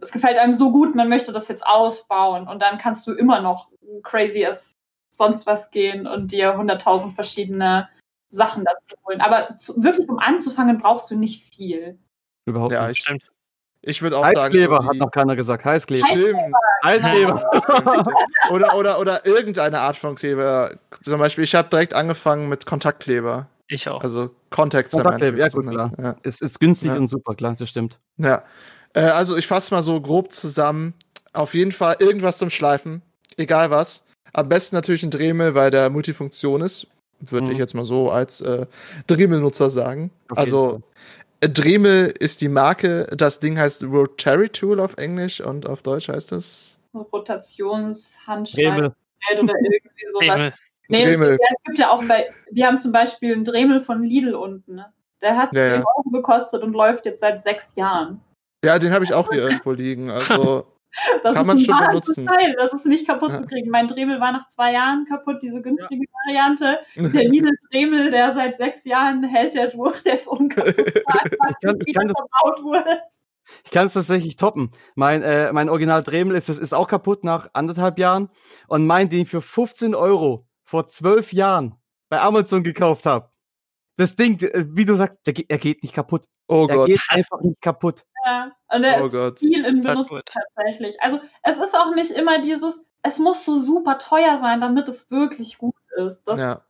es 0.00 0.12
gefällt 0.12 0.38
einem 0.38 0.54
so 0.54 0.70
gut, 0.70 0.94
man 0.94 1.08
möchte 1.08 1.32
das 1.32 1.48
jetzt 1.48 1.66
ausbauen 1.66 2.46
und 2.48 2.60
dann 2.62 2.78
kannst 2.78 3.06
du 3.06 3.12
immer 3.12 3.40
noch 3.40 3.68
crazy 4.02 4.44
as 4.46 4.72
sonst 5.10 5.46
was 5.46 5.70
gehen 5.70 6.06
und 6.06 6.32
dir 6.32 6.54
100.000 6.56 7.14
verschiedene 7.14 7.88
Sachen 8.30 8.64
dazu 8.64 8.96
holen. 9.06 9.20
Aber 9.20 9.56
zu, 9.56 9.82
wirklich 9.82 10.08
um 10.08 10.18
anzufangen, 10.18 10.78
brauchst 10.78 11.10
du 11.10 11.16
nicht 11.16 11.52
viel. 11.54 11.98
Überhaupt 12.46 12.72
Ja, 12.72 12.86
nicht. 12.88 12.98
ich, 12.98 13.04
Stimmt. 13.04 13.22
ich 13.82 14.02
würde 14.02 14.18
auch 14.18 14.24
Heißkleber 14.24 14.76
sagen. 14.76 14.88
hat 14.88 14.96
noch 14.96 15.10
keiner 15.10 15.36
gesagt. 15.36 15.64
Heißkleber. 15.64 16.06
Stimmt. 16.10 16.38
Heißkleber. 16.84 17.50
oder, 18.50 18.76
oder, 18.76 19.00
oder 19.00 19.26
irgendeine 19.26 19.80
Art 19.80 19.96
von 19.96 20.14
Kleber. 20.14 20.76
Zum 21.02 21.18
Beispiel, 21.18 21.44
ich 21.44 21.54
habe 21.54 21.68
direkt 21.68 21.92
angefangen 21.92 22.48
mit 22.48 22.66
Kontaktkleber. 22.66 23.48
Ich 23.66 23.88
auch. 23.88 24.02
Also 24.02 24.30
Contact. 24.50 24.90
Kontaktkleber, 24.90 25.38
ja, 25.38 25.48
gut, 25.48 25.66
klar. 25.68 25.92
Ja. 26.00 26.16
Es 26.22 26.40
ist 26.40 26.58
günstig 26.60 26.88
Ja. 26.90 26.96
und 26.96 27.06
super, 27.06 27.34
klar, 27.34 27.54
das 27.58 27.68
stimmt. 27.68 27.98
Ja. 28.16 28.42
Äh, 28.94 29.00
also 29.02 29.36
ich 29.36 29.46
fasse 29.46 29.74
mal 29.74 29.82
so 29.82 30.00
grob 30.00 30.32
zusammen. 30.32 30.94
Auf 31.32 31.54
jeden 31.54 31.72
Fall 31.72 31.96
irgendwas 32.00 32.38
zum 32.38 32.50
Schleifen. 32.50 33.02
Egal 33.36 33.70
was. 33.70 34.04
Am 34.32 34.48
besten 34.48 34.76
natürlich 34.76 35.02
ein 35.02 35.10
Dremel, 35.10 35.54
weil 35.54 35.70
der 35.70 35.90
Multifunktion 35.90 36.60
ist. 36.62 36.86
Würde 37.20 37.46
Mhm. 37.46 37.52
ich 37.52 37.58
jetzt 37.58 37.74
mal 37.74 37.84
so 37.84 38.10
als 38.10 38.40
äh, 38.40 38.66
Dremel-Nutzer 39.06 39.68
sagen. 39.70 40.10
Jeden 40.30 40.38
Also 40.38 40.80
äh, 41.40 41.48
Dremel 41.48 42.14
ist 42.18 42.40
die 42.40 42.48
Marke. 42.48 43.06
Das 43.16 43.40
Ding 43.40 43.58
heißt 43.58 43.84
Rotary 43.84 44.48
Tool 44.48 44.80
auf 44.80 44.96
Englisch 44.96 45.40
und 45.40 45.68
auf 45.68 45.82
Deutsch 45.82 46.08
heißt 46.08 46.32
es. 46.32 46.78
Rotationshandschreib 46.94 48.64
Dremel. 48.74 48.92
oder 49.42 49.54
irgendwie 49.54 50.06
sowas. 50.12 50.26
Dremel. 50.28 50.54
Nee, 50.88 51.04
Dremel. 51.04 51.30
gibt, 51.32 51.40
ja, 51.42 51.48
es 51.56 51.62
gibt 51.64 51.78
ja 51.78 51.90
auch 51.90 52.04
bei, 52.04 52.30
wir 52.50 52.66
haben 52.66 52.78
zum 52.80 52.90
Beispiel 52.92 53.32
einen 53.34 53.44
Dremel 53.44 53.80
von 53.80 54.02
Lidl 54.02 54.34
unten. 54.34 54.74
Ne? 54.76 54.86
Der 55.20 55.36
hat 55.36 55.54
Ja, 55.54 55.66
ja. 55.66 55.74
10 55.76 55.84
Euro 55.96 56.10
gekostet 56.10 56.62
und 56.62 56.72
läuft 56.72 57.04
jetzt 57.06 57.20
seit 57.20 57.40
sechs 57.40 57.74
Jahren. 57.76 58.20
Ja, 58.64 58.78
den 58.78 58.92
habe 58.92 59.04
ich 59.04 59.14
auch 59.14 59.30
hier 59.30 59.42
irgendwo 59.48 59.72
liegen. 59.72 60.10
Also 60.10 60.66
Das 61.22 61.34
Kann 61.34 61.42
ist 61.42 61.46
man 61.46 61.56
ein 61.58 61.64
schon 61.64 61.86
benutzen. 61.86 62.26
Teil. 62.26 62.54
Das 62.58 62.72
ist 62.72 62.86
nicht 62.86 63.06
kaputt 63.06 63.30
Ja. 63.32 63.40
zu 63.40 63.46
kriegen. 63.46 63.70
Mein 63.70 63.86
Dremel 63.88 64.20
war 64.20 64.32
nach 64.32 64.48
zwei 64.48 64.72
Jahren 64.72 65.04
kaputt, 65.04 65.36
diese 65.42 65.62
günstige 65.62 66.04
Variante. 66.26 66.78
Der 66.96 67.28
Lidl 67.28 67.52
Dremel, 67.70 68.10
der 68.10 68.34
seit 68.34 68.58
sechs 68.58 68.84
Jahren 68.84 69.22
hält 69.24 69.54
der 69.54 69.68
durch, 69.68 70.02
der 70.02 70.14
ist 70.14 70.26
unkaputtbar, 70.26 70.74
weil 71.62 71.74
wieder 71.84 72.00
verbaut 72.02 72.62
wurde. 72.64 73.00
Ich 73.64 73.70
kann 73.72 73.86
es 73.86 73.94
tatsächlich 73.94 74.36
toppen. 74.36 74.70
Mein, 74.94 75.22
äh, 75.22 75.52
mein 75.52 75.68
Original 75.68 76.02
Dremel 76.02 76.36
ist, 76.36 76.48
ist 76.48 76.72
auch 76.72 76.86
kaputt 76.88 77.24
nach 77.24 77.50
anderthalb 77.52 77.98
Jahren. 77.98 78.28
Und 78.68 78.86
mein, 78.86 79.08
den 79.10 79.22
ich 79.22 79.28
für 79.28 79.42
15 79.42 79.94
Euro 79.94 80.46
vor 80.64 80.86
zwölf 80.86 81.32
Jahren 81.32 81.74
bei 82.08 82.20
Amazon 82.20 82.62
gekauft 82.62 83.06
habe. 83.06 83.28
Das 83.96 84.14
Ding, 84.16 84.40
äh, 84.42 84.66
wie 84.70 84.84
du 84.84 84.94
sagst, 84.94 85.26
der, 85.26 85.32
geht- 85.34 85.50
er 85.50 85.58
geht 85.58 85.82
nicht 85.82 85.94
kaputt. 85.94 86.26
oh 86.48 86.66
er 86.68 86.76
Gott. 86.76 86.86
geht 86.88 87.00
einfach 87.10 87.40
nicht 87.40 87.60
kaputt. 87.60 88.04
Ja, 88.24 88.52
und 88.72 88.82
der 88.82 89.02
Oh 89.02 89.06
ist 89.06 89.12
Gott. 89.12 89.38
viel 89.38 89.64
in 89.64 89.80
Benutzung 89.80 90.20
tatsächlich. 90.24 91.00
Also 91.02 91.20
es 91.42 91.58
ist 91.58 91.76
auch 91.76 91.94
nicht 91.94 92.10
immer 92.10 92.40
dieses, 92.40 92.80
es 93.02 93.18
muss 93.18 93.44
so 93.44 93.58
super 93.58 93.98
teuer 93.98 94.38
sein, 94.38 94.60
damit 94.60 94.88
es 94.88 95.10
wirklich 95.10 95.58
gut 95.58 95.74
ist. 95.96 96.22
Das, 96.24 96.38
Ja. 96.38 96.62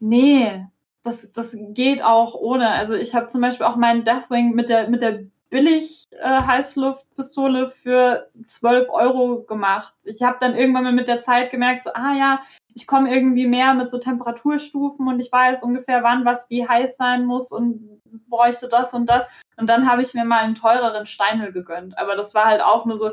Nee, 0.00 0.66
das, 1.02 1.30
das 1.32 1.56
geht 1.58 2.02
auch 2.02 2.34
ohne. 2.34 2.70
Also 2.70 2.94
ich 2.94 3.14
habe 3.14 3.28
zum 3.28 3.40
Beispiel 3.40 3.66
auch 3.66 3.76
meinen 3.76 4.04
Deathwing 4.04 4.52
mit 4.54 4.68
der, 4.68 4.88
mit 4.88 5.02
der 5.02 5.24
billig 5.50 6.04
äh, 6.10 6.42
Heißluftpistole 6.42 7.68
für 7.70 8.28
12 8.46 8.88
Euro 8.90 9.42
gemacht. 9.42 9.94
Ich 10.04 10.22
habe 10.22 10.36
dann 10.40 10.54
irgendwann 10.54 10.84
mal 10.84 10.92
mit 10.92 11.08
der 11.08 11.20
Zeit 11.20 11.50
gemerkt, 11.50 11.84
so, 11.84 11.90
ah 11.94 12.14
ja, 12.14 12.40
ich 12.78 12.86
komme 12.86 13.12
irgendwie 13.12 13.48
mehr 13.48 13.74
mit 13.74 13.90
so 13.90 13.98
Temperaturstufen 13.98 15.08
und 15.08 15.18
ich 15.18 15.32
weiß 15.32 15.64
ungefähr, 15.64 16.04
wann 16.04 16.24
was 16.24 16.48
wie 16.48 16.66
heiß 16.66 16.96
sein 16.96 17.24
muss 17.24 17.50
und 17.50 18.00
bräuchte 18.28 18.68
das 18.68 18.94
und 18.94 19.06
das. 19.08 19.26
Und 19.56 19.68
dann 19.68 19.90
habe 19.90 20.02
ich 20.02 20.14
mir 20.14 20.24
mal 20.24 20.38
einen 20.38 20.54
teureren 20.54 21.04
Steinel 21.04 21.52
gegönnt. 21.52 21.98
Aber 21.98 22.14
das 22.14 22.36
war 22.36 22.44
halt 22.44 22.62
auch 22.62 22.86
nur 22.86 22.96
so, 22.96 23.10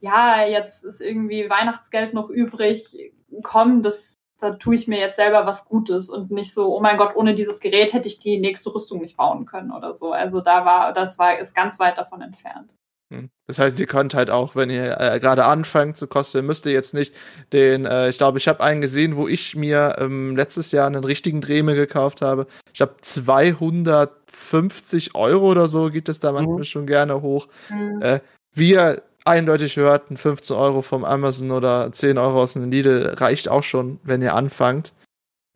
ja, 0.00 0.44
jetzt 0.44 0.84
ist 0.84 1.00
irgendwie 1.00 1.48
Weihnachtsgeld 1.48 2.14
noch 2.14 2.30
übrig, 2.30 3.12
komm, 3.44 3.82
das, 3.82 4.14
da 4.40 4.54
tue 4.54 4.74
ich 4.74 4.88
mir 4.88 4.98
jetzt 4.98 5.16
selber 5.16 5.46
was 5.46 5.66
Gutes 5.66 6.10
und 6.10 6.32
nicht 6.32 6.52
so, 6.52 6.74
oh 6.74 6.80
mein 6.80 6.96
Gott, 6.96 7.14
ohne 7.14 7.34
dieses 7.34 7.60
Gerät 7.60 7.92
hätte 7.92 8.08
ich 8.08 8.18
die 8.18 8.40
nächste 8.40 8.74
Rüstung 8.74 9.00
nicht 9.00 9.16
bauen 9.16 9.46
können 9.46 9.70
oder 9.70 9.94
so. 9.94 10.10
Also 10.10 10.40
da 10.40 10.64
war, 10.64 10.92
das 10.92 11.16
war, 11.20 11.38
ist 11.38 11.54
ganz 11.54 11.78
weit 11.78 11.96
davon 11.96 12.22
entfernt. 12.22 12.72
Hm. 13.12 13.30
Das 13.46 13.58
heißt, 13.58 13.80
ihr 13.80 13.86
könnt 13.86 14.14
halt 14.14 14.30
auch, 14.30 14.54
wenn 14.54 14.70
ihr 14.70 15.00
äh, 15.00 15.18
gerade 15.18 15.44
anfangt 15.44 15.96
zu 15.96 16.06
kosten, 16.06 16.46
müsst 16.46 16.64
ihr 16.66 16.72
jetzt 16.72 16.94
nicht 16.94 17.14
den, 17.52 17.84
äh, 17.84 18.08
ich 18.08 18.18
glaube, 18.18 18.38
ich 18.38 18.46
habe 18.46 18.62
einen 18.62 18.80
gesehen, 18.80 19.16
wo 19.16 19.26
ich 19.26 19.56
mir 19.56 19.96
ähm, 19.98 20.36
letztes 20.36 20.70
Jahr 20.70 20.86
einen 20.86 21.02
richtigen 21.02 21.40
Drehme 21.40 21.74
gekauft 21.74 22.22
habe. 22.22 22.46
Ich 22.72 22.80
habe 22.80 22.94
250 23.02 25.16
Euro 25.16 25.50
oder 25.50 25.66
so, 25.66 25.90
geht 25.90 26.08
es 26.08 26.20
da 26.20 26.32
manchmal 26.32 26.58
mhm. 26.58 26.64
schon 26.64 26.86
gerne 26.86 27.20
hoch. 27.20 27.48
Mhm. 27.68 28.00
Äh, 28.00 28.20
wir 28.54 29.02
eindeutig 29.24 29.76
hört, 29.76 30.10
ein 30.10 30.16
15 30.16 30.56
Euro 30.56 30.82
vom 30.82 31.04
Amazon 31.04 31.50
oder 31.50 31.90
10 31.92 32.16
Euro 32.16 32.42
aus 32.42 32.54
dem 32.54 32.70
Lidl 32.70 33.14
reicht 33.16 33.48
auch 33.48 33.64
schon, 33.64 33.98
wenn 34.04 34.22
ihr 34.22 34.34
anfangt. 34.34 34.92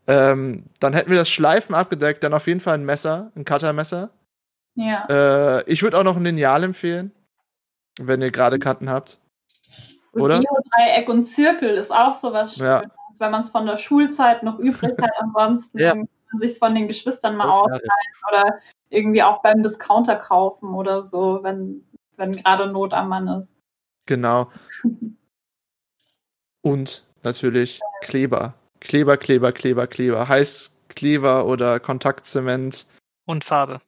Ähm, 0.07 0.65
dann 0.81 0.93
hätten 0.93 1.11
wir 1.11 1.19
das 1.19 1.31
Schleifen 1.31 1.75
abgedeckt, 1.75 2.25
dann 2.25 2.35
auf 2.35 2.47
jeden 2.47 2.61
Fall 2.61 2.75
ein 2.75 2.85
Messer, 2.85 3.31
ein 3.37 3.45
Cuttermesser. 3.45 4.11
Ja. 4.75 5.59
Äh, 5.59 5.71
ich 5.71 5.83
würde 5.83 5.99
auch 5.99 6.05
noch 6.05 6.17
ein 6.17 6.25
Lineal 6.25 6.65
empfehlen. 6.65 7.13
Wenn 8.01 8.23
ihr 8.23 8.31
gerade 8.31 8.59
Kanten 8.59 8.91
habt. 8.91 9.19
Oder? 10.13 10.43
Dreieck 10.71 11.09
und 11.09 11.25
Zirkel 11.25 11.77
ist 11.77 11.93
auch 11.93 12.15
sowas 12.15 12.57
Schönes, 12.57 12.83
ja. 12.83 12.83
wenn 13.19 13.31
man 13.31 13.41
es 13.41 13.51
von 13.51 13.67
der 13.67 13.77
Schulzeit 13.77 14.43
noch 14.43 14.59
übrig 14.59 15.01
hat, 15.01 15.11
ansonsten 15.19 15.79
ja. 15.81 15.95
man 15.95 16.09
sich 16.39 16.59
von 16.59 16.75
den 16.75 16.87
Geschwistern 16.87 17.37
mal 17.37 17.49
ausleihen 17.49 17.83
oder 18.31 18.61
irgendwie 18.91 19.23
auch 19.23 19.43
beim 19.43 19.63
Discounter 19.63 20.17
kaufen 20.17 20.75
oder 20.75 21.03
so, 21.03 21.43
wenn, 21.43 21.85
wenn 22.17 22.37
gerade 22.37 22.71
Not 22.71 22.93
am 22.93 23.09
Mann 23.09 23.29
ist. 23.29 23.57
Genau. 24.07 24.51
und 26.63 27.05
natürlich 27.23 27.81
Kleber. 28.03 28.55
Kleber, 28.81 29.17
Kleber, 29.17 29.53
Kleber, 29.53 29.87
Kleber. 29.87 30.29
Heißkleber 30.29 31.47
oder 31.47 31.81
Kontaktzement. 31.81 32.87
Und 33.27 33.45
Farbe. 33.45 33.81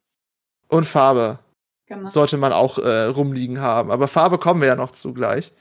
Und 0.69 0.85
Farbe. 0.85 1.39
Genau. 1.87 2.07
Sollte 2.07 2.37
man 2.37 2.51
auch 2.51 2.77
äh, 2.77 3.05
rumliegen 3.05 3.61
haben. 3.61 3.91
Aber 3.91 4.07
Farbe 4.07 4.37
kommen 4.37 4.61
wir 4.61 4.67
ja 4.67 4.75
noch 4.75 4.91
zu 4.91 5.13
gleich. 5.13 5.53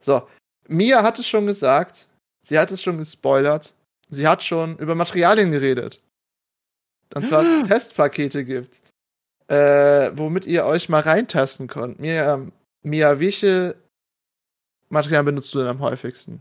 So. 0.00 0.26
Mia 0.68 1.02
hat 1.02 1.18
es 1.18 1.26
schon 1.26 1.46
gesagt. 1.46 2.08
Sie 2.40 2.58
hat 2.58 2.70
es 2.70 2.82
schon 2.82 2.98
gespoilert. 2.98 3.74
Sie 4.08 4.26
hat 4.26 4.42
schon 4.42 4.78
über 4.78 4.94
Materialien 4.94 5.50
geredet. 5.50 6.00
Und 7.14 7.26
zwar 7.26 7.44
Testpakete 7.66 8.44
gibt. 8.44 8.80
Äh, 9.48 10.12
womit 10.14 10.46
ihr 10.46 10.64
euch 10.64 10.88
mal 10.88 11.00
reintasten 11.00 11.66
könnt. 11.66 12.00
Mia, 12.00 12.46
Mia, 12.82 13.20
welche 13.20 13.76
Materialien 14.88 15.26
benutzt 15.26 15.52
du 15.54 15.58
denn 15.58 15.68
am 15.68 15.80
häufigsten? 15.80 16.40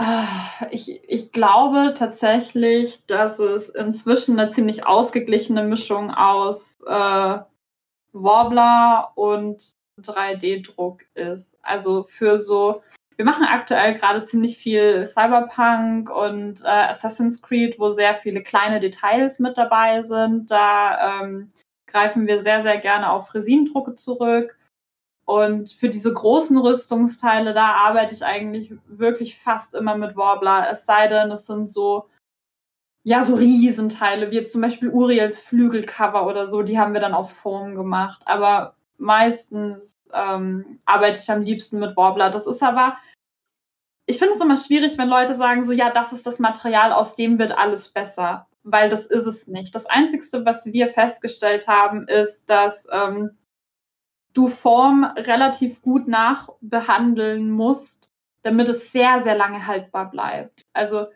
Ah, 0.00 0.68
ich, 0.70 1.02
ich 1.10 1.32
glaube 1.32 1.92
tatsächlich, 1.96 3.04
dass 3.06 3.40
es 3.40 3.68
inzwischen 3.68 4.38
eine 4.38 4.48
ziemlich 4.48 4.86
ausgeglichene 4.86 5.64
Mischung 5.64 6.12
aus 6.12 6.76
äh, 6.86 7.38
Warbler 8.12 9.10
und 9.16 9.72
3D-Druck 10.00 11.02
ist. 11.14 11.58
Also 11.62 12.04
für 12.04 12.38
so, 12.38 12.82
wir 13.16 13.24
machen 13.24 13.44
aktuell 13.44 13.94
gerade 13.94 14.22
ziemlich 14.22 14.56
viel 14.56 15.04
Cyberpunk 15.04 16.10
und 16.10 16.62
äh, 16.62 16.68
Assassin's 16.68 17.42
Creed, 17.42 17.80
wo 17.80 17.90
sehr 17.90 18.14
viele 18.14 18.44
kleine 18.44 18.78
Details 18.78 19.40
mit 19.40 19.58
dabei 19.58 20.02
sind. 20.02 20.48
Da 20.52 21.22
ähm, 21.22 21.50
greifen 21.88 22.28
wir 22.28 22.40
sehr, 22.40 22.62
sehr 22.62 22.78
gerne 22.78 23.10
auf 23.10 23.34
Resinendrucke 23.34 23.96
zurück. 23.96 24.57
Und 25.28 25.72
für 25.72 25.90
diese 25.90 26.10
großen 26.10 26.56
Rüstungsteile, 26.56 27.52
da 27.52 27.74
arbeite 27.74 28.14
ich 28.14 28.24
eigentlich 28.24 28.72
wirklich 28.86 29.38
fast 29.38 29.74
immer 29.74 29.94
mit 29.94 30.16
Warbler. 30.16 30.70
Es 30.70 30.86
sei 30.86 31.06
denn, 31.06 31.30
es 31.30 31.44
sind 31.44 31.70
so, 31.70 32.08
ja, 33.04 33.22
so 33.22 33.34
Riesenteile, 33.34 34.30
wie 34.30 34.36
jetzt 34.36 34.52
zum 34.52 34.62
Beispiel 34.62 34.88
Uriels 34.88 35.38
Flügelcover 35.38 36.26
oder 36.26 36.46
so, 36.46 36.62
die 36.62 36.78
haben 36.78 36.94
wir 36.94 37.02
dann 37.02 37.12
aus 37.12 37.32
Foam 37.32 37.74
gemacht. 37.74 38.22
Aber 38.24 38.74
meistens 38.96 39.92
ähm, 40.14 40.80
arbeite 40.86 41.20
ich 41.20 41.30
am 41.30 41.42
liebsten 41.42 41.78
mit 41.78 41.94
Warbler. 41.94 42.30
Das 42.30 42.46
ist 42.46 42.62
aber, 42.62 42.96
ich 44.06 44.18
finde 44.18 44.32
es 44.32 44.40
immer 44.40 44.56
schwierig, 44.56 44.96
wenn 44.96 45.10
Leute 45.10 45.34
sagen, 45.34 45.66
so, 45.66 45.74
ja, 45.74 45.90
das 45.90 46.14
ist 46.14 46.26
das 46.26 46.38
Material, 46.38 46.90
aus 46.90 47.16
dem 47.16 47.38
wird 47.38 47.52
alles 47.52 47.90
besser. 47.90 48.46
Weil 48.62 48.88
das 48.88 49.04
ist 49.04 49.26
es 49.26 49.46
nicht. 49.46 49.74
Das 49.74 49.84
Einzige, 49.84 50.24
was 50.46 50.64
wir 50.64 50.88
festgestellt 50.88 51.68
haben, 51.68 52.08
ist, 52.08 52.48
dass 52.48 52.88
ähm, 52.90 53.36
du 54.34 54.48
Form 54.48 55.04
relativ 55.04 55.82
gut 55.82 56.08
nachbehandeln 56.08 57.50
musst, 57.50 58.12
damit 58.42 58.68
es 58.68 58.92
sehr, 58.92 59.20
sehr 59.22 59.36
lange 59.36 59.66
haltbar 59.66 60.10
bleibt. 60.10 60.62
Also 60.72 61.06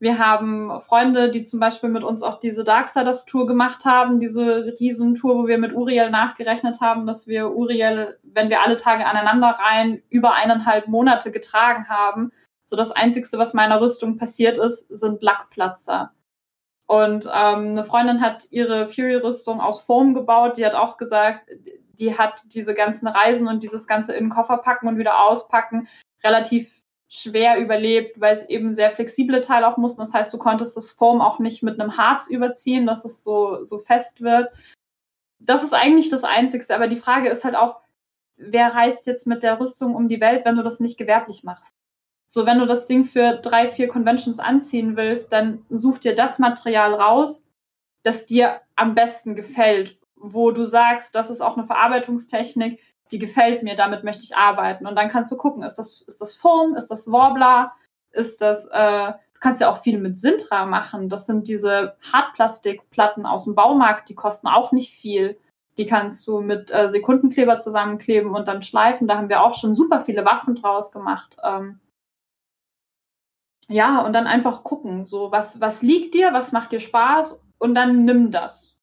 wir 0.00 0.18
haben 0.18 0.80
Freunde, 0.82 1.30
die 1.30 1.44
zum 1.44 1.58
Beispiel 1.58 1.90
mit 1.90 2.04
uns 2.04 2.22
auch 2.22 2.38
diese 2.38 2.62
Darksiders 2.62 3.24
Tour 3.24 3.46
gemacht 3.46 3.84
haben, 3.84 4.20
diese 4.20 4.72
Riesentour, 4.78 5.36
wo 5.36 5.46
wir 5.48 5.58
mit 5.58 5.74
Uriel 5.74 6.10
nachgerechnet 6.10 6.80
haben, 6.80 7.06
dass 7.06 7.26
wir 7.26 7.50
Uriel, 7.50 8.16
wenn 8.22 8.48
wir 8.48 8.62
alle 8.62 8.76
Tage 8.76 9.06
aneinander 9.06 9.58
rein, 9.58 10.00
über 10.08 10.34
eineinhalb 10.34 10.86
Monate 10.86 11.32
getragen 11.32 11.88
haben. 11.88 12.30
So 12.64 12.76
das 12.76 12.92
Einzigste, 12.92 13.38
was 13.38 13.54
meiner 13.54 13.80
Rüstung 13.80 14.18
passiert 14.18 14.58
ist, 14.58 14.86
sind 14.88 15.22
Lackplatzer. 15.22 16.12
Und 16.86 17.26
ähm, 17.26 17.70
eine 17.70 17.84
Freundin 17.84 18.20
hat 18.20 18.46
ihre 18.50 18.86
Fury-Rüstung 18.86 19.60
aus 19.60 19.82
Foam 19.82 20.14
gebaut. 20.14 20.58
Die 20.58 20.64
hat 20.64 20.74
auch 20.74 20.96
gesagt, 20.96 21.50
die 21.98 22.16
hat 22.16 22.42
diese 22.46 22.74
ganzen 22.74 23.08
Reisen 23.08 23.48
und 23.48 23.62
dieses 23.62 23.86
ganze 23.86 24.14
in 24.14 24.24
den 24.24 24.30
Koffer 24.30 24.58
packen 24.58 24.88
und 24.88 24.98
wieder 24.98 25.24
auspacken 25.24 25.88
relativ 26.24 26.78
schwer 27.08 27.58
überlebt, 27.58 28.20
weil 28.20 28.34
es 28.34 28.42
eben 28.48 28.74
sehr 28.74 28.90
flexible 28.90 29.40
Teile 29.40 29.66
auch 29.66 29.78
mussten. 29.78 30.00
Das 30.00 30.12
heißt, 30.12 30.32
du 30.32 30.38
konntest 30.38 30.76
das 30.76 30.90
Foam 30.90 31.20
auch 31.20 31.38
nicht 31.38 31.62
mit 31.62 31.80
einem 31.80 31.96
Harz 31.96 32.28
überziehen, 32.28 32.86
dass 32.86 33.04
es 33.04 33.22
so, 33.22 33.64
so 33.64 33.78
fest 33.78 34.20
wird. 34.20 34.52
Das 35.38 35.62
ist 35.62 35.72
eigentlich 35.72 36.10
das 36.10 36.24
Einzigste. 36.24 36.74
Aber 36.74 36.88
die 36.88 36.96
Frage 36.96 37.30
ist 37.30 37.44
halt 37.44 37.56
auch, 37.56 37.80
wer 38.36 38.74
reist 38.74 39.06
jetzt 39.06 39.26
mit 39.26 39.42
der 39.42 39.58
Rüstung 39.58 39.94
um 39.94 40.08
die 40.08 40.20
Welt, 40.20 40.44
wenn 40.44 40.56
du 40.56 40.62
das 40.62 40.80
nicht 40.80 40.98
gewerblich 40.98 41.44
machst? 41.44 41.70
So, 42.26 42.44
wenn 42.44 42.58
du 42.58 42.66
das 42.66 42.86
Ding 42.86 43.06
für 43.06 43.36
drei, 43.36 43.68
vier 43.68 43.88
Conventions 43.88 44.38
anziehen 44.38 44.96
willst, 44.96 45.32
dann 45.32 45.64
such 45.70 45.98
dir 45.98 46.14
das 46.14 46.38
Material 46.38 46.92
raus, 46.92 47.46
das 48.02 48.26
dir 48.26 48.60
am 48.76 48.94
besten 48.94 49.34
gefällt 49.34 49.97
wo 50.20 50.50
du 50.50 50.64
sagst, 50.64 51.14
das 51.14 51.30
ist 51.30 51.40
auch 51.40 51.56
eine 51.56 51.66
Verarbeitungstechnik, 51.66 52.80
die 53.10 53.18
gefällt 53.18 53.62
mir, 53.62 53.74
damit 53.74 54.04
möchte 54.04 54.24
ich 54.24 54.36
arbeiten. 54.36 54.86
Und 54.86 54.96
dann 54.96 55.08
kannst 55.08 55.30
du 55.32 55.36
gucken, 55.36 55.62
ist 55.62 55.76
das, 55.76 56.02
ist 56.02 56.20
das 56.20 56.36
Foam, 56.36 56.74
ist 56.74 56.90
das 56.90 57.10
Warbler, 57.10 57.72
ist 58.12 58.40
das, 58.40 58.66
äh, 58.66 59.12
du 59.12 59.40
kannst 59.40 59.60
ja 59.60 59.70
auch 59.70 59.78
viel 59.78 59.98
mit 59.98 60.18
Sintra 60.18 60.66
machen. 60.66 61.08
Das 61.08 61.26
sind 61.26 61.48
diese 61.48 61.96
Hartplastikplatten 62.12 63.26
aus 63.26 63.44
dem 63.44 63.54
Baumarkt, 63.54 64.08
die 64.08 64.14
kosten 64.14 64.48
auch 64.48 64.72
nicht 64.72 64.92
viel. 64.94 65.38
Die 65.76 65.86
kannst 65.86 66.26
du 66.26 66.40
mit 66.40 66.70
äh, 66.72 66.88
Sekundenkleber 66.88 67.58
zusammenkleben 67.58 68.34
und 68.34 68.48
dann 68.48 68.62
schleifen. 68.62 69.06
Da 69.06 69.16
haben 69.16 69.28
wir 69.28 69.42
auch 69.42 69.54
schon 69.54 69.74
super 69.74 70.00
viele 70.00 70.24
Waffen 70.24 70.56
draus 70.56 70.90
gemacht. 70.90 71.36
Ähm, 71.44 71.78
ja, 73.68 74.00
und 74.00 74.12
dann 74.14 74.26
einfach 74.26 74.64
gucken, 74.64 75.04
so 75.04 75.30
was, 75.30 75.60
was 75.60 75.82
liegt 75.82 76.14
dir, 76.14 76.32
was 76.32 76.52
macht 76.52 76.72
dir 76.72 76.80
Spaß 76.80 77.44
und 77.58 77.74
dann 77.74 78.04
nimm 78.04 78.30
das. 78.30 78.77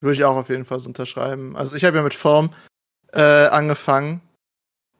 Würde 0.00 0.14
ich 0.14 0.24
auch 0.24 0.36
auf 0.36 0.48
jeden 0.48 0.64
Fall 0.64 0.80
so 0.80 0.88
unterschreiben. 0.88 1.56
Also 1.56 1.76
ich 1.76 1.84
habe 1.84 1.96
ja 1.96 2.02
mit 2.02 2.14
Form 2.14 2.50
äh, 3.12 3.20
angefangen, 3.20 4.22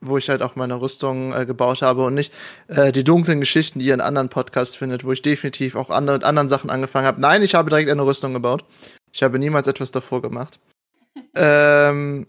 wo 0.00 0.16
ich 0.16 0.28
halt 0.28 0.42
auch 0.42 0.56
meine 0.56 0.80
Rüstung 0.80 1.32
äh, 1.32 1.46
gebaut 1.46 1.82
habe 1.82 2.04
und 2.04 2.14
nicht 2.14 2.32
äh, 2.68 2.92
die 2.92 3.04
dunklen 3.04 3.40
Geschichten, 3.40 3.78
die 3.78 3.86
ihr 3.86 3.94
in 3.94 4.00
anderen 4.00 4.28
Podcasts 4.28 4.76
findet, 4.76 5.04
wo 5.04 5.12
ich 5.12 5.22
definitiv 5.22 5.74
auch 5.74 5.90
andere, 5.90 6.16
mit 6.16 6.24
anderen 6.24 6.48
Sachen 6.48 6.70
angefangen 6.70 7.06
habe. 7.06 7.20
Nein, 7.20 7.42
ich 7.42 7.54
habe 7.54 7.70
direkt 7.70 7.90
eine 7.90 8.04
Rüstung 8.04 8.32
gebaut. 8.32 8.64
Ich 9.12 9.22
habe 9.22 9.38
niemals 9.38 9.66
etwas 9.66 9.90
davor 9.90 10.22
gemacht. 10.22 10.58
ähm, 11.34 12.26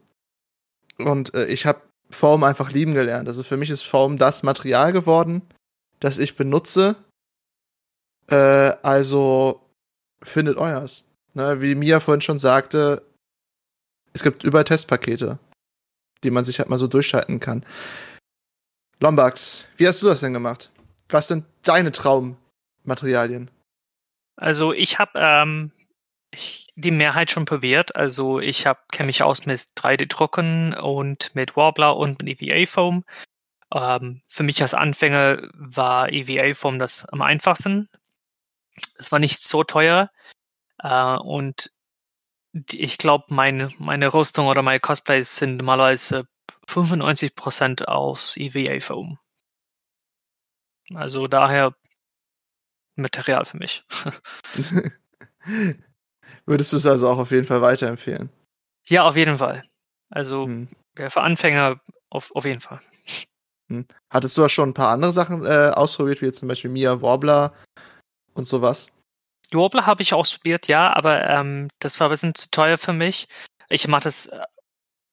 und 0.97 1.33
äh, 1.33 1.45
ich 1.45 1.65
habe 1.65 1.81
Form 2.09 2.43
einfach 2.43 2.71
lieben 2.71 2.93
gelernt. 2.93 3.27
Also 3.27 3.43
für 3.43 3.57
mich 3.57 3.69
ist 3.69 3.83
Form 3.83 4.17
das 4.17 4.43
Material 4.43 4.91
geworden, 4.91 5.41
das 5.99 6.19
ich 6.19 6.35
benutze. 6.35 6.95
Äh, 8.27 8.75
also 8.81 9.61
findet 10.23 10.57
euers. 10.57 11.05
Ne, 11.33 11.61
wie 11.61 11.75
Mia 11.75 11.99
vorhin 11.99 12.21
schon 12.21 12.39
sagte, 12.39 13.03
es 14.13 14.23
gibt 14.23 14.43
überall 14.43 14.65
Testpakete, 14.65 15.39
die 16.23 16.31
man 16.31 16.43
sich 16.43 16.59
halt 16.59 16.69
mal 16.69 16.77
so 16.77 16.87
durchschalten 16.87 17.39
kann. 17.39 17.65
Lombax, 18.99 19.65
wie 19.77 19.87
hast 19.87 20.01
du 20.01 20.07
das 20.07 20.19
denn 20.19 20.33
gemacht? 20.33 20.69
Was 21.09 21.27
sind 21.27 21.45
deine 21.63 21.91
Traummaterialien? 21.91 23.49
Also 24.35 24.73
ich 24.73 24.99
habe 24.99 25.11
ähm, 25.15 25.71
die 26.75 26.91
Mehrheit 26.91 27.31
schon 27.31 27.45
probiert. 27.45 27.95
Also 27.95 28.39
ich 28.39 28.65
kenne 28.91 29.07
mich 29.07 29.23
aus 29.23 29.45
mit 29.45 29.59
3D-Drucken 29.59 30.73
und 30.73 31.33
mit 31.35 31.55
Warbler 31.55 31.97
und 31.97 32.21
mit 32.21 32.41
EVA-Foam. 32.41 33.03
Ähm, 33.73 34.21
für 34.27 34.43
mich 34.43 34.61
als 34.61 34.73
Anfänger 34.73 35.49
war 35.53 36.11
EVA-Foam 36.11 36.79
das 36.79 37.05
am 37.05 37.21
einfachsten. 37.21 37.89
Es 38.97 39.11
war 39.11 39.19
nicht 39.19 39.41
so 39.41 39.63
teuer. 39.63 40.11
Äh, 40.81 41.17
und 41.17 41.71
ich 42.71 42.97
glaube, 42.97 43.25
meine, 43.29 43.71
meine 43.77 44.13
Rüstung 44.13 44.47
oder 44.47 44.61
meine 44.61 44.79
Cosplays 44.79 45.37
sind 45.37 45.57
normalerweise 45.57 46.27
95% 46.67 47.85
aus 47.85 48.35
EVA-Foam. 48.37 49.19
Also 50.93 51.27
daher 51.27 51.73
Material 52.95 53.45
für 53.45 53.57
mich. 53.57 53.85
Würdest 56.45 56.73
du 56.73 56.77
es 56.77 56.85
also 56.85 57.09
auch 57.09 57.17
auf 57.17 57.31
jeden 57.31 57.47
Fall 57.47 57.61
weiterempfehlen? 57.61 58.29
Ja, 58.87 59.03
auf 59.03 59.15
jeden 59.15 59.37
Fall. 59.37 59.63
Also 60.09 60.45
hm. 60.45 60.67
für 60.95 61.21
Anfänger 61.21 61.79
auf, 62.09 62.35
auf 62.35 62.45
jeden 62.45 62.59
Fall. 62.59 62.79
Hm. 63.69 63.85
Hattest 64.09 64.37
du 64.37 64.45
auch 64.45 64.49
schon 64.49 64.69
ein 64.69 64.73
paar 64.73 64.89
andere 64.89 65.13
Sachen 65.13 65.45
äh, 65.45 65.71
ausprobiert, 65.73 66.21
wie 66.21 66.25
jetzt 66.25 66.39
zum 66.39 66.49
Beispiel 66.49 66.69
Mia 66.69 67.01
Warbler 67.01 67.53
und 68.33 68.45
sowas? 68.45 68.91
Warbler 69.53 69.85
habe 69.85 70.01
ich 70.01 70.13
ausprobiert, 70.13 70.67
ja, 70.67 70.93
aber 70.93 71.27
ähm, 71.29 71.69
das 71.79 71.99
war 71.99 72.07
ein 72.07 72.11
bisschen 72.11 72.35
zu 72.35 72.49
teuer 72.51 72.77
für 72.77 72.93
mich. 72.93 73.27
Ich 73.69 73.87
mache 73.87 74.03
das, 74.03 74.27
äh, 74.27 74.39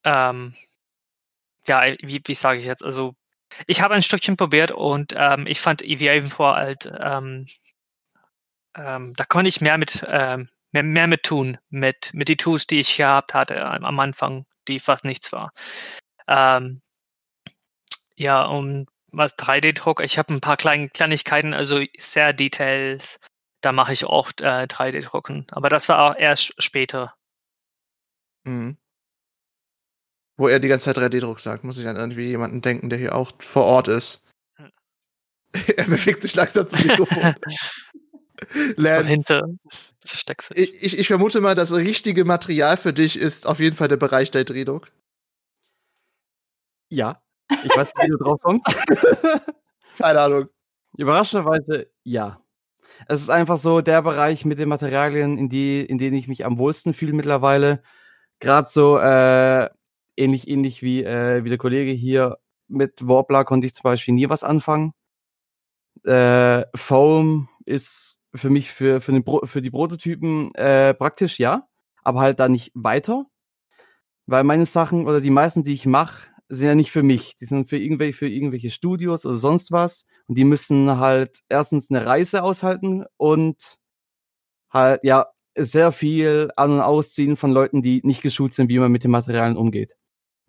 ähm, 0.04 0.54
ja, 1.66 1.82
wie, 2.00 2.22
wie 2.24 2.34
sage 2.34 2.60
ich 2.60 2.66
jetzt? 2.66 2.84
Also, 2.84 3.14
ich 3.66 3.80
habe 3.82 3.94
ein 3.94 4.02
Stückchen 4.02 4.36
probiert 4.36 4.72
und 4.72 5.14
ähm, 5.16 5.46
ich 5.46 5.60
fand 5.60 5.82
EVA 5.82 6.26
vor 6.28 6.56
halt, 6.56 6.90
ähm, 7.00 7.46
ähm, 8.76 9.14
da 9.16 9.24
konnte 9.24 9.48
ich 9.48 9.60
mehr 9.60 9.78
mit, 9.78 10.04
ähm, 10.08 10.48
mehr, 10.72 10.82
mehr 10.82 11.06
mit 11.06 11.22
tun, 11.24 11.58
mit, 11.70 12.10
mit 12.14 12.28
die 12.28 12.36
Tools, 12.36 12.66
die 12.66 12.80
ich 12.80 12.96
gehabt 12.96 13.34
hatte 13.34 13.64
am 13.64 14.00
Anfang, 14.00 14.46
die 14.68 14.80
fast 14.80 15.04
nichts 15.04 15.32
war. 15.32 15.52
Ähm, 16.28 16.82
ja, 18.16 18.44
und 18.44 18.88
was 19.10 19.36
3D-Druck, 19.38 20.00
ich 20.02 20.18
habe 20.18 20.34
ein 20.34 20.40
paar 20.40 20.56
kleine 20.56 20.88
Kleinigkeiten, 20.90 21.54
also 21.54 21.82
sehr 21.96 22.32
Details, 22.32 23.18
da 23.60 23.72
mache 23.72 23.92
ich 23.92 24.04
auch 24.04 24.30
äh, 24.40 24.66
3D-Drucken. 24.66 25.46
Aber 25.50 25.68
das 25.68 25.88
war 25.88 26.10
auch 26.10 26.16
erst 26.16 26.60
später. 26.62 27.14
Mhm. 28.44 28.76
Wo 30.36 30.48
er 30.48 30.60
die 30.60 30.68
ganze 30.68 30.92
Zeit 30.92 30.98
3D-Druck 30.98 31.40
sagt, 31.40 31.64
muss 31.64 31.78
ich 31.78 31.86
an 31.88 31.96
irgendwie 31.96 32.28
jemanden 32.28 32.62
denken, 32.62 32.90
der 32.90 32.98
hier 32.98 33.14
auch 33.14 33.32
vor 33.38 33.64
Ort 33.64 33.88
ist. 33.88 34.24
Hm. 34.56 34.70
er 35.76 35.84
bewegt 35.84 36.22
sich 36.22 36.34
langsam 36.34 36.68
zum 36.68 36.80
Mikrofon. 36.86 37.34
Hinter 39.06 39.42
steckst 40.04 40.52
ich, 40.54 40.82
ich, 40.82 40.98
ich 40.98 41.06
vermute 41.08 41.40
mal, 41.40 41.54
das 41.54 41.72
richtige 41.72 42.24
Material 42.24 42.76
für 42.76 42.92
dich 42.92 43.18
ist 43.18 43.46
auf 43.46 43.58
jeden 43.58 43.76
Fall 43.76 43.88
der 43.88 43.96
Bereich 43.96 44.30
der 44.30 44.46
3D-Druck. 44.46 44.90
Ja. 46.90 47.20
Ich 47.64 47.76
weiß 47.76 47.88
nicht, 47.88 48.04
wie 48.04 48.10
du 48.10 48.16
drauf 48.18 48.40
kommst. 48.40 48.66
Keine 49.98 50.20
Ahnung. 50.20 50.48
Überraschenderweise 50.96 51.90
ja. 52.04 52.40
Es 53.06 53.22
ist 53.22 53.30
einfach 53.30 53.56
so 53.56 53.80
der 53.80 54.02
Bereich 54.02 54.44
mit 54.44 54.58
den 54.58 54.68
Materialien, 54.68 55.38
in, 55.38 55.48
die, 55.48 55.80
in 55.80 55.98
denen 55.98 56.16
ich 56.16 56.28
mich 56.28 56.44
am 56.44 56.58
wohlsten 56.58 56.94
fühle 56.94 57.12
mittlerweile. 57.12 57.82
Gerade 58.40 58.68
so 58.68 58.98
äh, 58.98 59.68
ähnlich, 60.16 60.48
ähnlich 60.48 60.82
wie, 60.82 61.04
äh, 61.04 61.44
wie 61.44 61.48
der 61.48 61.58
Kollege 61.58 61.92
hier. 61.92 62.38
Mit 62.68 63.06
Warbler 63.06 63.44
konnte 63.44 63.66
ich 63.66 63.74
zum 63.74 63.84
Beispiel 63.84 64.14
nie 64.14 64.28
was 64.28 64.44
anfangen. 64.44 64.92
Äh, 66.04 66.64
Foam 66.74 67.48
ist 67.64 68.20
für 68.34 68.50
mich 68.50 68.72
für, 68.72 69.00
für, 69.00 69.12
den 69.12 69.24
Pro 69.24 69.46
für 69.46 69.62
die 69.62 69.70
Prototypen 69.70 70.54
äh, 70.54 70.94
praktisch, 70.94 71.38
ja. 71.38 71.68
Aber 72.04 72.20
halt 72.20 72.40
da 72.40 72.48
nicht 72.48 72.72
weiter. 72.74 73.26
Weil 74.26 74.44
meine 74.44 74.66
Sachen 74.66 75.06
oder 75.06 75.20
die 75.20 75.30
meisten, 75.30 75.62
die 75.62 75.72
ich 75.72 75.86
mache, 75.86 76.28
sind 76.48 76.66
ja 76.66 76.74
nicht 76.74 76.90
für 76.90 77.02
mich. 77.02 77.36
Die 77.36 77.44
sind 77.44 77.68
für 77.68 77.78
irgendwelche, 77.78 78.16
für 78.16 78.28
irgendwelche 78.28 78.70
Studios 78.70 79.26
oder 79.26 79.36
sonst 79.36 79.70
was. 79.72 80.06
Und 80.26 80.38
die 80.38 80.44
müssen 80.44 80.98
halt 80.98 81.40
erstens 81.48 81.90
eine 81.90 82.06
Reise 82.06 82.42
aushalten 82.42 83.04
und 83.16 83.78
halt, 84.70 85.00
ja, 85.04 85.26
sehr 85.56 85.92
viel 85.92 86.50
an- 86.56 86.72
und 86.72 86.80
ausziehen 86.80 87.36
von 87.36 87.50
Leuten, 87.50 87.82
die 87.82 88.00
nicht 88.04 88.22
geschult 88.22 88.54
sind, 88.54 88.68
wie 88.68 88.78
man 88.78 88.92
mit 88.92 89.04
den 89.04 89.10
Materialien 89.10 89.56
umgeht. 89.56 89.96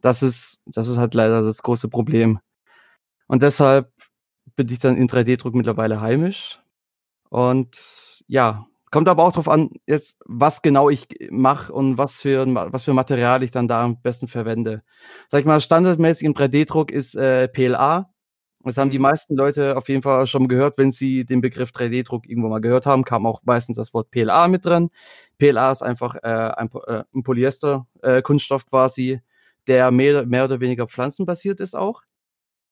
Das 0.02 0.24
ist, 0.24 0.60
das 0.66 0.88
ist 0.88 0.97
halt 0.97 1.14
leider 1.14 1.41
das 1.41 1.64
große 1.64 1.89
Problem. 1.89 2.39
Und 3.28 3.41
deshalb 3.41 3.91
bin 4.56 4.70
ich 4.70 4.80
dann 4.80 4.97
in 4.97 5.08
3D-Druck 5.08 5.56
mittlerweile 5.56 6.02
heimisch. 6.02 6.60
Und 7.30 8.24
ja, 8.28 8.68
Kommt 8.92 9.08
aber 9.08 9.24
auch 9.24 9.32
darauf 9.32 9.50
an, 9.50 9.70
jetzt, 9.86 10.20
was 10.26 10.62
genau 10.62 10.90
ich 10.90 11.08
mache 11.30 11.72
und 11.72 11.98
was 11.98 12.22
für, 12.22 12.46
was 12.48 12.84
für 12.86 12.94
Material 12.94 13.44
ich 13.44 13.52
dann 13.52 13.68
da 13.68 13.84
am 13.84 14.02
besten 14.02 14.28
verwende. 14.28 14.82
Sag 15.30 15.42
ich 15.42 15.46
mal, 15.46 15.62
standardmäßig 15.62 16.26
im 16.26 16.34
3D-Druck 16.34 16.92
ist 16.92 17.16
äh, 17.16 17.48
PLA. 17.48 18.10
Das 18.64 18.78
haben 18.78 18.90
die 18.90 18.98
mhm. 18.98 19.04
meisten 19.04 19.36
Leute 19.36 19.78
auf 19.78 19.88
jeden 19.90 20.02
Fall 20.02 20.28
schon 20.28 20.48
gehört, 20.48 20.78
wenn 20.78 20.92
sie 20.92 21.24
den 21.24 21.40
Begriff 21.40 21.70
3D-Druck 21.70 22.28
irgendwo 22.28 22.50
mal 22.50 22.62
gehört 22.62 22.86
haben, 22.86 23.06
kam 23.06 23.26
auch 23.26 23.42
meistens 23.44 23.78
das 23.78 23.94
Wort 23.94 24.12
PLA 24.12 24.48
mit 24.48 24.66
drin. 24.66 24.90
PLA 25.38 25.72
ist 25.72 25.84
einfach 25.84 26.16
äh, 26.16 26.28
ein, 26.28 26.70
äh, 26.88 27.04
ein 27.14 27.24
Polyester-Kunststoff 27.24 28.64
äh, 28.64 28.70
quasi, 28.70 29.22
der 29.68 29.92
mehr, 29.92 30.26
mehr 30.26 30.46
oder 30.46 30.60
weniger 30.60 30.88
pflanzenbasiert 30.88 31.60
ist 31.60 31.76
auch. 31.76 32.02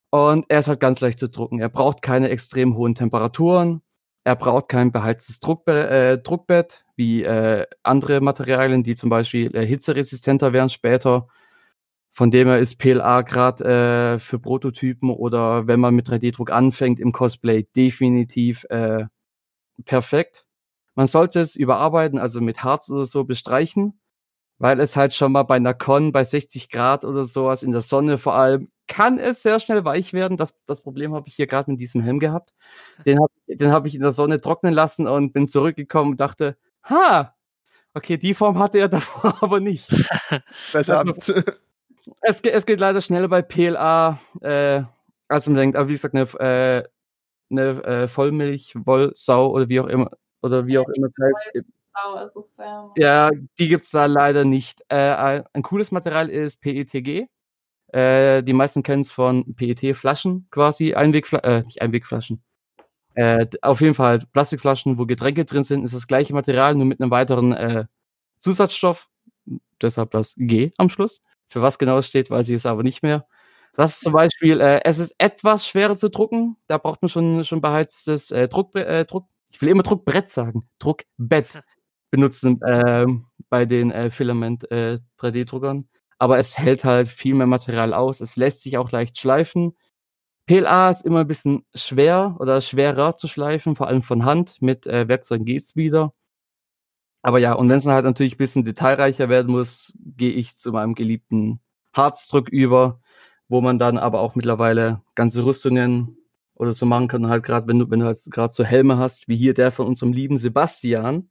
Und 0.10 0.46
er 0.50 0.60
ist 0.60 0.68
halt 0.68 0.80
ganz 0.80 1.00
leicht 1.00 1.20
zu 1.20 1.30
drucken. 1.30 1.60
Er 1.60 1.70
braucht 1.70 2.02
keine 2.02 2.30
extrem 2.30 2.76
hohen 2.76 2.96
Temperaturen. 2.96 3.82
Er 4.28 4.36
braucht 4.36 4.68
kein 4.68 4.92
beheiztes 4.92 5.40
Druckbe 5.40 5.90
äh, 5.90 6.18
Druckbett 6.18 6.84
wie 6.98 7.24
äh, 7.24 7.66
andere 7.82 8.20
Materialien, 8.20 8.84
die 8.84 8.94
zum 8.94 9.10
Beispiel 9.10 9.56
äh, 9.56 9.66
hitzeresistenter 9.66 10.52
wären 10.52 10.68
später. 10.68 11.30
Von 12.12 12.30
dem 12.30 12.50
her 12.50 12.60
ist 12.60 12.78
PLA 12.78 13.22
gerade 13.22 13.64
äh, 14.16 14.20
für 14.20 14.38
Prototypen 14.38 15.12
oder 15.12 15.68
wenn 15.68 15.80
man 15.80 15.96
mit 15.96 16.10
3D-Druck 16.10 16.52
anfängt 16.52 17.00
im 17.00 17.14
Cosplay 17.14 17.70
definitiv 17.74 18.66
äh, 18.66 19.06
perfekt. 19.86 20.46
Man 20.94 21.08
sollte 21.08 21.40
es 21.40 21.56
überarbeiten, 21.56 22.20
also 22.20 22.42
mit 22.42 22.66
Harz 22.66 22.90
oder 22.90 23.06
so 23.06 23.24
bestreichen, 23.24 23.98
weil 24.58 24.82
es 24.82 24.98
halt 24.98 25.14
schon 25.14 25.32
mal 25.32 25.44
bei 25.44 25.56
einer 25.56 25.74
Con 25.74 26.12
bei 26.12 26.26
60 26.26 26.68
Grad 26.70 27.06
oder 27.06 27.24
sowas 27.24 27.64
in 27.64 27.72
der 27.72 27.80
Sonne 27.80 28.18
vor 28.18 28.36
allem 28.36 28.68
kann 28.88 29.20
es 29.20 29.42
sehr 29.44 29.60
schnell 29.60 29.86
weich 29.86 30.14
werden. 30.14 30.38
Das, 30.38 30.54
das 30.66 30.82
Problem 30.82 31.14
habe 31.14 31.28
ich 31.28 31.36
hier 31.36 31.48
gerade 31.48 31.72
mit 31.72 31.80
diesem 31.80 32.02
Helm 32.02 32.20
gehabt. 32.20 32.54
Den 33.06 33.20
habe 33.20 33.32
den 33.48 33.72
hab 33.72 33.86
ich 33.86 33.96
in 33.96 34.02
der 34.02 34.12
Sonne 34.12 34.42
trocknen 34.42 34.74
lassen 34.74 35.08
und 35.08 35.34
bin 35.34 35.48
zurückgekommen 35.48 36.12
und 36.12 36.20
dachte, 36.20 36.58
ha, 36.84 37.36
okay, 37.94 38.18
die 38.18 38.34
Form 38.34 38.60
hatte 38.60 38.80
er 38.80 38.88
davor 38.90 39.42
aber 39.42 39.60
nicht. 39.60 39.88
Verdammt. 40.72 41.28
es, 42.22 42.42
es 42.42 42.66
geht 42.66 42.80
leider 42.80 43.02
schneller 43.02 43.28
bei 43.28 43.42
PLA, 43.42 44.20
äh, 44.42 44.84
als 45.28 45.48
man 45.48 45.56
denkt. 45.56 45.78
Aber 45.78 45.90
wie 45.90 45.94
gesagt, 45.94 46.16
eine, 46.16 46.24
äh, 46.40 46.88
eine 47.50 47.84
äh, 47.84 48.08
Vollmilch-Wollsau 48.08 49.52
oder 49.52 49.70
wie 49.70 49.80
auch 49.80 49.88
immer, 49.88 50.12
oder 50.42 50.66
wie 50.68 50.78
auch 50.78 50.90
immer 50.90 51.10
das 51.16 51.52
heißt. 51.56 51.66
Ja, 52.96 53.32
die 53.58 53.68
gibt 53.68 53.84
es 53.84 53.90
da 53.90 54.06
leider 54.06 54.46
nicht. 54.46 54.84
Äh, 54.90 55.44
ein 55.52 55.64
cooles 55.64 55.92
Material 55.92 56.30
ist 56.30 56.62
PETG. 56.62 57.28
Äh, 57.90 58.44
die 58.44 58.54
meisten 58.54 58.84
kennen 58.84 59.02
es 59.02 59.12
von 59.12 59.56
PET-Flaschen 59.56 60.48
quasi, 60.52 60.94
Einwegflaschen, 60.94 61.50
äh, 61.50 61.64
nicht 61.64 61.82
Einwegflaschen. 61.82 62.44
Äh, 63.16 63.48
auf 63.62 63.82
jeden 63.82 63.96
Fall 63.96 64.20
Plastikflaschen, 64.32 64.98
wo 64.98 65.06
Getränke 65.06 65.46
drin 65.46 65.64
sind, 65.64 65.84
ist 65.84 65.96
das 65.96 66.08
gleiche 66.08 66.34
Material, 66.34 66.76
nur 66.76 66.86
mit 66.86 67.02
einem 67.02 67.12
weiteren 67.12 67.52
äh, 67.54 67.86
Zusatzstoff. 68.38 69.10
Deshalb 69.82 70.12
das 70.12 70.34
G 70.38 70.72
am 70.78 70.90
Schluss. 70.90 71.22
Für 71.50 71.62
was 71.62 71.80
genau 71.80 71.98
es 71.98 72.08
steht, 72.08 72.30
weiß 72.30 72.50
ich 72.50 72.56
es 72.56 72.66
aber 72.66 72.84
nicht 72.84 73.04
mehr. 73.04 73.26
Das 73.76 73.94
ist 73.94 74.02
zum 74.02 74.14
Beispiel, 74.14 74.60
äh, 74.60 74.82
es 74.84 75.00
ist 75.00 75.16
etwas 75.20 75.68
schwerer 75.68 75.96
zu 75.96 76.10
drucken. 76.10 76.58
Da 76.68 76.78
braucht 76.78 77.02
man 77.02 77.10
schon, 77.10 77.46
schon 77.46 77.62
beheiztes 77.62 78.32
äh, 78.32 78.48
Druck, 78.48 78.76
äh, 78.76 79.06
Druck. 79.06 79.28
Ich 79.52 79.62
will 79.62 79.70
immer 79.70 79.84
Druckbrett 79.84 80.30
sagen. 80.30 80.68
Druckbett 80.80 81.62
benutzen 82.12 82.62
äh, 82.64 83.06
bei 83.50 83.66
den 83.66 83.92
äh, 83.92 84.10
Filament 84.10 84.70
äh, 84.72 85.00
3D-Druckern 85.20 85.88
aber 86.20 86.38
es 86.40 86.58
hält 86.58 86.84
halt 86.84 87.08
viel 87.08 87.36
mehr 87.36 87.48
Material 87.48 87.94
aus. 87.94 88.22
Es 88.22 88.36
lässt 88.36 88.64
sich 88.64 88.78
auch 88.78 88.92
leicht 88.92 89.18
schleifen. 89.18 89.76
PLA 90.48 90.90
ist 90.90 91.06
immer 91.06 91.22
ein 91.22 91.28
bisschen 91.28 91.66
schwer 91.76 92.38
oder 92.40 92.62
schwerer 92.62 93.18
zu 93.18 93.28
schleifen, 93.28 93.76
vor 93.76 93.88
allem 93.88 94.02
von 94.02 94.26
Hand. 94.26 94.62
Mit 94.62 94.88
äh, 94.88 95.08
Werkzeugen 95.08 95.46
geht's 95.46 95.76
wieder. 95.76 96.14
Aber 97.22 97.40
ja, 97.40 97.54
und 97.54 97.68
wenn 97.70 97.78
es 97.78 97.84
dann 97.84 97.94
halt 97.94 98.06
natürlich 98.06 98.36
ein 98.36 98.38
bisschen 98.38 98.64
detailreicher 98.64 99.28
werden 99.30 99.52
muss, 99.52 99.94
gehe 100.00 100.32
ich 100.32 100.56
zu 100.56 100.72
meinem 100.72 100.96
geliebten 100.96 101.60
Harzdruck 101.94 102.48
über, 102.50 103.02
wo 103.50 103.60
man 103.62 103.80
dann 103.80 103.98
aber 103.98 104.22
auch 104.22 104.36
mittlerweile 104.36 105.02
ganze 105.16 105.44
Rüstungen 105.46 106.18
oder 106.56 106.72
so 106.74 106.86
machen 106.86 107.08
kann. 107.10 107.26
Und 107.26 107.30
halt 107.30 107.44
gerade, 107.44 107.68
wenn 107.68 107.80
du, 107.80 107.90
wenn 107.90 108.00
du 108.00 108.06
halt 108.06 108.20
gerade 108.32 108.54
so 108.54 108.64
Helme 108.64 108.98
hast, 108.98 109.28
wie 109.28 109.36
hier 109.36 109.54
der 109.54 109.72
von 109.72 109.88
unserem 109.88 110.14
lieben 110.14 110.38
Sebastian, 110.38 111.30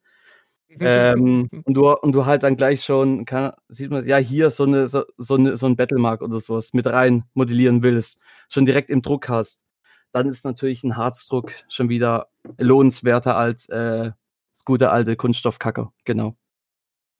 ähm, 0.81 1.49
und, 1.65 1.75
du, 1.75 1.91
und 1.91 2.13
du 2.13 2.27
halt 2.27 2.43
dann 2.43 2.57
gleich 2.57 2.83
schon, 2.85 3.25
kann, 3.25 3.53
sieht 3.69 3.91
man, 3.91 4.07
ja, 4.07 4.17
hier 4.19 4.51
so, 4.51 4.65
eine, 4.65 4.89
so, 4.89 5.05
so, 5.17 5.37
eine, 5.37 5.57
so 5.57 5.67
ein 5.67 5.77
Battlemark 5.77 6.23
oder 6.23 6.41
sowas 6.41 6.73
mit 6.73 6.87
rein 6.87 7.25
modellieren 7.35 7.83
willst, 7.83 8.19
schon 8.49 8.67
direkt 8.67 8.91
im 8.91 9.03
Druck 9.03 9.29
hast, 9.29 9.65
dann 10.13 10.29
ist 10.29 10.45
natürlich 10.45 10.83
ein 10.85 10.97
Harzdruck 10.97 11.53
schon 11.69 11.89
wieder 11.89 12.29
lohnenswerter 12.59 13.37
als 13.37 13.69
äh, 13.69 14.13
das 14.53 14.65
gute 14.65 14.91
alte 14.91 15.17
Kunststoffkacker, 15.17 15.93
genau. 16.05 16.37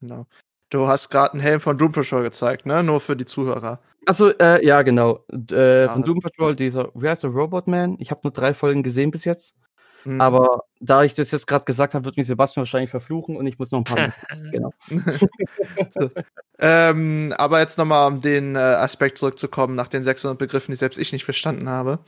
Genau. 0.01 0.27
Du 0.69 0.87
hast 0.87 1.09
gerade 1.09 1.33
einen 1.33 1.41
Helm 1.41 1.61
von 1.61 1.77
Doom 1.77 1.91
Patrol 1.93 2.23
gezeigt, 2.23 2.65
ne? 2.65 2.83
Nur 2.83 2.99
für 2.99 3.15
die 3.15 3.25
Zuhörer. 3.25 3.79
Achso, 4.05 4.29
äh, 4.29 4.65
ja, 4.65 4.81
genau. 4.81 5.25
Äh, 5.51 5.85
Ah. 5.85 5.93
von 5.93 6.03
Doom 6.03 6.19
Patrol, 6.19 6.55
dieser, 6.55 6.91
wie 6.95 7.07
heißt 7.09 7.23
der, 7.23 7.29
Robotman? 7.31 7.95
Ich 7.99 8.11
habe 8.11 8.21
nur 8.23 8.31
drei 8.33 8.53
Folgen 8.53 8.83
gesehen 8.83 9.11
bis 9.11 9.25
jetzt. 9.25 9.55
Mhm. 10.05 10.21
Aber 10.21 10.63
da 10.79 11.03
ich 11.03 11.15
das 11.15 11.31
jetzt 11.31 11.47
gerade 11.47 11.65
gesagt 11.65 11.93
habe, 11.93 12.05
wird 12.05 12.17
mich 12.17 12.27
Sebastian 12.27 12.61
wahrscheinlich 12.61 12.89
verfluchen 12.89 13.35
und 13.35 13.47
ich 13.47 13.57
muss 13.59 13.71
noch 13.71 13.79
ein 13.79 13.83
paar. 13.83 14.13
genau. 14.51 14.73
ähm, 16.59 17.33
aber 17.37 17.59
jetzt 17.59 17.77
nochmal, 17.77 18.07
um 18.07 18.21
den 18.21 18.55
äh, 18.55 18.59
Aspekt 18.59 19.17
zurückzukommen, 19.17 19.75
nach 19.75 19.87
den 19.87 20.03
600 20.03 20.37
Begriffen, 20.37 20.71
die 20.71 20.77
selbst 20.77 20.97
ich 20.97 21.11
nicht 21.13 21.25
verstanden 21.25 21.69
habe. 21.69 21.99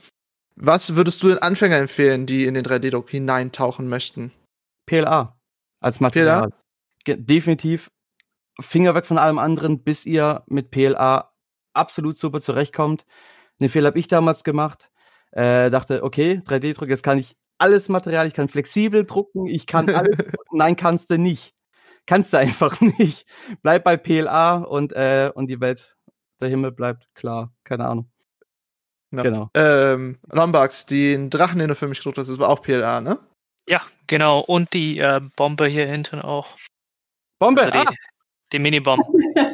Was 0.56 0.96
würdest 0.96 1.22
du 1.22 1.28
den 1.28 1.38
Anfängern 1.38 1.82
empfehlen, 1.82 2.26
die 2.26 2.44
in 2.44 2.54
den 2.54 2.64
3D-Druck 2.64 3.10
hineintauchen 3.10 3.88
möchten? 3.88 4.32
PLA 4.86 5.36
als 5.80 6.00
Material. 6.00 6.50
Ge- 7.04 7.16
Definitiv 7.16 7.90
Finger 8.60 8.94
weg 8.94 9.06
von 9.06 9.16
allem 9.16 9.38
anderen, 9.38 9.82
bis 9.82 10.04
ihr 10.04 10.42
mit 10.46 10.70
PLA 10.70 11.32
absolut 11.72 12.18
super 12.18 12.40
zurechtkommt. 12.40 13.06
Den 13.60 13.70
Fehler 13.70 13.86
habe 13.88 13.98
ich 13.98 14.08
damals 14.08 14.44
gemacht. 14.44 14.90
Äh, 15.32 15.70
dachte, 15.70 16.02
okay, 16.02 16.42
3D-Druck, 16.44 16.88
jetzt 16.88 17.02
kann 17.02 17.18
ich 17.18 17.36
alles 17.60 17.88
Material, 17.88 18.26
ich 18.26 18.34
kann 18.34 18.48
flexibel 18.48 19.04
drucken, 19.04 19.46
ich 19.46 19.66
kann 19.66 19.88
alles. 19.94 20.16
Nein, 20.52 20.76
kannst 20.76 21.10
du 21.10 21.18
nicht. 21.18 21.54
Kannst 22.06 22.32
du 22.32 22.38
einfach 22.38 22.80
nicht. 22.98 23.26
Bleib 23.62 23.84
bei 23.84 23.96
PLA 23.96 24.58
und, 24.58 24.92
äh, 24.92 25.30
und 25.34 25.48
die 25.48 25.60
Welt, 25.60 25.96
der 26.40 26.48
Himmel 26.48 26.72
bleibt 26.72 27.06
klar. 27.14 27.52
Keine 27.64 27.86
Ahnung. 27.86 28.10
Ja. 29.12 29.22
Genau. 29.22 29.50
Ähm, 29.54 30.18
Lombax, 30.30 30.86
den 30.86 31.30
Drachen, 31.30 31.58
den 31.58 31.68
du 31.68 31.74
für 31.74 31.88
mich 31.88 31.98
gedruckt 31.98 32.18
hast, 32.18 32.28
das 32.28 32.38
war 32.38 32.48
auch 32.48 32.62
PLA, 32.62 33.00
ne? 33.00 33.18
Ja, 33.68 33.82
genau. 34.06 34.40
Und 34.40 34.72
die 34.72 34.98
äh, 34.98 35.20
Bombe 35.36 35.66
hier 35.66 35.86
hinten 35.86 36.20
auch. 36.20 36.56
Bombe! 37.38 37.62
Also 37.62 37.72
die, 37.72 37.86
ah, 37.86 37.92
die 38.52 38.58
Minibomb. 38.58 39.04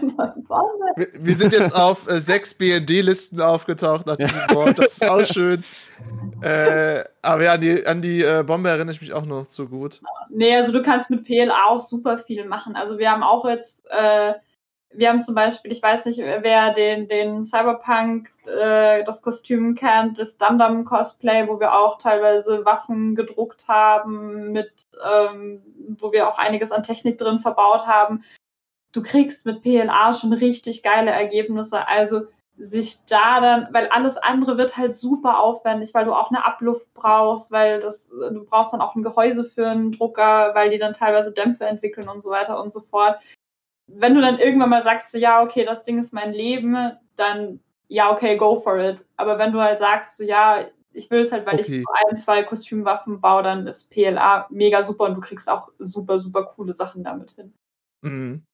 Wir, 0.96 1.08
wir 1.12 1.36
sind 1.36 1.52
jetzt 1.52 1.74
auf 1.74 2.08
äh, 2.08 2.20
sechs 2.20 2.54
BND-Listen 2.54 3.40
aufgetaucht 3.40 4.06
nach 4.06 4.16
diesem 4.16 4.40
Wort. 4.54 4.78
Das 4.78 4.94
ist 4.94 5.04
auch 5.04 5.24
schön. 5.32 5.64
Äh, 6.42 7.04
aber 7.22 7.42
ja, 7.44 7.52
an 7.52 7.60
die, 7.60 7.86
an 7.86 8.02
die 8.02 8.22
äh, 8.22 8.42
Bombe 8.46 8.68
erinnere 8.68 8.92
ich 8.92 9.00
mich 9.00 9.12
auch 9.12 9.26
noch 9.26 9.48
so 9.48 9.66
gut. 9.68 10.00
Nee, 10.30 10.56
also 10.56 10.72
du 10.72 10.82
kannst 10.82 11.10
mit 11.10 11.24
PLA 11.24 11.66
auch 11.68 11.80
super 11.80 12.18
viel 12.18 12.44
machen. 12.44 12.76
Also 12.76 12.98
wir 12.98 13.10
haben 13.10 13.22
auch 13.22 13.44
jetzt, 13.46 13.84
äh, 13.90 14.34
wir 14.90 15.08
haben 15.08 15.20
zum 15.20 15.34
Beispiel, 15.34 15.72
ich 15.72 15.82
weiß 15.82 16.06
nicht, 16.06 16.18
wer 16.18 16.72
den, 16.72 17.08
den 17.08 17.44
Cyberpunk, 17.44 18.30
äh, 18.46 19.04
das 19.04 19.22
Kostüm 19.22 19.74
kennt, 19.74 20.18
das 20.18 20.36
Dum-Dum 20.38 20.84
Cosplay, 20.84 21.48
wo 21.48 21.60
wir 21.60 21.74
auch 21.74 21.98
teilweise 21.98 22.64
Waffen 22.64 23.14
gedruckt 23.14 23.68
haben, 23.68 24.52
mit, 24.52 24.70
ähm, 25.04 25.62
wo 25.98 26.12
wir 26.12 26.28
auch 26.28 26.38
einiges 26.38 26.72
an 26.72 26.82
Technik 26.82 27.18
drin 27.18 27.38
verbaut 27.38 27.86
haben. 27.86 28.24
Du 28.92 29.02
kriegst 29.02 29.44
mit 29.44 29.62
PLA 29.62 30.14
schon 30.14 30.32
richtig 30.32 30.82
geile 30.82 31.10
Ergebnisse. 31.10 31.86
Also 31.86 32.22
sich 32.58 33.04
da 33.04 33.40
dann, 33.40 33.68
weil 33.72 33.88
alles 33.88 34.16
andere 34.16 34.56
wird 34.56 34.76
halt 34.76 34.94
super 34.94 35.40
aufwendig, 35.40 35.92
weil 35.92 36.06
du 36.06 36.14
auch 36.14 36.30
eine 36.30 36.44
Abluft 36.44 36.92
brauchst, 36.94 37.52
weil 37.52 37.80
das, 37.80 38.08
du 38.08 38.44
brauchst 38.44 38.72
dann 38.72 38.80
auch 38.80 38.94
ein 38.94 39.02
Gehäuse 39.02 39.44
für 39.44 39.68
einen 39.68 39.92
Drucker, 39.92 40.54
weil 40.54 40.70
die 40.70 40.78
dann 40.78 40.94
teilweise 40.94 41.32
Dämpfe 41.32 41.66
entwickeln 41.66 42.08
und 42.08 42.22
so 42.22 42.30
weiter 42.30 42.60
und 42.62 42.72
so 42.72 42.80
fort. 42.80 43.20
Wenn 43.88 44.14
du 44.14 44.20
dann 44.20 44.38
irgendwann 44.38 44.70
mal 44.70 44.82
sagst, 44.82 45.12
so, 45.12 45.18
ja, 45.18 45.42
okay, 45.42 45.64
das 45.64 45.84
Ding 45.84 45.98
ist 45.98 46.12
mein 46.12 46.32
Leben, 46.32 46.92
dann 47.16 47.60
ja, 47.88 48.10
okay, 48.10 48.36
go 48.36 48.60
for 48.60 48.78
it. 48.78 49.06
Aber 49.16 49.38
wenn 49.38 49.52
du 49.52 49.60
halt 49.60 49.78
sagst, 49.78 50.16
so, 50.16 50.24
ja, 50.24 50.64
ich 50.92 51.10
will 51.10 51.20
es 51.20 51.30
halt, 51.30 51.46
weil 51.46 51.60
Okay. 51.60 51.78
ich 51.78 51.82
so 51.82 51.88
ein, 52.08 52.16
zwei 52.16 52.42
Kostümwaffen 52.42 53.20
baue, 53.20 53.42
dann 53.42 53.66
ist 53.66 53.90
PLA 53.90 54.46
mega 54.50 54.82
super 54.82 55.04
und 55.04 55.14
du 55.14 55.20
kriegst 55.20 55.48
auch 55.48 55.70
super, 55.78 56.18
super 56.18 56.44
coole 56.44 56.72
Sachen 56.72 57.04
damit 57.04 57.32
hin. 57.32 57.54
Mhm. 58.02 58.44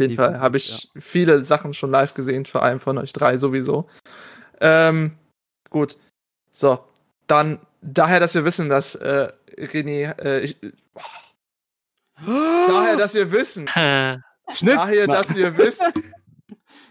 Auf 0.00 0.08
jeden 0.08 0.16
Fall 0.16 0.40
habe 0.40 0.56
ich 0.56 0.88
viele 0.98 1.44
Sachen 1.44 1.74
schon 1.74 1.90
live 1.90 2.14
gesehen, 2.14 2.46
vor 2.46 2.62
allem 2.62 2.80
von 2.80 2.96
euch 2.96 3.12
drei 3.12 3.36
sowieso. 3.36 3.86
Ähm, 4.58 5.12
gut. 5.68 5.98
So, 6.50 6.82
dann 7.26 7.58
daher, 7.82 8.18
dass 8.18 8.32
wir 8.34 8.46
wissen, 8.46 8.70
dass 8.70 8.94
äh, 8.94 9.28
René, 9.58 10.18
äh, 10.22 10.40
ich, 10.40 10.56
daher, 12.16 12.96
dass 12.96 13.12
wir 13.12 13.30
wissen, 13.30 13.66
Schnitt! 14.52 14.74
daher, 14.74 15.06
dass 15.06 15.34
wir 15.34 15.58
wissen, 15.58 15.92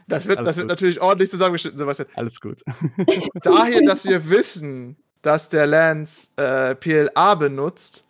das 0.08 0.28
wird, 0.28 0.38
Alles 0.38 0.50
das 0.50 0.58
wird 0.58 0.66
gut. 0.66 0.70
natürlich 0.70 1.02
ordentlich 1.02 1.32
zusammengeschnitten, 1.32 1.80
Sebastian. 1.80 2.10
Alles 2.14 2.40
gut. 2.40 2.62
Daher, 3.44 3.82
dass 3.86 4.06
wir 4.06 4.30
wissen, 4.30 4.98
dass 5.22 5.50
der 5.50 5.68
Lance 5.68 6.30
äh, 6.36 6.74
PLA 6.76 7.36
benutzt 7.36 8.06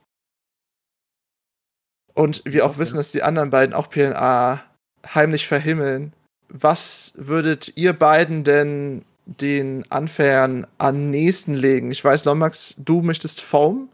und 2.13 2.41
wir 2.45 2.65
auch 2.65 2.77
wissen, 2.77 2.95
dass 2.97 3.11
die 3.11 3.23
anderen 3.23 3.49
beiden 3.49 3.73
auch 3.73 3.89
PLA 3.89 4.63
heimlich 5.05 5.47
verhimmeln, 5.47 6.13
was 6.49 7.13
würdet 7.15 7.77
ihr 7.77 7.93
beiden 7.93 8.43
denn 8.43 9.05
den 9.25 9.89
Anfängern 9.91 10.65
am 10.77 11.09
nächsten 11.11 11.53
legen? 11.53 11.91
Ich 11.91 12.03
weiß, 12.03 12.25
Lomax, 12.25 12.75
du 12.77 13.01
möchtest 13.01 13.41
Foam 13.41 13.89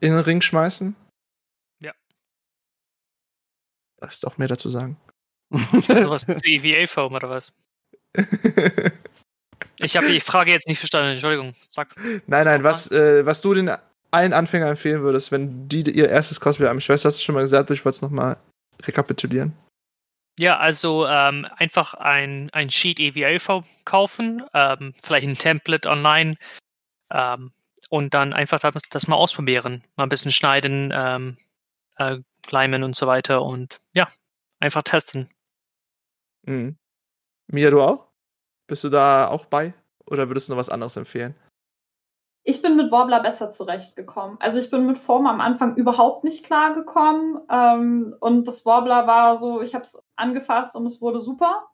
in 0.00 0.12
den 0.12 0.20
Ring 0.20 0.40
schmeißen? 0.40 0.94
Ja. 1.82 1.92
Darfst 4.00 4.22
du 4.22 4.26
auch 4.26 4.38
mehr 4.38 4.48
dazu 4.48 4.68
sagen? 4.68 4.96
sowas 5.50 6.26
zu 6.26 6.34
EVA-Foam 6.44 7.14
oder 7.14 7.30
was? 7.30 7.54
Ich 9.80 9.96
habe 9.96 10.08
die 10.08 10.20
Frage 10.20 10.50
jetzt 10.50 10.68
nicht 10.68 10.78
verstanden, 10.78 11.12
Entschuldigung. 11.12 11.54
Sag. 11.68 11.94
Nein, 12.26 12.44
nein, 12.44 12.64
was, 12.64 12.90
äh, 12.90 13.24
was 13.24 13.40
du 13.40 13.54
den 13.54 13.70
allen 14.10 14.32
Anfängern 14.32 14.70
empfehlen 14.70 15.02
würdest, 15.02 15.30
wenn 15.30 15.68
die 15.68 15.88
ihr 15.90 16.08
erstes 16.08 16.40
Cosplay 16.40 16.66
haben. 16.66 16.78
Ich 16.78 16.88
weiß, 16.88 17.02
du 17.02 17.06
hast 17.06 17.16
es 17.16 17.22
schon 17.22 17.34
mal 17.34 17.42
gesagt, 17.42 17.68
aber 17.68 17.74
ich 17.74 17.84
wollte 17.84 17.96
es 17.96 18.02
nochmal 18.02 18.36
rekapitulieren. 18.82 19.52
Ja, 20.38 20.58
also 20.58 21.04
ähm, 21.06 21.46
einfach 21.56 21.94
ein, 21.94 22.48
ein 22.52 22.70
Sheet 22.70 23.00
EVA-Foam 23.00 23.64
kaufen, 23.84 24.44
ähm, 24.54 24.94
vielleicht 25.02 25.26
ein 25.26 25.34
Template 25.34 25.88
online 25.88 26.36
ähm, 27.10 27.50
und 27.90 28.14
dann 28.14 28.32
einfach 28.32 28.60
das, 28.60 28.82
das 28.88 29.08
mal 29.08 29.16
ausprobieren. 29.16 29.82
Mal 29.96 30.04
ein 30.04 30.08
bisschen 30.08 30.30
schneiden, 30.30 30.92
ähm, 30.94 31.38
äh, 31.96 32.18
gleimen 32.42 32.84
und 32.84 32.94
so 32.94 33.08
weiter 33.08 33.42
und 33.42 33.78
ja, 33.94 34.08
einfach 34.60 34.84
testen. 34.84 35.28
Mhm. 36.46 36.76
Mia, 37.48 37.70
du 37.70 37.82
auch? 37.82 38.06
Bist 38.68 38.84
du 38.84 38.90
da 38.90 39.26
auch 39.28 39.46
bei? 39.46 39.74
Oder 40.06 40.28
würdest 40.28 40.48
du 40.48 40.52
noch 40.52 40.58
was 40.58 40.70
anderes 40.70 40.96
empfehlen? 40.96 41.34
Ich 42.44 42.62
bin 42.62 42.76
mit 42.76 42.92
Warbler 42.92 43.20
besser 43.20 43.50
zurechtgekommen. 43.50 44.38
Also 44.40 44.58
ich 44.58 44.70
bin 44.70 44.86
mit 44.86 44.98
Form 44.98 45.26
am 45.26 45.40
Anfang 45.40 45.74
überhaupt 45.74 46.24
nicht 46.24 46.46
klargekommen. 46.46 47.40
Ähm, 47.50 48.14
und 48.20 48.46
das 48.46 48.64
Warbler 48.64 49.06
war 49.06 49.36
so, 49.36 49.60
ich 49.60 49.74
habe 49.74 49.82
es 49.82 50.00
angefasst 50.18 50.76
und 50.76 50.86
es 50.86 51.00
wurde 51.00 51.20
super. 51.20 51.68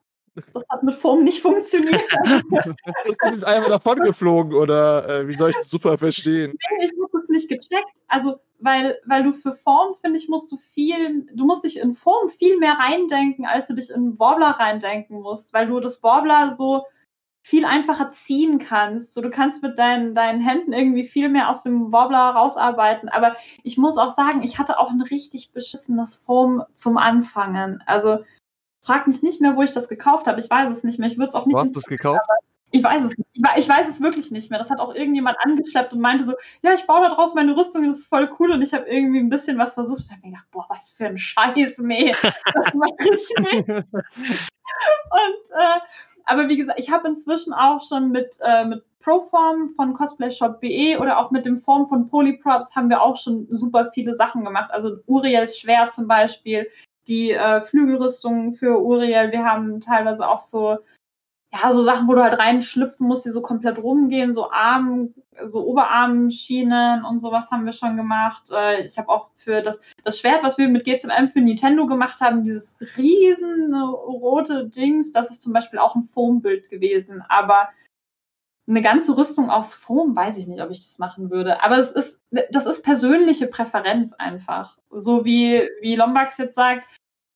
Das 0.53 0.65
hat 0.69 0.83
mit 0.83 0.97
Form 0.97 1.23
nicht 1.23 1.43
funktioniert. 1.43 2.03
Das 3.21 3.37
ist 3.37 3.45
einfach 3.45 3.69
davon 3.69 4.01
geflogen 4.01 4.55
oder 4.55 5.09
äh, 5.09 5.29
wie 5.29 5.35
soll 5.35 5.51
ich 5.51 5.57
das 5.57 5.71
super 5.71 5.97
verstehen? 5.97 6.57
ich 6.81 6.91
habe 6.91 7.23
es 7.23 7.29
nicht 7.29 7.49
gecheckt. 7.49 7.89
Also, 8.09 8.41
weil, 8.59 8.99
weil 9.07 9.23
du 9.23 9.33
für 9.33 9.53
Form, 9.53 9.95
finde 10.01 10.19
ich, 10.19 10.29
musst 10.29 10.51
du 10.51 10.57
viel, 10.57 11.27
du 11.35 11.45
musst 11.45 11.65
dich 11.65 11.77
in 11.79 11.95
Form 11.95 12.29
viel 12.31 12.59
mehr 12.59 12.75
reindenken, 12.79 13.47
als 13.47 13.69
du 13.69 13.75
dich 13.75 13.91
in 13.91 14.19
Warbler 14.19 14.51
reindenken 14.51 15.21
musst, 15.21 15.53
weil 15.55 15.69
du 15.69 15.81
das 15.81 16.03
Warbler 16.03 16.51
so 16.55 16.85
viel 17.43 17.67
einfacher 17.67 18.11
ziehen 18.11 18.59
kannst. 18.59 19.13
So, 19.13 19.21
du 19.21 19.29
kannst 19.29 19.63
mit 19.63 19.79
deinen, 19.79 20.15
deinen 20.15 20.41
Händen 20.41 20.73
irgendwie 20.73 21.05
viel 21.05 21.29
mehr 21.29 21.51
aus 21.51 21.63
dem 21.63 21.93
Warbler 21.93 22.31
rausarbeiten. 22.31 23.11
Aber 23.11 23.37
ich 23.63 23.77
muss 23.77 23.99
auch 23.99 24.11
sagen, 24.11 24.43
ich 24.43 24.59
hatte 24.59 24.79
auch 24.79 24.91
ein 24.91 25.03
richtig 25.03 25.53
beschissenes 25.53 26.17
Form 26.17 26.65
zum 26.75 26.97
Anfangen. 26.97 27.83
Also, 27.87 28.21
frag 28.85 29.07
mich 29.07 29.23
nicht 29.23 29.41
mehr, 29.41 29.57
wo 29.57 29.63
ich 29.63 29.73
das 29.73 29.89
gekauft 29.89 30.27
habe. 30.27 30.39
Ich 30.41 30.49
weiß 30.49 30.71
es 30.71 30.85
nicht 30.85 30.99
mehr. 30.99 31.09
Ich 31.09 31.17
würde 31.19 31.29
es 31.29 31.35
auch 31.35 31.47
nicht 31.47 31.57
Wo 31.57 31.61
hast 31.61 31.75
du 31.75 31.79
es 31.81 31.87
gekauft? 31.87 32.21
ich 32.71 32.83
weiß 32.83 33.05
es. 33.05 33.13
Ich 33.33 33.43
wei- 33.43 33.59
Ich 33.59 33.69
weiß 33.69 33.89
es 33.89 34.01
wirklich 34.01 34.31
nicht 34.31 34.51
mehr. 34.51 34.59
Das 34.59 34.71
hat 34.71 34.81
auch 34.81 34.95
irgendjemand 34.95 35.37
angeschleppt 35.41 35.93
und 35.93 36.01
meinte 36.01 36.25
so, 36.25 36.35
ja, 36.63 36.75
ich 36.75 36.87
baue 36.87 37.01
da 37.09 37.15
draus 37.15 37.35
meine 37.35 37.57
Rüstung, 37.57 37.87
das 37.87 37.99
ist 38.01 38.07
voll 38.07 38.31
cool. 38.39 38.53
Und 38.53 38.63
ich 38.63 38.75
habe 38.75 38.87
irgendwie 38.89 39.21
ein 39.21 39.29
bisschen 39.31 39.59
was 39.59 39.75
versucht 39.75 40.01
und 40.01 40.11
habe 40.11 40.21
mir 40.23 40.31
gedacht, 40.33 40.47
boah, 40.51 40.67
was 40.69 40.91
für 40.91 41.07
ein 41.07 41.19
Scheiß, 41.19 41.79
nee, 41.79 42.11
das 42.23 42.75
mache 42.75 42.95
ich 43.01 43.29
nicht. 43.39 43.69
Und, 43.69 45.51
äh, 45.53 45.81
aber 46.27 46.49
wie 46.49 46.57
gesagt, 46.57 46.79
ich 46.79 46.91
habe 46.91 47.07
inzwischen 47.09 47.53
auch 47.53 47.81
schon 47.87 48.11
mit, 48.11 48.39
äh, 48.41 48.65
mit 48.65 48.83
Proform 49.01 49.75
von 49.77 49.93
Cosplay 49.95 50.31
Shop 50.31 50.61
BE 50.61 50.99
oder 50.99 51.19
auch 51.19 51.31
mit 51.31 51.45
dem 51.45 51.59
Form 51.59 51.89
von 51.89 52.09
Polyprops 52.09 52.75
haben 52.75 52.89
wir 52.89 53.03
auch 53.03 53.17
schon 53.19 53.47
super 53.51 53.91
viele 53.93 54.15
Sachen 54.15 54.43
gemacht. 54.45 54.71
Also 54.73 54.97
Uriels 55.07 55.59
Schwert 55.59 55.93
zum 55.93 56.09
Beispiel, 56.09 56.67
die 57.07 57.33
äh, 57.33 57.61
Flügelrüstungen 57.63 58.55
für 58.55 58.81
Uriel. 58.83 59.33
Wir 59.33 59.45
haben 59.45 59.81
teilweise 59.81 60.29
auch 60.29 60.39
so 60.39 60.79
ja, 61.55 61.73
so 61.73 61.83
Sachen, 61.83 62.09
wo 62.09 62.15
du 62.15 62.23
halt 62.23 62.39
reinschlüpfen 62.39 63.07
musst, 63.07 63.25
die 63.25 63.31
so 63.31 63.41
komplett 63.41 63.79
rumgehen, 63.79 64.33
so 64.33 64.51
Arm, 64.51 65.15
so 65.45 65.65
Oberarmschienen 65.65 67.05
und 67.05 67.21
sowas 67.21 67.51
haben 67.51 67.65
wir 67.65 67.73
schon 67.73 67.97
gemacht. 67.97 68.51
Äh, 68.53 68.85
ich 68.85 68.99
habe 68.99 69.09
auch 69.09 69.31
für 69.37 69.63
das, 69.63 69.81
das 70.03 70.19
Schwert, 70.19 70.43
was 70.43 70.59
wir 70.59 70.69
mit 70.69 70.85
GCM 70.85 71.29
für 71.33 71.41
Nintendo 71.41 71.87
gemacht 71.87 72.21
haben, 72.21 72.43
dieses 72.43 72.85
riesen 72.97 73.73
rote 73.75 74.69
Dings, 74.69 75.13
das 75.13 75.31
ist 75.31 75.43
zum 75.43 75.53
Beispiel 75.53 75.79
auch 75.79 75.95
ein 75.95 76.03
Foambild 76.03 76.71
gewesen. 76.71 77.23
Aber 77.29 77.69
eine 78.67 78.83
ganze 78.83 79.17
Rüstung 79.17 79.51
aus 79.51 79.75
Foam, 79.75 80.17
weiß 80.17 80.39
ich 80.39 80.47
nicht, 80.47 80.63
ob 80.63 80.71
ich 80.71 80.81
das 80.81 80.99
machen 80.99 81.31
würde. 81.31 81.63
Aber 81.63 81.79
es 81.79 81.91
ist, 81.91 82.21
das 82.51 82.67
ist 82.67 82.83
persönliche 82.83 83.47
Präferenz 83.47 84.15
einfach. 84.15 84.79
So 84.91 85.25
wie, 85.25 85.69
wie 85.81 85.97
Lombax 85.97 86.39
jetzt 86.39 86.55
sagt, 86.55 86.87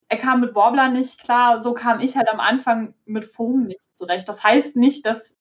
er 0.08 0.16
kam 0.16 0.40
mit 0.40 0.54
Warbler 0.54 0.88
nicht 0.88 1.20
klar, 1.20 1.60
so 1.60 1.74
kam 1.74 2.00
ich 2.00 2.16
halt 2.16 2.28
am 2.30 2.40
Anfang 2.40 2.94
mit 3.04 3.26
Foam 3.26 3.64
nicht 3.64 3.94
zurecht. 3.94 4.26
Das 4.26 4.42
heißt 4.42 4.76
nicht, 4.76 5.04
dass 5.04 5.36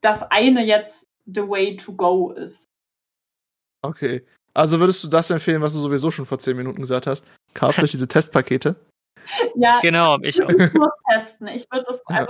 das 0.00 0.22
eine 0.30 0.64
jetzt 0.64 1.08
the 1.26 1.46
way 1.46 1.76
to 1.76 1.92
go 1.92 2.32
ist. 2.32 2.64
Okay. 3.82 4.24
Also 4.54 4.80
würdest 4.80 5.04
du 5.04 5.08
das 5.08 5.30
empfehlen, 5.30 5.60
was 5.60 5.74
du 5.74 5.78
sowieso 5.78 6.10
schon 6.10 6.24
vor 6.24 6.38
zehn 6.38 6.56
Minuten 6.56 6.80
gesagt 6.80 7.06
hast? 7.06 7.26
Kauft 7.52 7.78
euch 7.82 7.90
diese 7.90 8.08
Testpakete. 8.08 8.76
Ja, 9.56 9.78
Genau, 9.80 10.18
ich 10.22 10.38
ich 10.38 10.42
auch. 10.42 10.48
würde 10.48 10.64
es 10.64 10.72
nur 10.74 10.92
testen. 11.10 11.46
Ich 11.48 11.66
würde 11.70 11.84
das, 11.86 12.02
Ja. 12.08 12.26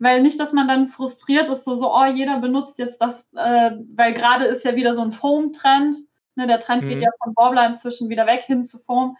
Weil 0.00 0.22
nicht, 0.22 0.40
dass 0.40 0.52
man 0.52 0.66
dann 0.66 0.88
frustriert 0.88 1.48
ist, 1.50 1.64
so, 1.64 1.76
so, 1.76 1.94
oh, 1.94 2.04
jeder 2.06 2.38
benutzt 2.40 2.78
jetzt 2.78 3.00
das, 3.00 3.28
äh, 3.36 3.72
weil 3.94 4.14
gerade 4.14 4.46
ist 4.46 4.64
ja 4.64 4.74
wieder 4.74 4.94
so 4.94 5.02
ein 5.02 5.12
Foam-Trend. 5.12 5.96
Ne, 6.36 6.46
der 6.46 6.58
Trend 6.60 6.82
geht 6.82 6.96
Mhm. 6.96 7.02
ja 7.02 7.10
von 7.22 7.34
Warbler 7.36 7.66
inzwischen 7.66 8.08
wieder 8.08 8.26
weg 8.26 8.42
hin 8.42 8.64
zu 8.64 8.78
Foam. 8.78 9.16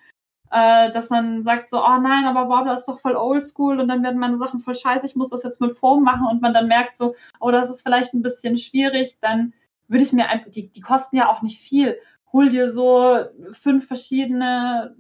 Äh, 0.51 0.91
dass 0.91 1.11
man 1.11 1.43
sagt 1.43 1.69
so, 1.69 1.79
oh 1.79 1.99
nein, 2.01 2.25
aber 2.25 2.49
Warbler 2.49 2.75
ist 2.75 2.87
doch 2.89 2.99
voll 2.99 3.15
oldschool 3.15 3.79
und 3.79 3.87
dann 3.87 4.03
werden 4.03 4.19
meine 4.19 4.37
Sachen 4.37 4.59
voll 4.59 4.75
scheiße, 4.75 5.07
ich 5.07 5.15
muss 5.15 5.29
das 5.29 5.45
jetzt 5.45 5.61
mit 5.61 5.77
Foam 5.77 6.03
machen 6.03 6.27
und 6.29 6.43
man 6.43 6.53
dann 6.53 6.67
merkt 6.67 6.97
so, 6.97 7.15
oh, 7.39 7.53
das 7.53 7.71
ist 7.71 7.83
vielleicht 7.83 8.15
ein 8.15 8.23
bisschen 8.23 8.57
schwierig, 8.57 9.19
dann 9.21 9.53
würde 9.87 10.03
ich 10.03 10.13
mir 10.13 10.29
einfach, 10.29 10.51
die, 10.51 10.69
die 10.69 10.81
kosten 10.81 11.17
ja 11.17 11.29
auch 11.29 11.43
nicht 11.43 11.61
viel. 11.61 11.99
Hol 12.33 12.49
dir 12.49 12.73
so 12.73 13.19
fünf 13.53 13.87
verschiedene 13.87 14.97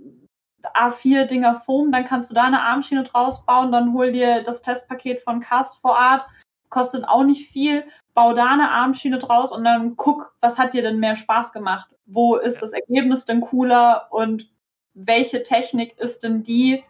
A4-Dinger 0.64 1.56
Foam, 1.60 1.92
dann 1.92 2.04
kannst 2.04 2.30
du 2.30 2.34
da 2.34 2.44
eine 2.44 2.60
Armschiene 2.62 3.04
draus 3.04 3.44
bauen, 3.44 3.72
dann 3.72 3.92
hol 3.94 4.12
dir 4.12 4.42
das 4.42 4.62
Testpaket 4.62 5.22
von 5.22 5.40
Cast 5.40 5.80
for 5.80 5.98
Art, 5.98 6.26
kostet 6.68 7.04
auch 7.04 7.24
nicht 7.24 7.50
viel, 7.50 7.84
bau 8.14 8.32
da 8.32 8.52
eine 8.52 8.70
Armschiene 8.70 9.18
draus 9.18 9.52
und 9.52 9.64
dann 9.64 9.96
guck, 9.96 10.34
was 10.40 10.58
hat 10.58 10.74
dir 10.74 10.82
denn 10.82 10.98
mehr 10.98 11.16
Spaß 11.16 11.52
gemacht? 11.52 11.90
Wo 12.06 12.36
ist 12.36 12.60
das 12.62 12.72
Ergebnis 12.72 13.24
denn 13.24 13.40
cooler 13.40 14.08
und 14.10 14.50
welche 14.94 15.42
Technik 15.42 15.98
ist 15.98 16.22
denn 16.22 16.42
die, 16.42 16.84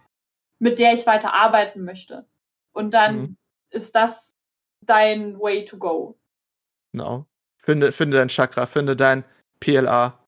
mit 0.59 0.79
der 0.79 0.93
ich 0.93 1.07
weiter 1.07 1.33
arbeiten 1.35 1.85
möchte? 1.85 2.27
Und 2.73 2.93
dann 2.93 3.17
Mhm. 3.17 3.37
ist 3.71 3.95
das 3.95 4.31
dein 4.85 5.39
Way 5.39 5.65
to 5.67 5.77
go. 5.77 6.19
Genau. 6.93 7.27
Finde, 7.63 7.93
finde 7.93 8.19
dein 8.19 8.29
Chakra, 8.29 8.67
finde 8.67 8.97
dein 8.97 9.25
PLA. 9.61 10.19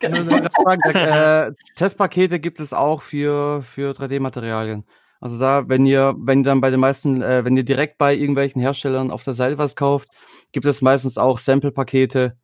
Sagen, 0.00 0.82
äh, 0.94 1.52
Testpakete 1.74 2.40
gibt 2.40 2.60
es 2.60 2.72
auch 2.72 3.02
für, 3.02 3.62
für 3.62 3.92
3D-Materialien. 3.92 4.84
Also 5.20 5.38
da, 5.38 5.68
wenn 5.68 5.84
ihr, 5.84 6.14
wenn 6.18 6.40
ihr 6.40 6.44
dann 6.44 6.60
bei 6.60 6.70
den 6.70 6.80
meisten, 6.80 7.22
äh, 7.22 7.44
wenn 7.44 7.56
ihr 7.56 7.64
direkt 7.64 7.98
bei 7.98 8.14
irgendwelchen 8.14 8.60
Herstellern 8.60 9.10
auf 9.10 9.24
der 9.24 9.34
Seite 9.34 9.58
was 9.58 9.74
kauft, 9.74 10.08
gibt 10.52 10.66
es 10.66 10.80
meistens 10.80 11.18
auch 11.18 11.38
Sample-Pakete. 11.38 12.36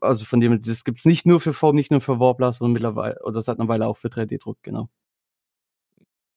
Also 0.00 0.24
von 0.24 0.40
dem, 0.40 0.62
das 0.62 0.84
gibt 0.84 0.98
es 0.98 1.04
nicht 1.04 1.26
nur 1.26 1.40
für 1.40 1.52
Form, 1.52 1.74
nicht 1.74 1.90
nur 1.90 2.00
für 2.00 2.20
Warbler, 2.20 2.52
sondern 2.52 2.74
mittlerweile, 2.74 3.20
oder 3.24 3.42
seit 3.42 3.58
einer 3.58 3.68
Weile 3.68 3.86
auch 3.86 3.96
für 3.96 4.08
3D-Druck, 4.08 4.58
genau. 4.62 4.88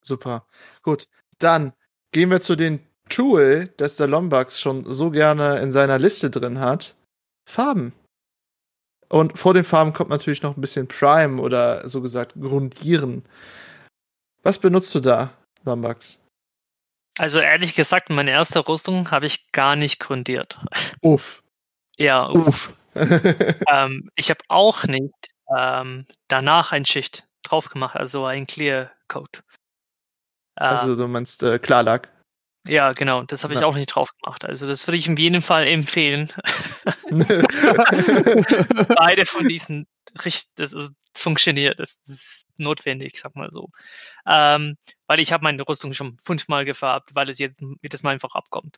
Super. 0.01 0.47
Gut. 0.81 1.07
Dann 1.37 1.73
gehen 2.11 2.31
wir 2.31 2.41
zu 2.41 2.55
dem 2.55 2.79
Tool, 3.09 3.73
das 3.77 3.97
der 3.97 4.07
Lombax 4.07 4.59
schon 4.59 4.83
so 4.85 5.11
gerne 5.11 5.59
in 5.59 5.71
seiner 5.71 5.99
Liste 5.99 6.29
drin 6.29 6.59
hat. 6.59 6.95
Farben. 7.45 7.93
Und 9.09 9.37
vor 9.37 9.53
den 9.53 9.63
Farben 9.63 9.93
kommt 9.93 10.09
natürlich 10.09 10.43
noch 10.43 10.55
ein 10.55 10.61
bisschen 10.61 10.87
Prime 10.87 11.41
oder 11.41 11.87
so 11.87 12.01
gesagt 12.01 12.33
Grundieren. 12.39 13.23
Was 14.43 14.59
benutzt 14.59 14.93
du 14.93 14.99
da, 14.99 15.31
Lombax? 15.65 16.19
Also 17.17 17.39
ehrlich 17.39 17.75
gesagt, 17.75 18.09
meine 18.09 18.31
erste 18.31 18.65
Rüstung 18.65 19.11
habe 19.11 19.25
ich 19.25 19.51
gar 19.51 19.75
nicht 19.75 19.99
grundiert. 19.99 20.59
Uff. 21.01 21.43
Ja, 22.01 22.29
Uff. 22.29 22.73
ähm, 22.95 24.09
ich 24.15 24.29
habe 24.29 24.39
auch 24.47 24.85
nicht 24.85 25.13
ähm, 25.53 26.05
danach 26.29 26.71
ein 26.71 26.85
Schicht 26.85 27.27
drauf 27.43 27.69
gemacht, 27.69 27.97
also 27.97 28.23
ein 28.23 28.47
Clear 28.47 28.89
Coat. 29.09 29.43
Äh, 30.55 30.63
also 30.63 30.95
du 30.95 31.09
meinst 31.09 31.43
äh, 31.43 31.59
Klarlack. 31.59 32.09
Ja, 32.67 32.93
genau, 32.93 33.23
das 33.23 33.43
habe 33.43 33.53
ich 33.53 33.61
Ja. 33.61 33.65
auch 33.67 33.75
nicht 33.75 33.87
drauf 33.87 34.11
gemacht. 34.21 34.45
Also 34.45 34.67
das 34.67 34.87
würde 34.87 34.97
ich 34.97 35.07
in 35.07 35.15
jedem 35.15 35.41
Fall 35.41 35.67
empfehlen. 35.67 36.31
Beide 38.95 39.25
von 39.25 39.47
diesen 39.47 39.87
richtig, 40.23 40.51
das 40.55 40.73
ist 40.73 40.95
funktioniert, 41.15 41.79
das, 41.79 42.01
das 42.01 42.15
ist 42.15 42.59
notwendig, 42.59 43.19
sag 43.19 43.35
mal 43.35 43.51
so. 43.51 43.69
Ähm, 44.27 44.77
weil 45.07 45.19
ich 45.19 45.31
habe 45.31 45.43
meine 45.43 45.61
Rüstung 45.67 45.93
schon 45.93 46.17
fünfmal 46.19 46.65
gefärbt, 46.65 47.15
weil 47.15 47.29
es 47.29 47.39
jetzt 47.39 47.61
jedes 47.81 48.03
Mal 48.03 48.11
einfach 48.11 48.35
abkommt. 48.35 48.77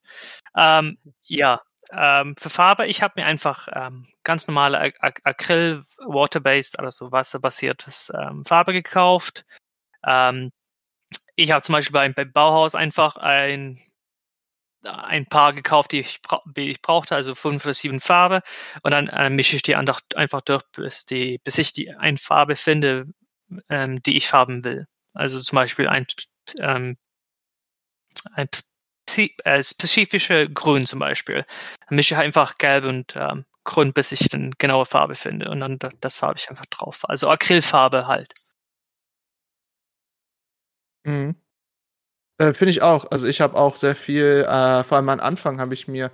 Ähm, 0.57 0.97
ja, 1.23 1.61
ähm, 1.91 2.35
für 2.37 2.49
Farbe, 2.49 2.87
ich 2.87 3.01
habe 3.01 3.15
mir 3.17 3.25
einfach 3.25 3.67
ähm, 3.73 4.07
ganz 4.23 4.47
normale 4.47 4.79
Ac 4.79 4.97
Ac 5.01 5.21
Acryl, 5.23 5.83
Water-based, 6.05 6.79
also 6.79 7.11
wasserbasiertes 7.11 8.11
ähm, 8.15 8.45
Farbe 8.45 8.73
gekauft. 8.73 9.45
Ich 11.41 11.51
habe 11.51 11.61
zum 11.61 11.73
Beispiel 11.73 11.93
bei, 11.93 12.09
bei 12.09 12.25
Bauhaus 12.25 12.75
einfach 12.75 13.17
ein 13.17 13.79
ein 14.87 15.27
paar 15.27 15.53
gekauft, 15.53 15.91
die 15.91 15.99
ich, 15.99 16.21
bra 16.21 16.41
ich 16.55 16.81
brauchte, 16.81 17.15
also 17.15 17.35
fünf 17.35 17.63
oder 17.65 17.73
sieben 17.73 17.99
Farbe. 17.99 18.41
Und 18.83 18.91
dann 18.91 19.07
äh, 19.09 19.29
mische 19.29 19.55
ich 19.55 19.61
die 19.61 19.75
einfach, 19.75 20.01
durch, 20.41 20.63
bis, 20.75 21.05
die, 21.05 21.39
bis 21.43 21.57
ich 21.59 21.73
die 21.73 21.91
eine 21.91 22.17
Farbe 22.17 22.55
finde, 22.55 23.05
ähm, 23.69 24.01
die 24.03 24.17
ich 24.17 24.27
farben 24.27 24.63
will. 24.65 24.87
Also 25.13 25.41
zum 25.41 25.57
Beispiel 25.57 25.87
ein, 25.87 26.07
ähm, 26.59 26.97
ein 28.35 28.47
äh, 29.43 29.63
spezifische 29.63 30.49
Grün 30.49 30.85
zum 30.85 30.99
Beispiel. 30.99 31.45
Dann 31.87 31.95
mische 31.95 32.15
ich 32.15 32.19
einfach 32.19 32.57
gelb 32.57 32.85
und 32.85 33.15
ähm, 33.15 33.45
grün, 33.63 33.93
bis 33.93 34.11
ich 34.11 34.29
dann 34.29 34.51
genaue 34.57 34.85
Farbe 34.85 35.15
finde. 35.15 35.49
Und 35.51 35.59
dann 35.59 35.79
da- 35.79 35.91
das 36.01 36.17
farbe 36.17 36.39
ich 36.39 36.49
einfach 36.49 36.65
drauf. 36.67 37.01
Also 37.09 37.29
Acrylfarbe 37.29 38.07
halt. 38.07 38.31
Mhm. 41.05 41.35
Äh, 42.41 42.53
Finde 42.53 42.71
ich 42.71 42.81
auch. 42.81 43.05
Also 43.11 43.27
ich 43.27 43.39
habe 43.41 43.55
auch 43.55 43.75
sehr 43.75 43.95
viel, 43.95 44.45
äh, 44.47 44.83
vor 44.83 44.97
allem 44.97 45.09
am 45.09 45.19
Anfang 45.19 45.61
habe 45.61 45.73
ich 45.73 45.87
mir 45.87 46.11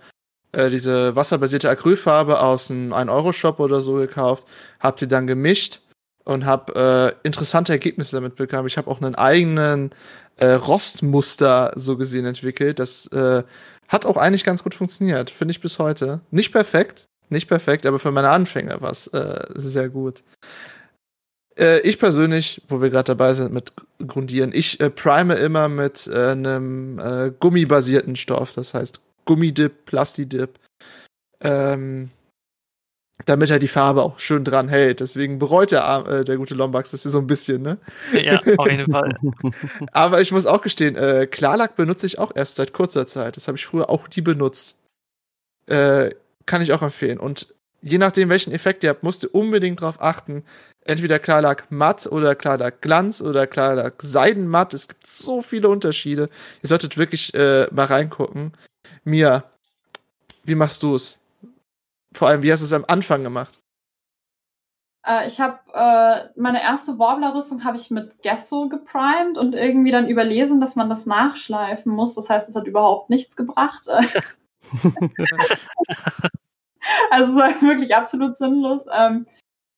äh, 0.52 0.70
diese 0.70 1.16
wasserbasierte 1.16 1.70
Acrylfarbe 1.70 2.42
aus 2.42 2.70
einem 2.70 2.94
1-Euro-Shop 2.94 3.60
oder 3.60 3.82
so 3.82 3.96
gekauft, 3.96 4.46
habe 4.80 4.98
die 5.00 5.08
dann 5.08 5.28
gemischt 5.28 5.82
und 6.26 6.46
habe 6.46 7.16
äh, 7.24 7.28
interessante 7.28 7.72
Ergebnisse 7.72 8.18
damit 8.18 8.36
bekommen. 8.36 8.68
Ich 8.68 8.78
habe 8.78 8.90
auch 8.92 9.02
einen 9.02 9.16
eigenen 9.16 9.92
äh, 10.38 10.52
Rostmuster 10.52 11.72
so 11.76 11.96
gesehen 11.98 12.26
entwickelt. 12.26 12.80
Das 12.80 13.10
hat 13.88 14.06
auch 14.06 14.18
eigentlich 14.18 14.44
ganz 14.44 14.64
gut 14.64 14.76
funktioniert, 14.76 15.30
finde 15.30 15.54
ich 15.54 15.62
bis 15.62 15.80
heute. 15.80 16.20
Nicht 16.30 16.52
perfekt, 16.52 17.06
nicht 17.30 17.48
perfekt, 17.48 17.86
aber 17.86 18.00
für 18.00 18.12
meine 18.12 18.30
Anfänger 18.30 18.82
war 18.82 18.92
es 18.92 19.10
sehr 19.56 19.88
gut. 19.88 20.24
Äh, 21.58 21.80
ich 21.82 22.00
persönlich, 22.00 22.62
wo 22.68 22.82
wir 22.82 22.90
gerade 22.90 23.16
dabei 23.16 23.34
sind 23.34 23.54
mit 23.54 23.74
Grundieren, 24.06 24.52
ich 24.54 24.80
äh, 24.80 24.90
prime 24.90 25.34
immer 25.36 25.68
mit 25.70 26.08
äh, 26.08 26.32
einem 26.32 27.00
äh, 27.00 27.32
gummibasierten 27.40 28.16
Stoff, 28.16 28.54
das 28.54 28.74
heißt 28.74 29.02
Gummidip, 29.26 29.86
Plastidip, 29.86 30.60
ähm, 31.42 32.10
damit 33.26 33.50
er 33.50 33.60
die 33.60 33.68
Farbe 33.68 34.04
auch 34.04 34.20
schön 34.20 34.44
dran 34.44 34.70
hält. 34.70 35.00
Deswegen 35.00 35.40
bereut 35.40 35.72
der, 35.72 36.06
äh, 36.08 36.24
der 36.24 36.38
gute 36.38 36.54
Lombax 36.54 36.92
das 36.92 37.02
hier 37.02 37.12
so 37.12 37.20
ein 37.20 37.28
bisschen, 37.28 37.62
ne? 37.62 37.78
Ja, 38.14 38.40
auf 38.58 38.70
jeden 38.70 38.92
Fall. 38.92 39.18
Aber 39.92 40.22
ich 40.22 40.32
muss 40.32 40.46
auch 40.46 40.62
gestehen, 40.62 40.96
äh, 40.96 41.28
Klarlack 41.30 41.76
benutze 41.76 42.06
ich 42.06 42.20
auch 42.20 42.32
erst 42.36 42.56
seit 42.56 42.74
kurzer 42.74 43.08
Zeit. 43.08 43.36
Das 43.36 43.48
habe 43.48 43.58
ich 43.58 43.66
früher 43.66 43.90
auch 43.90 44.08
nie 44.16 44.22
benutzt. 44.22 44.78
Äh, 45.66 46.12
kann 46.46 46.62
ich 46.62 46.72
auch 46.72 46.82
empfehlen. 46.82 47.18
Und 47.18 47.54
je 47.82 47.98
nachdem, 47.98 48.30
welchen 48.30 48.54
Effekt 48.54 48.84
ihr 48.84 48.92
habt, 48.92 49.04
musst 49.04 49.24
ihr 49.24 49.34
unbedingt 49.34 49.82
darauf 49.82 50.02
achten. 50.02 50.44
Entweder 50.88 51.20
Klarlack 51.20 51.70
matt 51.70 52.08
oder 52.08 52.36
Klarlack 52.36 52.82
Glanz 52.82 53.22
oder 53.22 53.46
Klarlack 53.46 54.02
Seidenmatt. 54.02 54.74
Es 54.74 54.88
gibt 54.88 55.06
so 55.06 55.42
viele 55.42 55.70
Unterschiede. 55.70 56.30
Ihr 56.64 56.70
solltet 56.70 56.98
wirklich 56.98 57.34
äh, 57.34 57.68
mal 57.72 57.86
reingucken. 57.86 58.54
Mia, 59.04 59.44
wie 60.44 60.56
machst 60.56 60.82
du 60.84 60.96
es? 60.96 61.20
Vor 62.14 62.30
allem, 62.30 62.42
wie 62.42 62.52
hast 62.52 62.62
du 62.62 62.66
es 62.66 62.74
am 62.74 62.86
Anfang 62.88 63.24
gemacht? 63.24 63.60
Äh, 65.06 65.28
ich 65.28 65.40
habe 65.40 65.60
äh, 65.74 66.30
meine 66.40 66.62
erste 66.62 67.00
Warbler-Rüstung 67.00 67.64
habe 67.64 67.78
ich 67.78 67.92
mit 67.92 68.22
Gesso 68.22 68.70
geprimed 68.70 69.38
und 69.38 69.56
irgendwie 69.56 69.92
dann 69.92 70.08
überlesen, 70.08 70.60
dass 70.60 70.76
man 70.76 70.90
das 70.90 71.06
nachschleifen 71.06 71.92
muss. 71.92 72.16
Das 72.16 72.30
heißt, 72.30 72.50
es 72.50 72.56
hat 72.56 72.68
überhaupt 72.68 73.10
nichts 73.10 73.36
gebracht. 73.36 73.88
also 77.12 77.32
es 77.32 77.38
war 77.38 77.62
wirklich 77.62 77.96
absolut 77.96 78.38
sinnlos. 78.38 78.86
Ähm, 78.94 79.26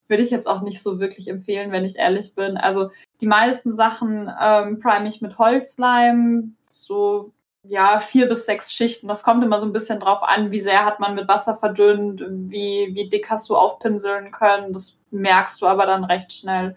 würde 0.10 0.24
ich 0.24 0.32
jetzt 0.32 0.48
auch 0.48 0.62
nicht 0.62 0.82
so 0.82 1.00
wirklich 1.00 1.28
empfehlen, 1.28 1.72
wenn 1.72 1.86
ich 1.86 1.98
ehrlich 1.98 2.36
bin. 2.36 2.58
Also 2.58 2.90
die 3.22 3.28
meisten 3.28 3.74
Sachen 3.74 4.32
ähm, 4.42 4.80
prime 4.80 5.08
ich 5.08 5.22
mit 5.22 5.38
Holzleim, 5.38 6.56
so 6.68 7.32
ja, 7.64 8.00
vier 8.00 8.28
bis 8.28 8.46
sechs 8.46 8.74
Schichten. 8.74 9.08
Das 9.08 9.24
kommt 9.24 9.44
immer 9.44 9.60
so 9.60 9.66
ein 9.66 9.74
bisschen 9.74 10.00
drauf 10.00 10.24
an, 10.24 10.52
wie 10.52 10.60
sehr 10.60 10.86
hat 10.86 11.00
man 11.00 11.16
mit 11.16 11.28
Wasser 11.28 11.56
verdünnt, 11.56 12.24
wie, 12.28 12.90
wie 12.94 13.10
dick 13.10 13.30
hast 13.30 13.50
du 13.50 13.56
aufpinseln 13.56 14.32
können. 14.32 14.74
Das 14.74 14.98
merkst 15.12 15.62
du 15.62 15.68
aber 15.68 15.86
dann 15.86 16.04
recht 16.04 16.34
schnell. 16.34 16.76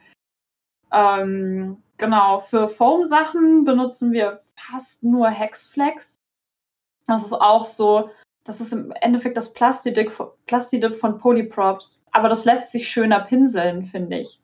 Ähm, 0.92 1.82
genau, 1.96 2.40
für 2.40 2.68
Foam-Sachen 2.68 3.64
benutzen 3.64 4.12
wir 4.12 4.42
fast 4.56 5.02
nur 5.02 5.28
Hexflex. 5.28 6.16
Das 7.06 7.24
ist 7.24 7.32
auch 7.32 7.64
so, 7.64 8.10
das 8.44 8.60
ist 8.60 8.72
im 8.72 8.92
Endeffekt 9.00 9.36
das 9.36 9.52
Plastidip, 9.52 10.12
Plastidip 10.46 10.96
von 10.96 11.18
Polyprops. 11.18 12.02
Aber 12.12 12.28
das 12.28 12.44
lässt 12.44 12.72
sich 12.72 12.88
schöner 12.88 13.20
pinseln, 13.20 13.82
finde 13.82 14.18
ich. 14.18 14.40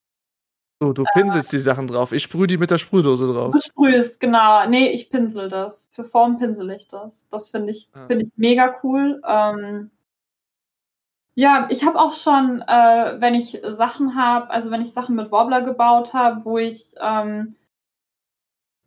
So, 0.81 0.93
du 0.93 1.03
pinselst 1.15 1.53
die 1.53 1.59
Sachen 1.59 1.89
drauf. 1.89 2.13
Ich 2.13 2.23
sprühe 2.23 2.47
die 2.47 2.57
mit 2.57 2.71
der 2.71 2.79
Sprühdose 2.79 3.33
drauf. 3.33 3.51
Du 3.53 3.61
sprühst, 3.61 4.21
genau. 4.21 4.65
Nee, 4.69 4.91
ich 4.91 5.11
pinsel 5.11 5.49
das. 5.49 5.91
Für 5.93 6.05
Form 6.05 6.39
pinsel 6.39 6.71
ich 6.71 6.87
das. 6.87 7.27
Das 7.31 7.51
finde 7.51 7.73
ich, 7.73 7.91
Ah. 7.95 8.07
finde 8.07 8.27
ich 8.27 8.33
mega 8.37 8.77
cool. 8.85 9.21
Ähm, 9.27 9.91
ja, 11.35 11.67
ich 11.71 11.85
habe 11.85 11.99
auch 12.01 12.13
schon, 12.13 12.63
äh, 12.63 13.21
wenn 13.21 13.35
ich 13.35 13.61
Sachen 13.65 14.15
habe, 14.15 14.51
also 14.51 14.71
wenn 14.71 14.81
ich 14.83 14.93
Sachen 14.93 15.17
mit 15.17 15.33
Wobbler 15.33 15.63
gebaut 15.63 16.15
habe, 16.15 16.45
wo 16.45 16.59
ich 16.59 16.95
ähm, 17.01 17.57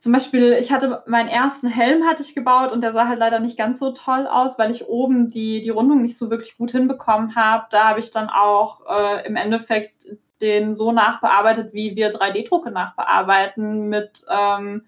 zum 0.01 0.13
Beispiel, 0.13 0.53
ich 0.53 0.71
hatte 0.71 1.03
meinen 1.05 1.27
ersten 1.29 1.67
Helm 1.67 2.07
hatte 2.07 2.23
ich 2.23 2.33
gebaut 2.33 2.71
und 2.71 2.81
der 2.81 2.91
sah 2.91 3.07
halt 3.07 3.19
leider 3.19 3.39
nicht 3.39 3.55
ganz 3.55 3.77
so 3.77 3.91
toll 3.91 4.25
aus, 4.25 4.57
weil 4.57 4.71
ich 4.71 4.87
oben 4.87 5.29
die, 5.29 5.61
die 5.61 5.69
Rundung 5.69 6.01
nicht 6.01 6.17
so 6.17 6.31
wirklich 6.31 6.57
gut 6.57 6.71
hinbekommen 6.71 7.35
habe. 7.35 7.67
Da 7.69 7.89
habe 7.89 7.99
ich 7.99 8.09
dann 8.09 8.27
auch 8.27 8.81
äh, 8.89 9.27
im 9.27 9.35
Endeffekt 9.35 10.07
den 10.41 10.73
so 10.73 10.91
nachbearbeitet, 10.91 11.73
wie 11.73 11.95
wir 11.95 12.11
3D-Drucke 12.11 12.71
nachbearbeiten, 12.71 13.89
mit 13.89 14.25
ähm, 14.27 14.87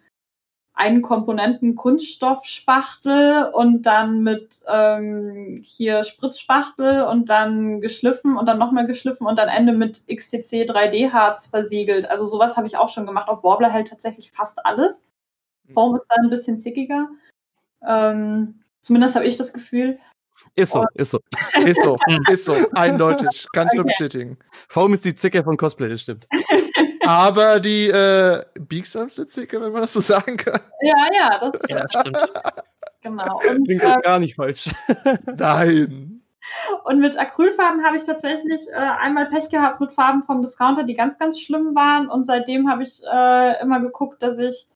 einen 0.76 1.02
Komponenten 1.04 1.76
Kunststoffspachtel 1.76 3.52
und 3.54 3.84
dann 3.84 4.24
mit 4.24 4.64
ähm, 4.68 5.60
hier 5.62 6.04
Spritzspachtel 6.04 7.04
und 7.04 7.30
dann 7.30 7.80
geschliffen 7.80 8.38
und 8.38 8.48
dann 8.48 8.58
nochmal 8.58 8.88
geschliffen 8.88 9.28
und 9.28 9.38
dann 9.38 9.50
Ende 9.50 9.74
mit 9.74 10.04
XTC 10.08 10.68
3D-Harz 10.70 11.48
versiegelt. 11.48 12.10
Also 12.10 12.26
sowas 12.26 12.58
habe 12.58 12.66
ich 12.66 12.78
auch 12.78 12.90
schon 12.90 13.06
gemacht. 13.06 13.30
Auf 13.30 13.44
Warbler 13.44 13.70
hält 13.70 13.90
tatsächlich 13.90 14.32
fast 14.32 14.66
alles. 14.66 15.06
Form 15.74 15.96
ist 15.96 16.08
da 16.10 16.16
ein 16.22 16.30
bisschen 16.30 16.60
zickiger. 16.60 17.08
Ähm, 17.88 18.64
zumindest 18.82 19.16
habe 19.16 19.26
ich 19.26 19.36
das 19.36 19.54
Gefühl. 19.54 20.00
Ist 20.56 20.72
so, 20.72 20.84
ist 20.96 21.12
so. 21.12 21.20
Ist 21.64 21.84
so, 21.84 21.98
ist 22.32 22.46
so, 22.46 22.56
eindeutig. 22.74 23.48
Kann 23.54 23.68
ich 23.68 23.74
nur 23.74 23.86
bestätigen. 23.86 24.38
Form 24.68 24.94
ist 24.94 25.06
die 25.06 25.16
Zicke 25.16 25.44
von 25.44 25.56
Cosplay, 25.58 25.90
das 25.90 26.02
stimmt. 26.02 26.28
Aber 27.06 27.60
die 27.60 27.90
äh, 27.90 28.44
biegsamste 28.60 29.28
Zicke, 29.28 29.62
wenn 29.62 29.72
man 29.72 29.82
das 29.82 29.94
so 29.94 30.00
sagen 30.00 30.38
kann. 30.38 30.60
Ja, 30.82 31.08
ja, 31.14 31.40
das 31.40 31.62
stimmt. 31.64 31.94
Ja, 31.94 32.02
stimmt. 32.02 32.34
Genau. 33.02 33.40
Und, 33.50 33.66
Klingt 33.66 33.84
äh, 33.84 33.94
doch 33.94 34.02
gar 34.02 34.20
nicht 34.20 34.36
falsch. 34.36 34.70
Nein. 35.38 36.22
Und 36.84 37.00
mit 37.00 37.18
Acrylfarben 37.18 37.84
habe 37.86 37.98
ich 37.98 38.04
tatsächlich 38.04 38.68
äh, 38.70 38.76
einmal 38.76 39.28
Pech 39.28 39.50
gehabt 39.50 39.80
mit 39.80 39.92
Farben 39.92 40.24
vom 40.24 40.42
Discounter, 40.42 40.84
die 40.84 40.96
ganz, 40.96 41.18
ganz 41.18 41.40
schlimm 41.40 41.76
waren. 41.76 42.10
Und 42.10 42.26
seitdem 42.26 42.70
habe 42.70 42.84
ich 42.84 43.02
äh, 43.04 43.62
immer 43.62 43.80
geguckt, 43.80 44.22
dass 44.22 44.38
ich, 44.38 44.68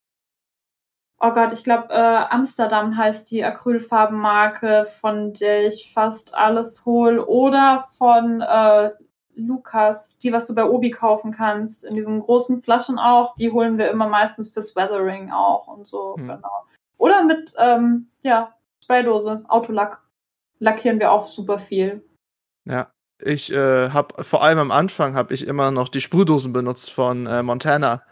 oh 1.20 1.32
Gott, 1.32 1.54
ich 1.54 1.64
glaube, 1.64 1.90
äh, 1.90 2.26
Amsterdam 2.30 2.98
heißt 2.98 3.30
die 3.32 3.44
Acrylfarbenmarke, 3.44 4.88
von 5.00 5.34
der 5.34 5.68
ich 5.68 5.92
fast 5.94 6.34
alles 6.34 6.86
hole. 6.86 7.26
Oder 7.26 7.86
von 7.98 8.42
äh, 8.42 8.92
Lukas, 9.38 10.18
die, 10.18 10.34
was 10.34 10.46
du 10.48 10.56
bei 10.56 10.66
Obi 10.66 10.92
kaufen 10.92 11.32
kannst, 11.32 11.84
in 11.84 11.96
diesen 11.96 12.20
großen 12.20 12.62
Flaschen 12.62 12.98
auch. 13.00 13.36
Die 13.36 13.52
holen 13.52 13.78
wir 13.78 13.90
immer 13.92 14.10
meistens 14.10 14.50
fürs 14.50 14.76
Weathering 14.76 15.32
auch 15.32 15.68
und 15.68 15.88
so, 15.88 16.16
Hm. 16.18 16.28
genau. 16.28 16.66
Oder 16.98 17.24
mit, 17.24 17.54
ähm, 17.58 18.08
ja, 18.22 18.54
Spraydose, 18.84 19.44
Autolack. 19.48 20.02
Lackieren 20.60 21.00
wir 21.00 21.12
auch 21.12 21.28
super 21.28 21.60
viel. 21.60 22.04
Ja. 22.66 22.88
Ich 23.20 23.52
äh, 23.52 23.90
habe 23.90 24.24
vor 24.24 24.44
allem 24.44 24.60
am 24.60 24.72
Anfang 24.72 25.16
habe 25.16 25.34
ich 25.34 25.48
immer 25.48 25.72
noch 25.72 25.90
die 25.90 26.02
Sprühdosen 26.02 26.54
benutzt 26.54 26.92
von 26.92 27.26
äh, 27.26 27.42
Montana. 27.42 28.04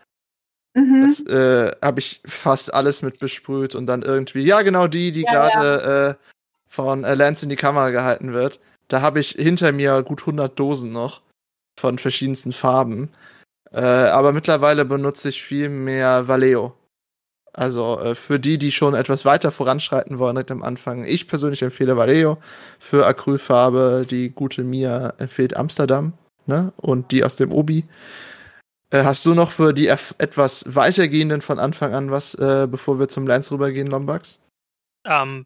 Mhm. 0.74 1.04
Das 1.08 1.22
äh, 1.28 1.76
habe 1.80 2.00
ich 2.00 2.22
fast 2.26 2.74
alles 2.74 3.04
mit 3.04 3.20
besprüht 3.20 3.76
und 3.76 3.86
dann 3.86 4.02
irgendwie, 4.02 4.44
ja 4.44 4.64
genau 4.64 4.88
die, 4.88 5.12
die 5.12 5.22
Ja, 5.22 5.32
gerade 5.32 6.18
äh, 6.20 6.26
von 6.68 7.04
äh, 7.04 7.14
Lance 7.14 7.46
in 7.46 7.50
die 7.50 7.56
Kamera 7.56 7.92
gehalten 7.92 8.34
wird. 8.34 8.60
Da 8.88 9.02
habe 9.02 9.20
ich 9.20 9.32
hinter 9.32 9.72
mir 9.72 10.04
gut 10.04 10.22
100 10.22 10.58
Dosen 10.58 10.92
noch 10.92 11.22
von 11.80 11.98
verschiedensten 11.98 12.54
Farben. 12.54 13.10
Äh, 13.72 13.82
aber 13.82 14.32
mittlerweile 14.32 14.86
benutze 14.86 15.30
ich 15.30 15.44
viel 15.44 15.70
mehr 15.70 16.28
Vallejo. 16.28 16.74
Also 17.52 18.00
äh, 18.00 18.16
für 18.16 18.40
die, 18.40 18.58
die 18.58 18.72
schon 18.72 18.94
etwas 18.94 19.26
weiter 19.26 19.52
voranschreiten 19.52 20.20
wollen, 20.20 20.36
direkt 20.36 20.52
am 20.52 20.64
Anfang. 20.64 21.06
Ich 21.06 21.28
persönlich 21.28 21.62
empfehle 21.62 21.98
Vallejo. 21.98 22.38
Für 22.80 23.06
Acrylfarbe, 23.06 24.06
die 24.10 24.30
gute 24.30 24.64
Mia 24.64 25.14
empfiehlt 25.18 25.56
Amsterdam. 25.56 26.14
Ne? 26.46 26.74
Und 26.78 27.12
die 27.12 27.24
aus 27.24 27.38
dem 27.38 27.52
Obi. 27.52 27.86
Äh, 28.92 29.04
hast 29.04 29.26
du 29.26 29.34
noch 29.34 29.52
für 29.52 29.74
die 29.74 29.88
etwas 29.88 30.76
weitergehenden 30.76 31.42
von 31.42 31.60
Anfang 31.60 31.94
an 31.94 32.12
was, 32.12 32.36
äh, 32.36 32.68
bevor 32.70 33.00
wir 33.00 33.08
zum 33.08 33.26
Lance 33.26 33.54
rübergehen, 33.54 33.88
Lombax? 33.88 34.40
Ähm, 35.06 35.46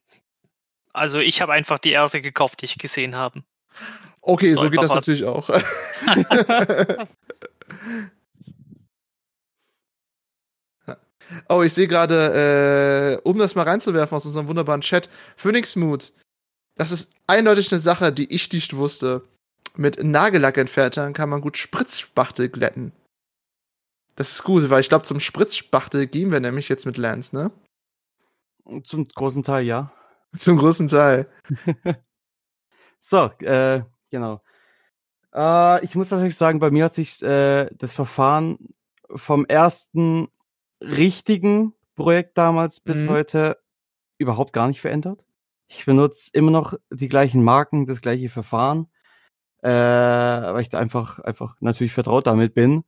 also 0.93 1.19
ich 1.19 1.41
habe 1.41 1.53
einfach 1.53 1.79
die 1.79 1.91
erste 1.91 2.21
gekauft, 2.21 2.61
die 2.61 2.65
ich 2.65 2.77
gesehen 2.77 3.15
habe. 3.15 3.43
Okay, 4.21 4.51
So 4.51 4.63
so 4.63 4.69
geht 4.69 4.81
das 4.81 4.91
was. 4.91 5.07
natürlich 5.07 5.23
auch. 5.25 5.49
oh, 11.49 11.61
ich 11.63 11.73
sehe 11.73 11.87
gerade, 11.87 13.17
äh, 13.23 13.27
um 13.27 13.37
das 13.37 13.55
mal 13.55 13.63
reinzuwerfen 13.63 14.15
aus 14.15 14.25
unserem 14.25 14.47
wunderbaren 14.47 14.81
Chat, 14.81 15.09
Phoenix 15.37 15.75
Mood. 15.75 16.11
Das 16.75 16.91
ist 16.91 17.13
eindeutig 17.27 17.71
eine 17.71 17.79
Sache, 17.79 18.11
die 18.11 18.33
ich 18.33 18.51
nicht 18.51 18.75
wusste. 18.75 19.23
Mit 19.75 20.03
Nagellackentfertern 20.03 21.13
kann 21.13 21.29
man 21.29 21.41
gut 21.41 21.57
Spritzspachtel 21.57 22.49
glätten. 22.49 22.91
Das 24.15 24.31
ist 24.31 24.43
gut, 24.43 24.69
weil 24.69 24.81
ich 24.81 24.89
glaube, 24.89 25.05
zum 25.05 25.21
Spritzspachtel 25.21 26.07
gehen 26.07 26.31
wir 26.31 26.41
nämlich 26.41 26.67
jetzt 26.67 26.85
mit 26.85 26.97
Lance, 26.97 27.35
ne? 27.35 27.51
Zum 28.83 29.07
großen 29.07 29.43
Teil, 29.43 29.63
ja. 29.65 29.91
Zum 30.38 30.57
großen 30.57 30.88
Teil. 30.88 31.27
So, 32.99 33.32
äh, 33.39 33.82
genau. 34.09 34.41
Äh, 35.34 35.84
ich 35.86 35.95
muss 35.95 36.09
tatsächlich 36.09 36.36
sagen, 36.36 36.59
bei 36.59 36.71
mir 36.71 36.86
hat 36.86 36.93
sich 36.93 37.21
äh, 37.23 37.67
das 37.75 37.93
Verfahren 37.93 38.57
vom 39.09 39.45
ersten 39.45 40.27
richtigen 40.82 41.73
Projekt 41.95 42.38
damals 42.38 42.80
bis 42.80 42.97
Mhm. 42.97 43.09
heute 43.09 43.57
überhaupt 44.17 44.53
gar 44.53 44.67
nicht 44.67 44.82
verändert. 44.82 45.23
Ich 45.67 45.86
benutze 45.86 46.32
immer 46.34 46.51
noch 46.51 46.73
die 46.91 47.07
gleichen 47.09 47.43
Marken, 47.43 47.86
das 47.86 48.01
gleiche 48.01 48.30
Verfahren, 48.30 48.88
äh, 49.61 49.69
weil 49.71 50.61
ich 50.61 50.69
da 50.69 50.80
einfach, 50.80 51.19
einfach 51.19 51.55
natürlich 51.61 51.93
vertraut 51.93 52.27
damit 52.27 52.53
bin. 52.53 52.84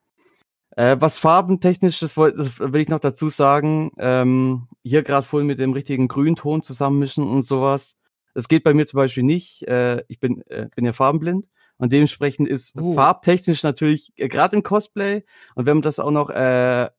Äh, 0.78 0.98
was 1.00 1.18
farbentechnisch, 1.18 2.00
das, 2.00 2.16
woll- 2.16 2.34
das 2.34 2.60
will 2.60 2.82
ich 2.82 2.88
noch 2.90 3.00
dazu 3.00 3.28
sagen, 3.30 3.92
ähm, 3.98 4.68
hier 4.84 5.04
gerade 5.04 5.26
voll 5.26 5.44
mit 5.44 5.60
dem 5.60 5.74
richtigen 5.74 6.08
Grünton 6.08 6.62
zusammenmischen 6.62 7.26
und 7.28 7.42
sowas. 7.42 7.98
Das 8.34 8.48
geht 8.48 8.64
bei 8.64 8.74
mir 8.74 8.86
zum 8.86 8.98
Beispiel 8.98 9.24
nicht. 9.24 9.68
Äh, 9.68 10.04
ich 10.08 10.20
bin, 10.20 10.42
äh, 10.48 10.70
bin 10.76 10.86
ja 10.86 10.94
farbenblind 10.94 11.46
und 11.78 11.92
dementsprechend 11.92 12.48
ist 12.48 12.80
Uh. 12.80 12.96
farbtechnisch 12.96 13.64
natürlich, 13.64 14.14
äh, 14.16 14.30
gerade 14.30 14.56
im 14.56 14.64
Cosplay 14.64 15.24
und 15.56 15.66
wenn 15.66 15.78
man 15.78 15.82
das 15.82 16.00
auch 16.00 16.12
noch 16.12 16.30
äh, 16.30 16.90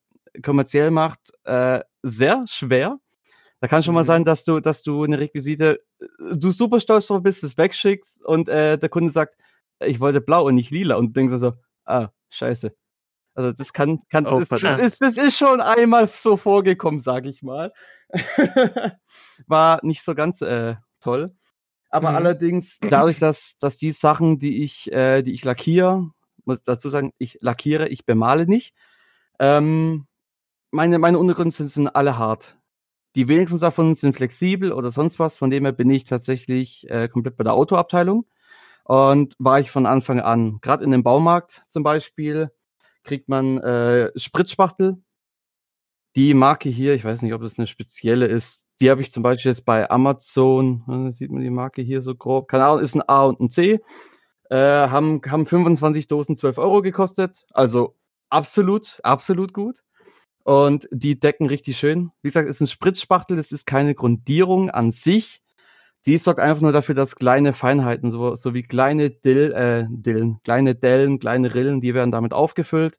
kommerziell 0.43 0.91
macht, 0.91 1.33
äh, 1.45 1.81
sehr 2.03 2.45
schwer. 2.49 2.99
Da 3.61 3.69
kann 3.69 3.83
schon 3.83 3.95
mal 3.95 4.03
Mhm. 4.03 4.07
sein, 4.07 4.25
dass 4.25 4.45
du, 4.45 4.61
dass 4.61 4.83
du 4.83 5.05
eine 5.05 5.19
Requisite, 5.21 5.81
äh, 6.01 6.07
du 6.37 6.51
super 6.51 6.81
stolz 6.81 7.07
drauf 7.07 7.23
bist, 7.23 7.43
das 7.43 7.57
wegschickst 7.57 8.23
und 8.25 8.49
äh, 8.51 8.77
der 8.77 8.89
Kunde 8.91 9.11
sagt, 9.11 9.37
ich 9.81 10.01
wollte 10.01 10.21
blau 10.21 10.47
und 10.47 10.57
nicht 10.57 10.71
lila 10.71 10.97
und 10.97 11.07
du 11.09 11.13
denkst 11.13 11.35
so, 11.39 11.55
ah, 11.87 12.09
scheiße. 12.31 12.75
Also 13.35 13.53
das 13.53 13.73
kann, 13.73 14.01
kann 14.11 14.27
Oh, 14.27 14.41
das, 14.41 14.49
das, 14.61 14.79
ist, 14.79 15.01
das 15.03 15.17
ist 15.17 15.39
schon 15.39 15.61
einmal 15.61 16.09
so 16.09 16.37
vorgekommen, 16.37 17.01
sag 17.01 17.27
ich 17.27 17.43
mal. 17.43 17.73
War 19.47 19.81
nicht 19.83 20.03
so 20.03 20.15
ganz 20.15 20.43
äh, 20.43 20.77
toll. 21.01 21.35
Aber 21.91 22.11
Mhm. 22.11 22.17
allerdings, 22.17 22.79
dadurch, 22.81 23.19
dass, 23.19 23.57
dass 23.59 23.77
die 23.77 23.91
Sachen, 23.91 24.39
die 24.39 24.63
ich, 24.63 24.91
äh, 24.93 25.23
die 25.23 25.33
ich 25.33 25.45
lackiere, 25.45 26.11
muss 26.45 26.63
dazu 26.63 26.89
sagen, 26.89 27.13
ich 27.19 27.39
lackiere, 27.41 27.89
ich 27.89 28.05
bemale 28.07 28.47
nicht. 28.47 28.75
Ähm, 29.39 30.07
meine, 30.71 30.99
meine 30.99 31.19
Untergründe 31.19 31.55
sind, 31.55 31.69
sind 31.69 31.89
alle 31.89 32.19
hart. 32.19 32.57
Die 33.15 33.29
wenigsten 33.29 33.61
davon 33.61 33.95
sind 33.95 34.17
flexibel 34.17 34.73
oder 34.73 34.91
sonst 34.91 35.19
was. 35.19 35.37
Von 35.37 35.51
dem 35.51 35.65
her 35.65 35.73
bin 35.73 35.91
ich 35.91 36.05
tatsächlich 36.05 36.89
äh, 36.91 37.09
komplett 37.09 37.37
bei 37.37 37.45
der 37.45 37.53
Autoabteilung. 37.55 38.27
Und 38.85 39.35
war 39.39 39.61
ich 39.61 39.71
von 39.71 39.87
Anfang 39.87 40.21
an. 40.21 40.59
Gerade 40.63 40.83
in 40.85 40.91
dem 40.91 41.03
Baumarkt 41.03 41.61
zum 41.67 41.83
Beispiel 41.83 42.51
kriegt 43.03 43.29
man 43.29 43.59
äh, 43.59 44.11
Spritzspachtel. 44.17 45.03
Die 46.15 46.35
Marke 46.35 46.69
hier, 46.69 46.95
ich 46.95 47.05
weiß 47.05 47.23
nicht, 47.23 47.33
ob 47.33 47.41
das 47.41 47.59
eine 47.59 47.67
spezielle 47.67 48.27
ist, 48.27 48.67
die 48.81 48.91
habe 48.91 49.01
ich 49.01 49.13
zum 49.13 49.23
Beispiel 49.23 49.51
jetzt 49.51 49.65
bei 49.65 49.91
Amazon, 49.91 51.09
äh, 51.09 51.13
sieht 51.13 51.31
man 51.31 51.43
die 51.43 51.51
Marke 51.51 51.81
hier 51.81 52.03
so 52.03 52.15
grob, 52.15 52.49
keine 52.49 52.65
Ahnung, 52.67 52.83
ist 52.83 52.95
ein 52.95 53.09
A 53.09 53.25
und 53.25 53.41
ein 53.41 53.51
C, 53.51 53.81
äh, 54.51 54.57
haben, 54.57 55.23
haben 55.27 55.47
25 55.47 56.09
Dosen 56.09 56.37
12 56.37 56.59
Euro 56.59 56.83
gekostet, 56.83 57.47
also 57.53 57.97
absolut, 58.29 59.01
absolut 59.03 59.55
gut. 59.55 59.83
Und 60.45 60.89
die 60.91 61.19
decken 61.19 61.47
richtig 61.47 61.79
schön. 61.79 62.11
Wie 62.21 62.29
gesagt, 62.29 62.49
ist 62.49 62.61
ein 62.61 62.67
Spritzspachtel, 62.67 63.37
das 63.37 63.53
ist 63.53 63.67
keine 63.67 63.95
Grundierung 63.95 64.71
an 64.71 64.91
sich. 64.91 65.42
Die 66.07 66.19
sorgt 66.19 66.41
einfach 66.41 66.63
nur 66.63 66.73
dafür, 66.73 66.95
dass 66.95 67.15
kleine 67.15 67.53
Feinheiten, 67.53 68.11
so, 68.11 68.35
so 68.35 68.55
wie 68.55 68.65
kleine 68.65 69.11
Dill, 69.11 69.53
äh, 69.53 69.87
Dillen, 69.89 70.41
kleine 70.43 70.75
Dellen, 70.75 71.19
kleine 71.19 71.55
Rillen, 71.55 71.81
die 71.81 71.95
werden 71.95 72.11
damit 72.11 72.33
aufgefüllt 72.33 72.99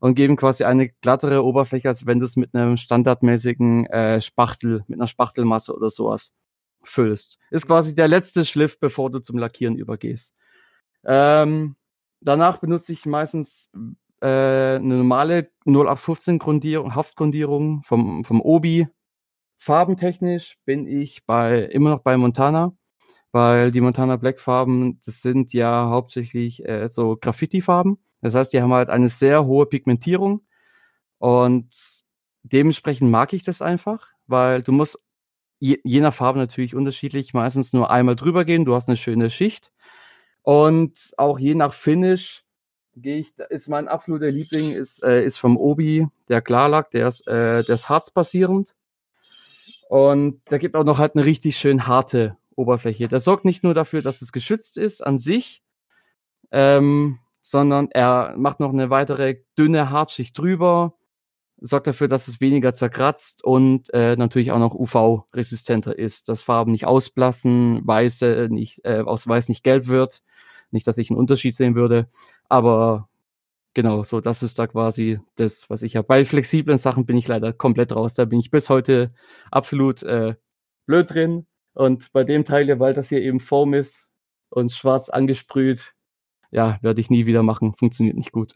und 0.00 0.14
geben 0.14 0.36
quasi 0.36 0.64
eine 0.64 0.90
glattere 0.90 1.42
Oberfläche, 1.42 1.88
als 1.88 2.04
wenn 2.04 2.18
du 2.18 2.26
es 2.26 2.36
mit 2.36 2.54
einem 2.54 2.76
standardmäßigen 2.76 3.86
äh, 3.86 4.20
Spachtel, 4.20 4.84
mit 4.88 4.98
einer 4.98 5.08
Spachtelmasse 5.08 5.74
oder 5.74 5.88
sowas 5.88 6.34
füllst. 6.82 7.38
Ist 7.50 7.66
quasi 7.66 7.94
der 7.94 8.08
letzte 8.08 8.44
Schliff, 8.44 8.78
bevor 8.78 9.10
du 9.10 9.20
zum 9.20 9.38
Lackieren 9.38 9.76
übergehst. 9.76 10.34
Ähm, 11.04 11.76
danach 12.20 12.58
benutze 12.58 12.92
ich 12.92 13.06
meistens 13.06 13.70
äh, 14.20 14.26
eine 14.26 14.96
normale 14.96 15.50
0815 15.64 16.38
Grundierung, 16.38 16.94
Haftgrundierung 16.94 17.82
vom, 17.82 18.24
vom 18.24 18.40
Obi. 18.40 18.88
Farbentechnisch 19.58 20.58
bin 20.64 20.86
ich 20.86 21.24
bei, 21.26 21.60
immer 21.60 21.90
noch 21.90 22.00
bei 22.00 22.16
Montana, 22.16 22.76
weil 23.32 23.70
die 23.70 23.80
Montana 23.80 24.16
Black 24.16 24.40
Farben, 24.40 25.00
das 25.04 25.22
sind 25.22 25.52
ja 25.52 25.88
hauptsächlich 25.88 26.66
äh, 26.68 26.88
so 26.88 27.16
Graffiti-Farben. 27.16 27.98
Das 28.20 28.34
heißt, 28.34 28.52
die 28.52 28.62
haben 28.62 28.72
halt 28.72 28.90
eine 28.90 29.08
sehr 29.08 29.44
hohe 29.44 29.66
Pigmentierung 29.66 30.42
und 31.18 31.74
dementsprechend 32.42 33.10
mag 33.10 33.32
ich 33.32 33.42
das 33.42 33.62
einfach, 33.62 34.10
weil 34.26 34.62
du 34.62 34.72
musst 34.72 34.98
je, 35.58 35.78
je 35.84 36.00
nach 36.00 36.14
Farbe 36.14 36.38
natürlich 36.38 36.74
unterschiedlich 36.74 37.34
meistens 37.34 37.72
nur 37.72 37.90
einmal 37.90 38.16
drüber 38.16 38.44
gehen. 38.44 38.64
Du 38.64 38.74
hast 38.74 38.88
eine 38.88 38.96
schöne 38.96 39.30
Schicht 39.30 39.72
und 40.42 41.14
auch 41.16 41.38
je 41.38 41.54
nach 41.54 41.72
Finish 41.72 42.44
gehe 42.96 43.18
ich, 43.18 43.32
ist 43.50 43.68
mein 43.68 43.88
absoluter 43.88 44.30
Liebling 44.30 44.70
ist, 44.70 45.02
äh, 45.02 45.24
ist 45.24 45.38
vom 45.38 45.56
Obi, 45.56 46.06
der 46.28 46.42
Klarlack, 46.42 46.90
der 46.90 47.08
ist, 47.08 47.26
äh, 47.26 47.64
der 47.64 47.74
ist 47.74 47.88
harzbasierend. 47.88 48.74
Und 49.88 50.40
da 50.46 50.58
gibt 50.58 50.76
auch 50.76 50.84
noch 50.84 50.98
halt 50.98 51.14
eine 51.14 51.24
richtig 51.24 51.56
schön 51.56 51.86
harte 51.86 52.36
Oberfläche. 52.56 53.08
Das 53.08 53.24
sorgt 53.24 53.44
nicht 53.44 53.62
nur 53.62 53.74
dafür, 53.74 54.02
dass 54.02 54.22
es 54.22 54.32
geschützt 54.32 54.78
ist 54.78 55.04
an 55.04 55.18
sich, 55.18 55.62
ähm, 56.50 57.18
sondern 57.42 57.90
er 57.90 58.34
macht 58.36 58.60
noch 58.60 58.72
eine 58.72 58.90
weitere 58.90 59.42
dünne 59.58 59.90
Hartschicht 59.90 60.38
drüber, 60.38 60.94
sorgt 61.58 61.86
dafür, 61.86 62.08
dass 62.08 62.28
es 62.28 62.40
weniger 62.40 62.74
zerkratzt 62.74 63.44
und 63.44 63.92
äh, 63.92 64.16
natürlich 64.16 64.52
auch 64.52 64.58
noch 64.58 64.74
UV-resistenter 64.74 65.98
ist, 65.98 66.28
dass 66.28 66.42
Farben 66.42 66.72
nicht 66.72 66.86
ausblassen, 66.86 67.86
weiße 67.86 68.48
nicht, 68.50 68.84
äh, 68.84 69.02
aus 69.04 69.26
weiß 69.26 69.48
nicht 69.48 69.64
gelb 69.64 69.88
wird. 69.88 70.22
Nicht, 70.70 70.86
dass 70.86 70.98
ich 70.98 71.10
einen 71.10 71.18
Unterschied 71.18 71.54
sehen 71.54 71.74
würde, 71.74 72.08
aber 72.48 73.08
genau, 73.74 74.02
so 74.02 74.20
das 74.20 74.42
ist 74.42 74.58
da 74.58 74.66
quasi 74.66 75.20
das, 75.36 75.68
was 75.68 75.82
ich 75.82 75.96
habe. 75.96 76.06
Bei 76.06 76.24
flexiblen 76.24 76.78
Sachen 76.78 77.06
bin 77.06 77.16
ich 77.16 77.28
leider 77.28 77.52
komplett 77.52 77.94
raus. 77.94 78.14
Da 78.14 78.24
bin 78.24 78.40
ich 78.40 78.50
bis 78.50 78.70
heute 78.70 79.12
absolut 79.50 80.02
äh, 80.02 80.34
blöd 80.86 81.12
drin. 81.12 81.46
Und 81.74 82.12
bei 82.12 82.24
dem 82.24 82.44
Teil 82.44 82.64
hier, 82.64 82.78
weil 82.78 82.94
das 82.94 83.08
hier 83.08 83.20
eben 83.20 83.40
Foam 83.40 83.74
ist 83.74 84.08
und 84.48 84.72
schwarz 84.72 85.08
angesprüht, 85.08 85.92
ja, 86.54 86.78
werde 86.82 87.00
ich 87.00 87.10
nie 87.10 87.26
wieder 87.26 87.42
machen. 87.42 87.74
Funktioniert 87.76 88.16
nicht 88.16 88.30
gut. 88.30 88.54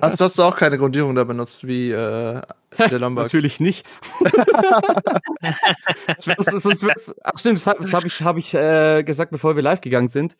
Hast, 0.00 0.20
hast 0.20 0.38
du 0.38 0.42
auch 0.44 0.54
keine 0.54 0.78
Grundierung 0.78 1.16
da 1.16 1.24
benutzt, 1.24 1.66
wie 1.66 1.90
äh, 1.90 2.40
der 2.78 2.98
Lombax? 3.00 3.24
Natürlich 3.24 3.58
nicht. 3.58 3.84
sonst, 6.20 6.78
sonst, 6.78 7.14
ach 7.24 7.36
stimmt, 7.36 7.58
das 7.58 7.66
habe 7.66 7.84
hab 7.90 8.04
ich, 8.04 8.22
hab 8.22 8.36
ich 8.36 8.54
äh, 8.54 9.02
gesagt, 9.02 9.32
bevor 9.32 9.56
wir 9.56 9.64
live 9.64 9.80
gegangen 9.80 10.06
sind. 10.06 10.36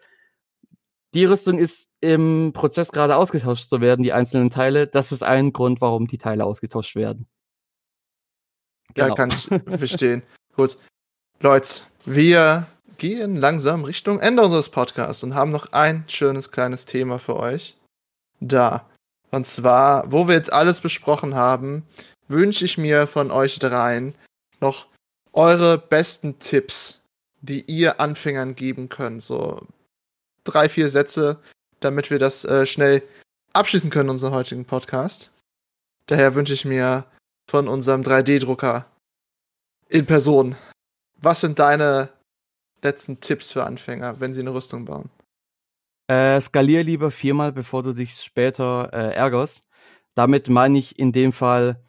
Die 1.14 1.24
Rüstung 1.24 1.58
ist 1.58 1.88
im 2.00 2.52
Prozess 2.54 2.92
gerade 2.92 3.16
ausgetauscht 3.16 3.68
zu 3.68 3.80
werden, 3.80 4.02
die 4.02 4.12
einzelnen 4.12 4.50
Teile. 4.50 4.86
Das 4.86 5.10
ist 5.10 5.22
ein 5.22 5.52
Grund, 5.52 5.80
warum 5.80 6.06
die 6.06 6.18
Teile 6.18 6.44
ausgetauscht 6.44 6.94
werden. 6.94 7.26
Genau. 8.94 9.08
Ja, 9.08 9.14
kann 9.14 9.30
ich 9.30 9.48
verstehen. 9.78 10.22
Gut. 10.54 10.76
Leute, 11.40 11.82
wir 12.04 12.66
gehen 12.98 13.36
langsam 13.36 13.84
Richtung 13.84 14.20
Ende 14.20 14.42
unseres 14.42 14.68
Podcasts 14.68 15.22
und 15.24 15.34
haben 15.34 15.50
noch 15.50 15.72
ein 15.72 16.04
schönes 16.06 16.50
kleines 16.50 16.86
Thema 16.86 17.18
für 17.18 17.36
euch 17.36 17.76
da. 18.40 18.86
Und 19.30 19.46
zwar, 19.46 20.10
wo 20.12 20.28
wir 20.28 20.34
jetzt 20.34 20.52
alles 20.52 20.80
besprochen 20.80 21.34
haben, 21.34 21.86
wünsche 22.28 22.64
ich 22.64 22.78
mir 22.78 23.06
von 23.06 23.30
euch 23.30 23.58
dreien 23.58 24.14
noch 24.60 24.86
eure 25.32 25.78
besten 25.78 26.38
Tipps, 26.38 27.00
die 27.40 27.62
ihr 27.62 28.00
Anfängern 28.00 28.54
geben 28.54 28.88
könnt. 28.88 29.22
So 29.22 29.66
drei, 30.44 30.68
vier 30.68 30.88
Sätze, 30.88 31.38
damit 31.80 32.10
wir 32.10 32.18
das 32.18 32.44
äh, 32.44 32.66
schnell 32.66 33.02
abschließen 33.52 33.90
können, 33.90 34.10
unseren 34.10 34.34
heutigen 34.34 34.64
Podcast. 34.64 35.32
Daher 36.06 36.34
wünsche 36.34 36.54
ich 36.54 36.64
mir 36.64 37.04
von 37.48 37.68
unserem 37.68 38.02
3D-Drucker 38.02 38.86
in 39.88 40.06
Person. 40.06 40.56
Was 41.18 41.40
sind 41.40 41.58
deine 41.58 42.10
letzten 42.82 43.20
Tipps 43.20 43.52
für 43.52 43.64
Anfänger, 43.64 44.20
wenn 44.20 44.34
sie 44.34 44.40
eine 44.40 44.54
Rüstung 44.54 44.84
bauen? 44.84 45.10
Äh, 46.08 46.40
skalier 46.40 46.82
lieber 46.82 47.10
viermal, 47.10 47.52
bevor 47.52 47.82
du 47.82 47.92
dich 47.92 48.20
später 48.20 48.90
äh, 48.92 49.14
ärgerst. 49.14 49.68
Damit 50.14 50.48
meine 50.48 50.78
ich 50.78 50.98
in 50.98 51.12
dem 51.12 51.32
Fall, 51.32 51.80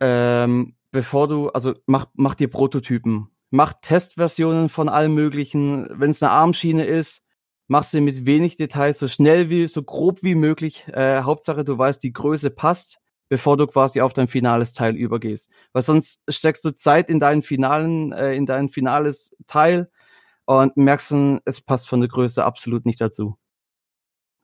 ähm, 0.00 0.76
bevor 0.92 1.28
du, 1.28 1.48
also 1.50 1.74
mach, 1.86 2.06
mach 2.14 2.34
dir 2.34 2.48
Prototypen. 2.48 3.30
Mach 3.50 3.72
Testversionen 3.82 4.68
von 4.68 4.88
allem 4.88 5.14
möglichen. 5.14 5.88
Wenn 5.90 6.10
es 6.10 6.22
eine 6.22 6.30
Armschiene 6.30 6.84
ist, 6.84 7.22
mach 7.70 7.84
sie 7.84 8.00
mit 8.00 8.26
wenig 8.26 8.56
Details, 8.56 8.98
so 8.98 9.06
schnell 9.06 9.48
wie, 9.48 9.68
so 9.68 9.84
grob 9.84 10.24
wie 10.24 10.34
möglich. 10.34 10.88
Äh, 10.88 11.22
Hauptsache, 11.22 11.64
du 11.64 11.78
weißt, 11.78 12.02
die 12.02 12.12
Größe 12.12 12.50
passt, 12.50 12.98
bevor 13.28 13.56
du 13.56 13.68
quasi 13.68 14.00
auf 14.00 14.12
dein 14.12 14.26
finales 14.26 14.72
Teil 14.72 14.96
übergehst. 14.96 15.48
Weil 15.72 15.82
sonst 15.82 16.20
steckst 16.28 16.64
du 16.64 16.74
Zeit 16.74 17.08
in 17.08 17.20
deinen 17.20 17.42
finalen, 17.42 18.10
äh, 18.12 18.34
in 18.34 18.44
dein 18.44 18.70
finales 18.70 19.36
Teil 19.46 19.88
und 20.46 20.76
merkst, 20.76 21.14
es 21.44 21.60
passt 21.60 21.88
von 21.88 22.00
der 22.00 22.08
Größe 22.08 22.44
absolut 22.44 22.86
nicht 22.86 23.00
dazu. 23.00 23.36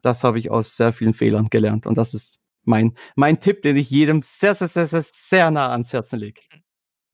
Das 0.01 0.23
habe 0.23 0.39
ich 0.39 0.49
aus 0.49 0.77
sehr 0.77 0.93
vielen 0.93 1.13
Fehlern 1.13 1.47
gelernt 1.49 1.85
und 1.85 1.97
das 1.97 2.13
ist 2.13 2.39
mein, 2.63 2.95
mein 3.17 3.41
Tipp, 3.41 3.61
den 3.61 3.75
ich 3.75 3.89
jedem 3.89 4.21
sehr, 4.21 4.55
sehr, 4.55 4.69
sehr, 4.69 4.85
sehr, 4.85 5.01
sehr 5.03 5.51
nah 5.51 5.71
ans 5.71 5.91
Herzen 5.91 6.19
lege. 6.19 6.39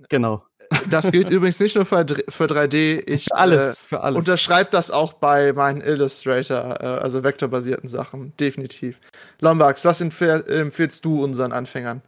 Genau. 0.10 0.44
Das 0.90 1.12
gilt 1.12 1.30
übrigens 1.30 1.60
nicht 1.60 1.76
nur 1.76 1.86
für, 1.86 2.06
für 2.30 2.46
3D. 2.46 3.04
Ich 3.08 3.26
für 3.26 3.36
alles, 3.36 3.80
äh, 3.80 3.84
für 3.86 4.02
alles. 4.02 4.20
unterschreibe 4.20 4.70
das 4.72 4.92
auch 4.92 5.14
bei 5.14 5.54
meinen 5.54 5.82
Illustrator, 5.82 6.82
äh, 6.82 6.86
also 6.86 7.24
vektorbasierten 7.24 7.90
Sachen. 7.90 8.36
Definitiv. 8.38 9.00
Lombax, 9.40 9.86
was 9.86 10.02
empfiehlst 10.02 11.04
du 11.06 11.24
unseren 11.24 11.52
Anfängern? 11.52 12.02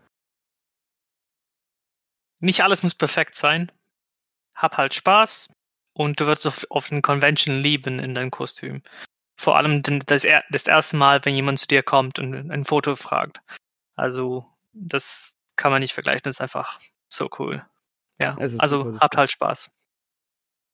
Nicht 2.39 2.61
alles 2.61 2.83
muss 2.83 2.95
perfekt 2.95 3.35
sein. 3.35 3.71
Hab 4.53 4.77
halt 4.77 4.93
Spaß 4.93 5.49
und 5.93 6.19
du 6.19 6.27
wirst 6.27 6.45
auf, 6.47 6.65
auf 6.69 6.89
den 6.89 7.01
Convention 7.01 7.61
lieben 7.61 7.99
in 7.99 8.13
deinem 8.13 8.31
Kostüm. 8.31 8.81
Vor 9.37 9.57
allem 9.57 9.81
das, 9.83 10.25
das 10.49 10.67
erste 10.67 10.95
Mal, 10.95 11.23
wenn 11.25 11.35
jemand 11.35 11.59
zu 11.59 11.67
dir 11.67 11.83
kommt 11.83 12.19
und 12.19 12.51
ein 12.51 12.65
Foto 12.65 12.95
fragt. 12.95 13.41
Also, 13.95 14.45
das 14.73 15.37
kann 15.55 15.71
man 15.71 15.81
nicht 15.81 15.93
vergleichen, 15.93 16.21
das 16.23 16.35
ist 16.35 16.41
einfach 16.41 16.79
so 17.09 17.29
cool. 17.39 17.65
Ja, 18.19 18.37
also 18.57 18.97
habt 18.99 19.17
halt 19.17 19.31
Spaß. 19.31 19.71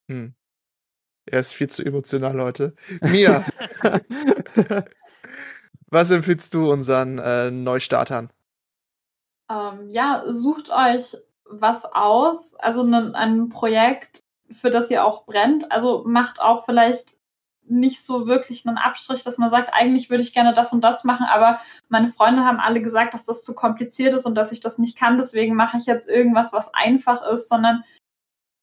Hm. 0.07 0.35
Er 1.25 1.39
ist 1.39 1.53
viel 1.53 1.69
zu 1.69 1.83
emotional, 1.83 2.35
Leute. 2.35 2.75
Mia, 3.01 3.45
was 5.87 6.11
empfiehlst 6.11 6.53
du 6.53 6.71
unseren 6.71 7.19
äh, 7.19 7.51
Neustartern? 7.51 8.31
Ähm, 9.49 9.87
ja, 9.87 10.23
sucht 10.27 10.71
euch 10.71 11.17
was 11.45 11.85
aus, 11.85 12.55
also 12.55 12.83
ein, 12.83 13.15
ein 13.15 13.49
Projekt, 13.49 14.23
für 14.51 14.69
das 14.69 14.89
ihr 14.89 15.05
auch 15.05 15.25
brennt. 15.25 15.71
Also 15.71 16.03
macht 16.05 16.39
auch 16.41 16.65
vielleicht 16.65 17.17
nicht 17.71 18.03
so 18.03 18.27
wirklich 18.27 18.67
einen 18.67 18.77
Abstrich, 18.77 19.23
dass 19.23 19.37
man 19.37 19.49
sagt, 19.49 19.73
eigentlich 19.73 20.09
würde 20.09 20.23
ich 20.23 20.33
gerne 20.33 20.53
das 20.53 20.73
und 20.73 20.81
das 20.81 21.03
machen, 21.03 21.25
aber 21.25 21.59
meine 21.89 22.09
Freunde 22.09 22.45
haben 22.45 22.59
alle 22.59 22.81
gesagt, 22.81 23.13
dass 23.13 23.25
das 23.25 23.43
zu 23.43 23.55
kompliziert 23.55 24.13
ist 24.13 24.25
und 24.25 24.35
dass 24.35 24.51
ich 24.51 24.59
das 24.59 24.77
nicht 24.77 24.97
kann, 24.97 25.17
deswegen 25.17 25.55
mache 25.55 25.77
ich 25.77 25.85
jetzt 25.85 26.07
irgendwas, 26.07 26.53
was 26.53 26.73
einfach 26.73 27.23
ist, 27.31 27.49
sondern 27.49 27.83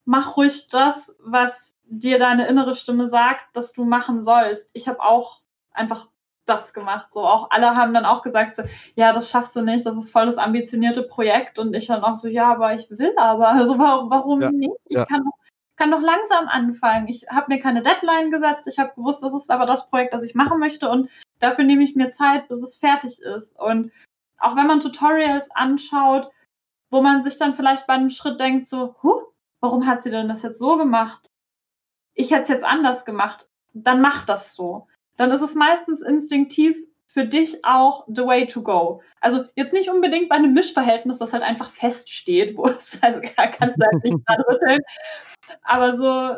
mach 0.04 0.36
ruhig 0.36 0.68
das, 0.68 1.16
was 1.20 1.76
dir 1.84 2.18
deine 2.18 2.46
innere 2.46 2.74
Stimme 2.74 3.06
sagt, 3.06 3.56
dass 3.56 3.72
du 3.72 3.84
machen 3.84 4.22
sollst. 4.22 4.70
Ich 4.74 4.88
habe 4.88 5.00
auch 5.00 5.40
einfach 5.72 6.08
das 6.44 6.72
gemacht. 6.72 7.12
So 7.12 7.26
auch 7.26 7.50
alle 7.50 7.76
haben 7.76 7.94
dann 7.94 8.04
auch 8.04 8.22
gesagt, 8.22 8.56
so, 8.56 8.62
ja, 8.94 9.12
das 9.12 9.30
schaffst 9.30 9.54
du 9.54 9.62
nicht, 9.62 9.86
das 9.86 9.96
ist 9.96 10.10
voll 10.10 10.26
das 10.26 10.38
ambitionierte 10.38 11.02
Projekt. 11.02 11.58
Und 11.58 11.74
ich 11.74 11.86
dann 11.86 12.02
auch 12.02 12.14
so, 12.14 12.28
ja, 12.28 12.52
aber 12.52 12.74
ich 12.74 12.90
will 12.90 13.12
aber. 13.16 13.48
Also 13.58 13.78
warum, 13.78 14.10
warum 14.10 14.40
ja, 14.40 14.50
nicht? 14.50 14.72
Ich 14.86 14.96
ja. 14.96 15.04
kann 15.04 15.24
doch 15.24 15.47
kann 15.78 15.92
doch 15.92 16.00
langsam 16.00 16.48
anfangen. 16.48 17.06
Ich 17.06 17.28
habe 17.28 17.54
mir 17.54 17.60
keine 17.60 17.82
Deadline 17.82 18.32
gesetzt. 18.32 18.66
Ich 18.66 18.80
habe 18.80 18.92
gewusst, 18.96 19.22
das 19.22 19.32
ist 19.32 19.48
aber 19.48 19.64
das 19.64 19.88
Projekt, 19.88 20.12
das 20.12 20.24
ich 20.24 20.34
machen 20.34 20.58
möchte 20.58 20.90
und 20.90 21.08
dafür 21.38 21.64
nehme 21.64 21.84
ich 21.84 21.94
mir 21.94 22.10
Zeit, 22.10 22.48
bis 22.48 22.62
es 22.62 22.76
fertig 22.76 23.22
ist. 23.22 23.56
Und 23.58 23.92
auch 24.38 24.56
wenn 24.56 24.66
man 24.66 24.80
Tutorials 24.80 25.50
anschaut, 25.52 26.30
wo 26.90 27.00
man 27.00 27.22
sich 27.22 27.36
dann 27.36 27.54
vielleicht 27.54 27.86
bei 27.86 27.94
einem 27.94 28.10
Schritt 28.10 28.40
denkt, 28.40 28.66
so, 28.66 28.96
huh, 29.02 29.22
warum 29.60 29.86
hat 29.86 30.02
sie 30.02 30.10
denn 30.10 30.28
das 30.28 30.42
jetzt 30.42 30.58
so 30.58 30.76
gemacht? 30.76 31.30
Ich 32.14 32.32
hätte 32.32 32.42
es 32.42 32.48
jetzt 32.48 32.64
anders 32.64 33.04
gemacht. 33.04 33.48
Dann 33.72 34.00
mach 34.00 34.26
das 34.26 34.54
so. 34.54 34.88
Dann 35.16 35.30
ist 35.30 35.42
es 35.42 35.54
meistens 35.54 36.02
instinktiv 36.02 36.76
für 37.08 37.24
dich 37.24 37.64
auch 37.64 38.04
the 38.06 38.24
way 38.24 38.46
to 38.46 38.62
go. 38.62 39.02
Also 39.20 39.44
jetzt 39.56 39.72
nicht 39.72 39.88
unbedingt 39.88 40.28
bei 40.28 40.36
einem 40.36 40.52
Mischverhältnis, 40.52 41.18
das 41.18 41.32
halt 41.32 41.42
einfach 41.42 41.70
feststeht, 41.70 42.56
wo 42.56 42.66
es, 42.68 43.02
also 43.02 43.20
kannst 43.34 43.78
du 43.80 43.84
halt 43.84 44.04
nicht 44.04 44.18
dran 44.26 44.40
rütteln. 44.48 44.80
Aber 45.62 45.96
so, 45.96 46.36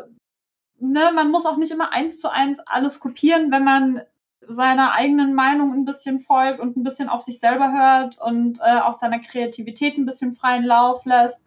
ne, 0.79 1.11
man 1.13 1.29
muss 1.29 1.45
auch 1.45 1.57
nicht 1.57 1.71
immer 1.71 1.91
eins 1.91 2.19
zu 2.19 2.31
eins 2.31 2.59
alles 2.61 2.99
kopieren, 3.01 3.51
wenn 3.51 3.65
man 3.65 4.01
seiner 4.47 4.93
eigenen 4.93 5.33
Meinung 5.35 5.73
ein 5.73 5.85
bisschen 5.85 6.19
folgt 6.19 6.59
und 6.59 6.77
ein 6.77 6.83
bisschen 6.83 7.09
auf 7.09 7.21
sich 7.21 7.39
selber 7.39 7.71
hört 7.71 8.19
und 8.19 8.59
äh, 8.59 8.79
auch 8.79 8.95
seiner 8.95 9.19
Kreativität 9.19 9.97
ein 9.97 10.05
bisschen 10.05 10.33
freien 10.33 10.63
Lauf 10.63 11.05
lässt 11.05 11.41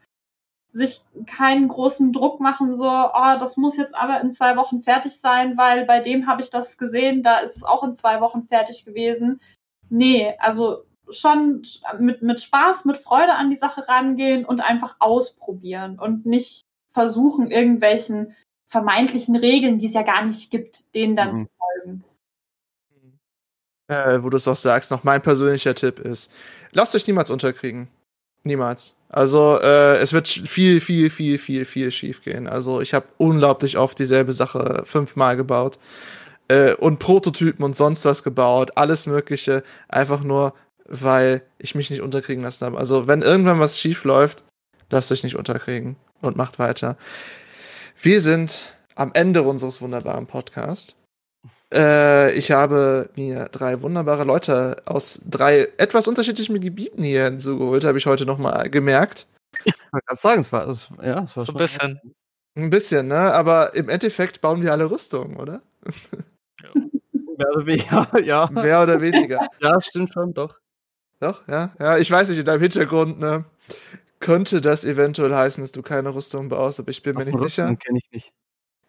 sich 0.74 1.04
keinen 1.26 1.68
großen 1.68 2.12
Druck 2.12 2.40
machen, 2.40 2.74
so, 2.74 2.88
oh, 2.88 3.38
das 3.38 3.56
muss 3.56 3.76
jetzt 3.76 3.94
aber 3.94 4.20
in 4.20 4.32
zwei 4.32 4.56
Wochen 4.56 4.82
fertig 4.82 5.16
sein, 5.20 5.56
weil 5.56 5.84
bei 5.84 6.00
dem 6.00 6.26
habe 6.26 6.42
ich 6.42 6.50
das 6.50 6.76
gesehen, 6.78 7.22
da 7.22 7.38
ist 7.38 7.56
es 7.56 7.62
auch 7.62 7.84
in 7.84 7.94
zwei 7.94 8.20
Wochen 8.20 8.42
fertig 8.48 8.84
gewesen. 8.84 9.40
nee, 9.88 10.34
also 10.38 10.84
schon 11.10 11.62
mit, 11.98 12.22
mit 12.22 12.40
Spaß, 12.40 12.86
mit 12.86 12.96
Freude 12.96 13.34
an 13.34 13.50
die 13.50 13.56
Sache 13.56 13.86
rangehen 13.86 14.44
und 14.44 14.62
einfach 14.62 14.96
ausprobieren 14.98 15.98
und 15.98 16.26
nicht 16.26 16.62
versuchen, 16.90 17.50
irgendwelchen 17.50 18.34
vermeintlichen 18.66 19.36
Regeln, 19.36 19.78
die 19.78 19.86
es 19.86 19.94
ja 19.94 20.02
gar 20.02 20.24
nicht 20.24 20.50
gibt, 20.50 20.94
denen 20.94 21.14
dann 21.14 21.32
Mhm. 21.34 21.38
zu 21.38 21.46
folgen. 21.58 22.04
Äh, 23.88 24.22
wo 24.22 24.30
du 24.30 24.38
es 24.38 24.48
auch 24.48 24.56
sagst, 24.56 24.90
noch 24.90 25.04
mein 25.04 25.20
persönlicher 25.22 25.74
Tipp 25.74 25.98
ist, 26.00 26.32
lasst 26.72 26.96
euch 26.96 27.06
niemals 27.06 27.30
unterkriegen. 27.30 27.88
Niemals. 28.44 28.94
Also 29.08 29.58
äh, 29.60 29.96
es 29.98 30.12
wird 30.12 30.28
viel, 30.28 30.80
viel, 30.80 31.08
viel, 31.08 31.38
viel, 31.38 31.64
viel 31.64 31.90
schief 31.90 32.22
gehen. 32.22 32.46
Also 32.46 32.80
ich 32.80 32.94
habe 32.94 33.06
unglaublich 33.16 33.78
oft 33.78 33.98
dieselbe 33.98 34.32
Sache 34.32 34.82
fünfmal 34.86 35.36
gebaut 35.36 35.78
äh, 36.48 36.74
und 36.74 36.98
Prototypen 36.98 37.64
und 37.64 37.76
sonst 37.76 38.04
was 38.04 38.22
gebaut, 38.22 38.72
alles 38.74 39.06
Mögliche, 39.06 39.62
einfach 39.88 40.22
nur, 40.22 40.52
weil 40.86 41.42
ich 41.58 41.74
mich 41.74 41.90
nicht 41.90 42.02
unterkriegen 42.02 42.42
lassen 42.42 42.66
habe. 42.66 42.78
Also 42.78 43.06
wenn 43.06 43.22
irgendwann 43.22 43.60
was 43.60 43.80
schief 43.80 44.04
läuft, 44.04 44.44
lasst 44.90 45.12
euch 45.12 45.24
nicht 45.24 45.36
unterkriegen 45.36 45.96
und 46.20 46.36
macht 46.36 46.58
weiter. 46.58 46.96
Wir 48.02 48.20
sind 48.20 48.66
am 48.96 49.12
Ende 49.14 49.42
unseres 49.42 49.80
wunderbaren 49.80 50.26
Podcasts. 50.26 50.96
Äh, 51.74 52.32
ich 52.34 52.50
habe 52.52 53.10
mir 53.16 53.48
drei 53.50 53.82
wunderbare 53.82 54.24
Leute 54.24 54.76
aus 54.86 55.20
drei 55.28 55.68
etwas 55.76 56.06
unterschiedlichen 56.08 56.60
Gebieten 56.60 57.02
hier 57.02 57.24
hinzugeholt, 57.24 57.84
habe 57.84 57.98
ich 57.98 58.06
heute 58.06 58.24
nochmal 58.26 58.70
gemerkt. 58.70 59.26
Ich 59.64 59.74
gerade 59.90 60.20
sagen, 60.20 60.40
es 60.40 60.52
war, 60.52 60.68
es, 60.68 60.88
ja, 61.02 61.24
es 61.24 61.36
war 61.36 61.44
So 61.44 61.46
schon- 61.46 61.54
ein 61.56 61.58
bisschen. 61.58 62.00
Ein 62.56 62.70
bisschen, 62.70 63.08
ne? 63.08 63.16
Aber 63.16 63.74
im 63.74 63.88
Endeffekt 63.88 64.40
bauen 64.40 64.62
wir 64.62 64.70
alle 64.72 64.88
Rüstungen, 64.88 65.36
oder? 65.36 65.60
Mehr 67.36 67.50
oder 67.50 67.66
weniger, 67.66 68.06
ja. 68.24 68.48
Mehr 68.52 68.82
oder 68.82 69.00
weniger. 69.00 69.48
Ja, 69.60 69.80
stimmt 69.82 70.12
schon, 70.12 70.32
doch. 70.34 70.60
Doch, 71.20 71.46
ja. 71.48 71.72
Ja, 71.80 71.98
ich 71.98 72.10
weiß 72.10 72.28
nicht, 72.28 72.38
in 72.38 72.44
deinem 72.44 72.60
Hintergrund, 72.60 73.18
ne? 73.18 73.44
Könnte 74.20 74.60
das 74.60 74.84
eventuell 74.84 75.34
heißen, 75.34 75.62
dass 75.62 75.72
du 75.72 75.82
keine 75.82 76.14
Rüstung 76.14 76.48
baust, 76.48 76.78
aber 76.80 76.90
ich 76.90 77.02
bin 77.02 77.16
mir 77.16 77.24
nicht 77.24 77.38
sicher. 77.38 77.74
kenne 77.76 77.98
ich 77.98 78.10
nicht. 78.12 78.32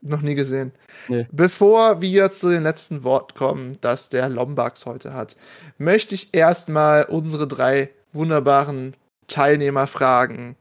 Noch 0.08 0.22
nie 0.22 0.36
gesehen. 0.36 0.72
Nee. 1.08 1.26
Bevor 1.32 2.00
wir 2.00 2.32
zu 2.32 2.50
den 2.50 2.62
letzten 2.62 3.04
Wort 3.04 3.34
kommen, 3.34 3.74
das 3.82 4.10
der 4.10 4.30
Lombax 4.30 4.86
heute 4.86 5.14
hat, 5.14 5.36
möchte 5.80 6.14
ich 6.14 6.30
erstmal 6.32 7.06
unsere 7.06 7.48
drei 7.48 7.90
wunderbaren 8.14 8.96
Teilnehmer 9.28 9.88
fragen, 9.88 10.58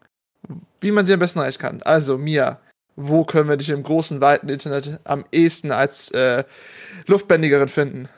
wie 0.80 0.90
man 0.90 1.04
sie 1.04 1.12
am 1.12 1.20
besten 1.20 1.40
erreichen 1.40 1.60
kann. 1.60 1.82
Also, 1.82 2.16
Mia, 2.16 2.58
wo 2.96 3.24
können 3.24 3.50
wir 3.50 3.58
dich 3.58 3.68
im 3.68 3.82
großen, 3.82 4.22
weiten 4.22 4.48
Internet 4.48 4.98
am 5.04 5.24
ehesten 5.30 5.72
als 5.72 6.10
äh, 6.12 6.44
Luftbändigerin 7.06 7.68
finden? 7.68 8.08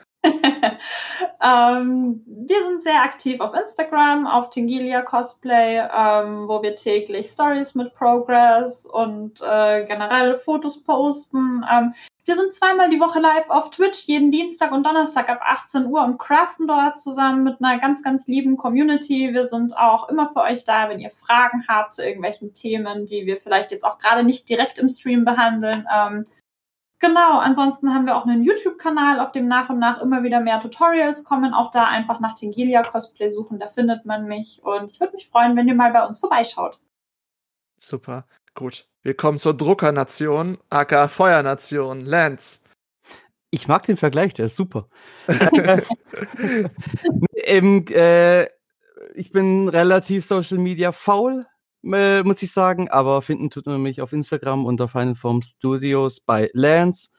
Ähm, 1.47 2.23
wir 2.27 2.65
sind 2.67 2.83
sehr 2.83 3.03
aktiv 3.03 3.41
auf 3.41 3.55
Instagram, 3.55 4.27
auf 4.27 4.51
Tingilia 4.51 5.03
Cosplay, 5.03 5.79
ähm, 5.79 6.49
wo 6.49 6.61
wir 6.61 6.75
täglich 6.75 7.29
Stories 7.29 7.77
mit 7.77 7.95
Progress 7.95 8.85
und 8.85 9.41
äh, 9.43 9.85
generell 9.87 10.37
Fotos 10.37 10.83
posten. 10.83 11.65
Ähm, 11.71 11.95
wir 12.25 12.35
sind 12.35 12.53
zweimal 12.53 12.91
die 12.91 12.99
Woche 12.99 13.21
live 13.21 13.49
auf 13.49 13.71
Twitch, 13.71 14.07
jeden 14.07 14.33
Dienstag 14.33 14.73
und 14.73 14.85
Donnerstag 14.85 15.29
ab 15.29 15.41
18 15.45 15.87
Uhr 15.87 16.03
und 16.03 16.19
craften 16.19 16.67
dort 16.67 16.99
zusammen 16.99 17.45
mit 17.45 17.63
einer 17.63 17.79
ganz, 17.79 18.03
ganz 18.03 18.27
lieben 18.27 18.57
Community. 18.57 19.33
Wir 19.33 19.45
sind 19.45 19.79
auch 19.79 20.09
immer 20.09 20.29
für 20.33 20.41
euch 20.41 20.65
da, 20.65 20.89
wenn 20.89 20.99
ihr 20.99 21.11
Fragen 21.11 21.65
habt 21.69 21.93
zu 21.93 22.05
irgendwelchen 22.05 22.55
Themen, 22.55 23.07
die 23.07 23.27
wir 23.27 23.37
vielleicht 23.37 23.71
jetzt 23.71 23.85
auch 23.85 23.99
gerade 23.99 24.25
nicht 24.25 24.49
direkt 24.49 24.79
im 24.81 24.89
Stream 24.89 25.25
behandeln. 25.25 25.87
Ähm, 25.95 26.25
Genau, 26.99 27.39
ansonsten 27.39 27.93
haben 27.93 28.07
wir 28.07 28.17
auch 28.17 28.25
einen 28.25 28.43
YouTube-Kanal, 28.43 29.21
auf 29.21 29.31
dem 29.33 29.49
nach 29.49 29.69
und 29.69 29.79
nach 29.79 30.01
immer 30.01 30.23
wieder 30.23 30.41
mehr 30.41 30.61
Tutorials 30.61 31.25
kommen. 31.25 31.53
Auch 31.53 31.71
da 31.71 31.85
einfach 31.85 32.21
nach 32.21 32.35
Tingilia 32.35 32.83
Cosplay 32.83 33.31
suchen, 33.31 33.59
da 33.59 33.69
findet 33.69 34.07
man 34.07 34.27
mich. 34.27 34.63
Und 34.65 34.91
ich 34.91 34.99
würde 34.99 35.13
mich 35.15 35.29
freuen, 35.29 35.57
wenn 35.57 35.69
ihr 35.69 35.75
mal 35.75 35.93
bei 35.93 36.07
uns 36.07 36.19
vorbeischaut. 36.19 36.81
Super, 37.77 38.25
gut. 38.55 38.89
Wir 39.03 39.15
kommen 39.15 39.39
zur 39.39 39.55
Druckernation, 39.55 40.59
aka 40.71 41.09
Feuernation, 41.09 42.01
Lance. 42.01 42.63
Ich 43.51 43.69
mag 43.69 43.85
den 43.85 43.99
Vergleich, 43.99 44.33
der 44.33 44.47
ist 44.47 44.57
super. 44.57 44.89
ähm, 47.35 47.85
äh, 47.91 48.45
ich 49.15 49.33
bin 49.33 49.69
relativ 49.69 50.25
Social 50.25 50.59
Media 50.59 50.93
faul, 50.93 51.47
äh, 51.93 52.23
muss 52.23 52.43
ich 52.43 52.53
sagen, 52.53 52.89
aber 52.89 53.23
finden 53.23 53.51
tut 53.51 53.67
man 53.67 53.83
mich 53.83 54.03
auf 54.03 54.13
Instagram 54.13 54.65
unter 54.65 54.89
Final 54.89 55.15
Form 55.15 55.43
Studios 55.43 56.21
bei 56.21 56.51
Lance. 56.53 57.11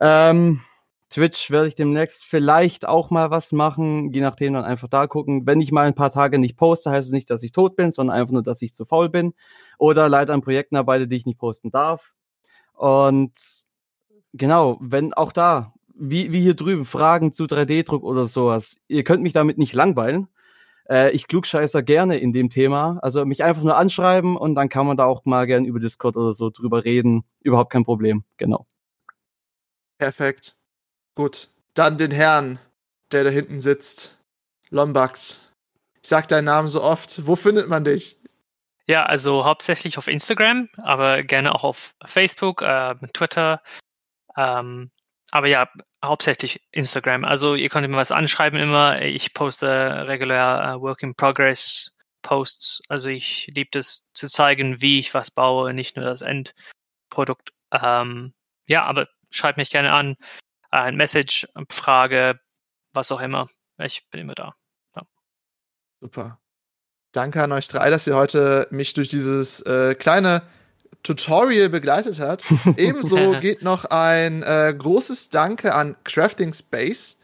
Ähm, 0.00 0.60
Twitch 1.08 1.50
werde 1.50 1.68
ich 1.68 1.76
demnächst 1.76 2.24
vielleicht 2.24 2.86
auch 2.88 3.10
mal 3.10 3.30
was 3.30 3.52
machen, 3.52 4.12
je 4.12 4.20
nachdem 4.20 4.54
dann 4.54 4.64
einfach 4.64 4.88
da 4.88 5.06
gucken. 5.06 5.46
Wenn 5.46 5.60
ich 5.60 5.72
mal 5.72 5.86
ein 5.86 5.94
paar 5.94 6.10
Tage 6.10 6.38
nicht 6.38 6.56
poste, 6.56 6.90
heißt 6.90 7.06
es 7.06 7.12
nicht, 7.12 7.30
dass 7.30 7.42
ich 7.42 7.52
tot 7.52 7.76
bin, 7.76 7.90
sondern 7.92 8.16
einfach 8.16 8.32
nur, 8.32 8.42
dass 8.42 8.62
ich 8.62 8.74
zu 8.74 8.84
faul 8.84 9.08
bin 9.08 9.34
oder 9.78 10.08
leider 10.08 10.34
an 10.34 10.42
Projekten 10.42 10.76
arbeite, 10.76 11.06
die 11.08 11.16
ich 11.16 11.26
nicht 11.26 11.38
posten 11.38 11.70
darf. 11.70 12.12
Und 12.74 13.32
genau, 14.32 14.78
wenn 14.80 15.14
auch 15.14 15.32
da, 15.32 15.72
wie, 15.94 16.32
wie 16.32 16.42
hier 16.42 16.54
drüben, 16.54 16.84
Fragen 16.84 17.32
zu 17.32 17.44
3D-Druck 17.44 18.02
oder 18.02 18.26
sowas, 18.26 18.76
ihr 18.88 19.04
könnt 19.04 19.22
mich 19.22 19.32
damit 19.32 19.58
nicht 19.58 19.74
langweilen. 19.74 20.28
Äh, 20.88 21.10
ich 21.10 21.26
klugscheißer 21.26 21.82
gerne 21.82 22.18
in 22.18 22.32
dem 22.32 22.50
Thema. 22.50 22.98
Also 23.02 23.24
mich 23.24 23.42
einfach 23.44 23.62
nur 23.62 23.76
anschreiben 23.76 24.36
und 24.36 24.54
dann 24.54 24.68
kann 24.68 24.86
man 24.86 24.96
da 24.96 25.04
auch 25.04 25.24
mal 25.24 25.46
gern 25.46 25.64
über 25.64 25.80
Discord 25.80 26.16
oder 26.16 26.32
so 26.32 26.50
drüber 26.50 26.84
reden. 26.84 27.24
Überhaupt 27.40 27.72
kein 27.72 27.84
Problem. 27.84 28.22
Genau. 28.36 28.66
Perfekt. 29.98 30.56
Gut. 31.14 31.48
Dann 31.74 31.98
den 31.98 32.10
Herrn, 32.10 32.58
der 33.12 33.24
da 33.24 33.30
hinten 33.30 33.60
sitzt. 33.60 34.18
Lombax. 34.70 35.52
Ich 36.02 36.08
sag 36.08 36.28
deinen 36.28 36.44
Namen 36.44 36.68
so 36.68 36.82
oft. 36.82 37.26
Wo 37.26 37.36
findet 37.36 37.68
man 37.68 37.84
dich? 37.84 38.20
Ja, 38.88 39.04
also 39.04 39.44
hauptsächlich 39.44 39.98
auf 39.98 40.06
Instagram, 40.06 40.68
aber 40.76 41.24
gerne 41.24 41.54
auch 41.54 41.64
auf 41.64 41.96
Facebook, 42.04 42.62
äh, 42.62 42.94
Twitter. 43.12 43.60
Ähm, 44.36 44.90
aber 45.32 45.48
ja, 45.48 45.68
hauptsächlich 46.06 46.62
Instagram. 46.72 47.24
Also 47.24 47.54
ihr 47.54 47.68
könnt 47.68 47.88
mir 47.88 47.96
was 47.96 48.12
anschreiben 48.12 48.58
immer. 48.58 49.02
Ich 49.02 49.34
poste 49.34 50.08
regulär 50.08 50.74
äh, 50.76 50.80
Work 50.80 51.02
in 51.02 51.14
Progress 51.14 51.92
Posts. 52.22 52.82
Also 52.88 53.08
ich 53.08 53.50
liebe 53.54 53.78
es 53.78 54.12
zu 54.12 54.28
zeigen, 54.28 54.80
wie 54.80 54.98
ich 54.98 55.14
was 55.14 55.30
baue, 55.30 55.72
nicht 55.74 55.96
nur 55.96 56.04
das 56.04 56.22
Endprodukt. 56.22 57.50
Ähm, 57.72 58.34
ja, 58.68 58.84
aber 58.84 59.08
schreibt 59.30 59.58
mich 59.58 59.70
gerne 59.70 59.92
an. 59.92 60.16
Äh, 60.72 60.78
ein 60.78 60.96
Message, 60.96 61.46
Frage, 61.70 62.40
was 62.92 63.12
auch 63.12 63.20
immer. 63.20 63.48
Ich 63.78 64.08
bin 64.10 64.22
immer 64.22 64.34
da. 64.34 64.54
Super. 66.00 66.38
Danke 67.12 67.42
an 67.42 67.52
euch 67.52 67.68
drei, 67.68 67.88
dass 67.90 68.06
ihr 68.06 68.14
heute 68.14 68.68
mich 68.70 68.92
durch 68.92 69.08
dieses 69.08 69.62
äh, 69.62 69.94
kleine 69.94 70.42
Tutorial 71.02 71.68
begleitet 71.68 72.20
habt. 72.20 72.44
Ebenso 72.76 73.38
geht 73.40 73.62
noch 73.62 73.84
ein 73.86 74.42
äh, 74.42 74.74
großes 74.76 75.30
Danke 75.30 75.74
an 75.74 75.96
Crafting 76.04 76.52
Space, 76.52 77.16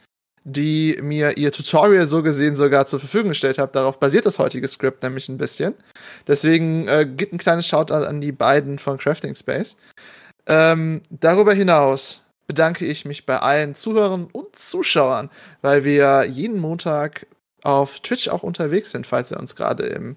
die 0.45 0.99
mir 1.01 1.37
ihr 1.37 1.53
Tutorial 1.53 2.07
so 2.07 2.23
gesehen 2.23 2.55
sogar 2.57 2.87
zur 2.87 3.01
Verfügung 3.01 3.31
gestellt 3.31 3.59
hat. 3.59 3.75
Darauf 3.77 3.99
basiert 3.99 4.27
das 4.27 4.39
heutige 4.39 4.69
Skript 4.69 5.03
nämlich 5.03 5.29
ein 5.29 5.39
bisschen. 5.39 5.75
Deswegen 6.27 6.89
äh, 6.89 7.07
geht 7.07 7.33
ein 7.33 7.39
kleines 7.39 7.67
Shoutout 7.67 8.05
an 8.05 8.21
die 8.21 8.33
beiden 8.33 8.79
von 8.79 8.99
Crafting 8.99 9.35
Space. 9.35 9.77
Ähm, 10.47 11.03
darüber 11.11 11.55
hinaus 11.55 12.21
bedanke 12.47 12.85
ich 12.85 13.05
mich 13.05 13.25
bei 13.25 13.39
allen 13.39 13.75
Zuhörern 13.75 14.29
und 14.33 14.57
Zuschauern, 14.57 15.31
weil 15.61 15.85
wir 15.85 16.25
jeden 16.25 16.59
Montag 16.59 17.27
auf 17.63 18.01
Twitch 18.01 18.29
auch 18.29 18.43
unterwegs 18.43 18.91
sind, 18.91 19.07
falls 19.07 19.31
ihr 19.31 19.39
uns 19.39 19.55
gerade 19.55 19.85
im 19.85 20.17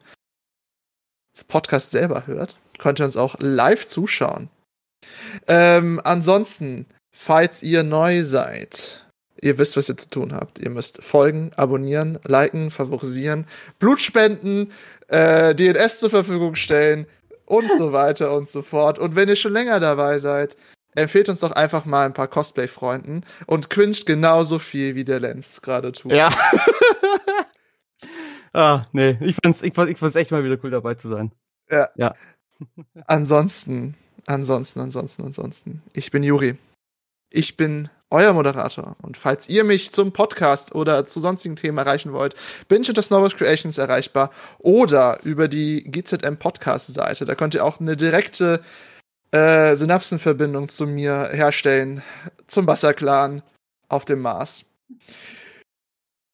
Podcast 1.47 1.91
selber 1.91 2.27
hört. 2.27 2.57
Könnt 2.77 2.99
ihr 2.99 3.05
uns 3.05 3.17
auch 3.17 3.35
live 3.39 3.87
zuschauen. 3.87 4.49
Ähm, 5.47 6.01
ansonsten, 6.03 6.85
falls 7.11 7.63
ihr 7.63 7.83
neu 7.83 8.23
seid, 8.23 9.05
ihr 9.41 9.57
wisst, 9.57 9.77
was 9.77 9.89
ihr 9.89 9.97
zu 9.97 10.09
tun 10.09 10.33
habt. 10.33 10.59
Ihr 10.59 10.69
müsst 10.69 11.03
folgen, 11.03 11.51
abonnieren, 11.55 12.19
liken, 12.23 12.71
favorisieren, 12.71 13.45
Blut 13.79 14.01
spenden, 14.01 14.71
äh, 15.07 15.53
DNS 15.53 15.99
zur 15.99 16.09
Verfügung 16.09 16.55
stellen 16.55 17.05
und 17.45 17.69
so 17.77 17.93
weiter 17.93 18.35
und 18.35 18.49
so 18.49 18.61
fort. 18.61 18.99
Und 18.99 19.15
wenn 19.15 19.29
ihr 19.29 19.35
schon 19.35 19.53
länger 19.53 19.79
dabei 19.79 20.19
seid, 20.19 20.57
empfehlt 20.95 21.29
uns 21.29 21.41
doch 21.41 21.51
einfach 21.51 21.85
mal 21.85 22.05
ein 22.05 22.13
paar 22.13 22.27
Cosplay-Freunden 22.27 23.23
und 23.45 23.69
cringet 23.69 24.05
genauso 24.05 24.59
viel, 24.59 24.95
wie 24.95 25.03
der 25.03 25.19
Lenz 25.19 25.61
gerade 25.61 25.91
tut. 25.91 26.13
Ja. 26.13 26.33
ah, 28.53 28.85
nee, 28.93 29.17
ich 29.21 29.35
fand's, 29.43 29.61
ich, 29.61 29.73
fand, 29.73 29.91
ich 29.91 29.97
fand's 29.97 30.15
echt 30.15 30.31
mal 30.31 30.43
wieder 30.43 30.57
cool 30.63 30.71
dabei 30.71 30.95
zu 30.95 31.07
sein. 31.07 31.31
Ansonsten, 33.07 33.95
ansonsten, 34.25 34.79
ansonsten, 34.79 35.23
ansonsten. 35.23 35.83
Ich 35.93 36.11
bin 36.11 36.23
Juri. 36.23 36.57
Ich 37.29 37.57
bin 37.57 37.89
euer 38.09 38.33
Moderator. 38.33 38.95
Und 39.01 39.17
falls 39.17 39.49
ihr 39.49 39.63
mich 39.63 39.91
zum 39.91 40.11
Podcast 40.11 40.73
oder 40.73 41.05
zu 41.05 41.19
sonstigen 41.19 41.55
Themen 41.55 41.77
erreichen 41.77 42.13
wollt, 42.13 42.35
bin 42.67 42.81
ich 42.81 42.89
unter 42.89 43.01
Snowboard 43.01 43.37
Creations 43.37 43.77
erreichbar 43.77 44.31
oder 44.59 45.19
über 45.23 45.47
die 45.47 45.83
GZM 45.83 46.37
Podcast 46.37 46.93
Seite. 46.93 47.25
Da 47.25 47.35
könnt 47.35 47.53
ihr 47.55 47.65
auch 47.65 47.79
eine 47.79 47.97
direkte 47.97 48.61
äh, 49.31 49.75
Synapsenverbindung 49.75 50.69
zu 50.69 50.87
mir 50.87 51.29
herstellen, 51.33 52.03
zum 52.47 52.67
Wasserclan 52.67 53.43
auf 53.89 54.05
dem 54.05 54.21
Mars. 54.21 54.65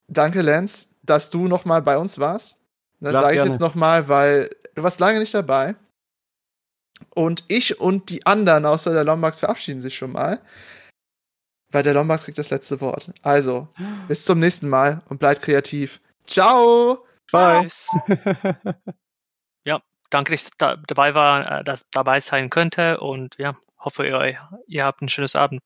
danke, 0.07 0.41
Lance, 0.41 0.87
dass 1.03 1.29
du 1.29 1.47
nochmal 1.47 1.81
bei 1.81 1.97
uns 1.97 2.19
warst. 2.19 2.59
Das 2.99 3.11
Klar, 3.11 3.23
sage 3.23 3.39
ich 3.39 3.45
jetzt 3.45 3.59
nochmal, 3.59 4.07
weil 4.07 4.49
du 4.75 4.83
warst 4.83 4.99
lange 4.99 5.19
nicht 5.19 5.33
dabei. 5.33 5.75
Und 7.09 7.43
ich 7.47 7.79
und 7.79 8.09
die 8.09 8.25
anderen 8.25 8.65
außer 8.65 8.93
der 8.93 9.03
Lombax 9.03 9.39
verabschieden 9.39 9.81
sich 9.81 9.95
schon 9.95 10.11
mal. 10.11 10.39
Weil 11.71 11.83
der 11.83 11.93
Lombax 11.93 12.25
kriegt 12.25 12.37
das 12.37 12.49
letzte 12.49 12.81
Wort. 12.81 13.13
Also, 13.21 13.67
bis 14.07 14.25
zum 14.25 14.39
nächsten 14.39 14.67
Mal 14.69 15.01
und 15.07 15.19
bleibt 15.19 15.41
kreativ. 15.41 16.01
Ciao! 16.27 17.05
Bye. 17.31 17.61
Tschüss. 17.61 17.89
Danke, 20.11 20.33
dass 20.33 20.47
ich 20.47 20.57
da, 20.57 20.75
dabei 20.75 21.15
war, 21.15 21.59
äh, 21.59 21.63
dass 21.63 21.89
dabei 21.89 22.19
sein 22.19 22.49
könnte 22.49 22.99
und 22.99 23.37
ja, 23.37 23.55
hoffe 23.79 24.05
ihr, 24.05 24.37
ihr 24.67 24.83
habt 24.83 25.01
ein 25.01 25.09
schönes 25.09 25.35
Abend. 25.35 25.61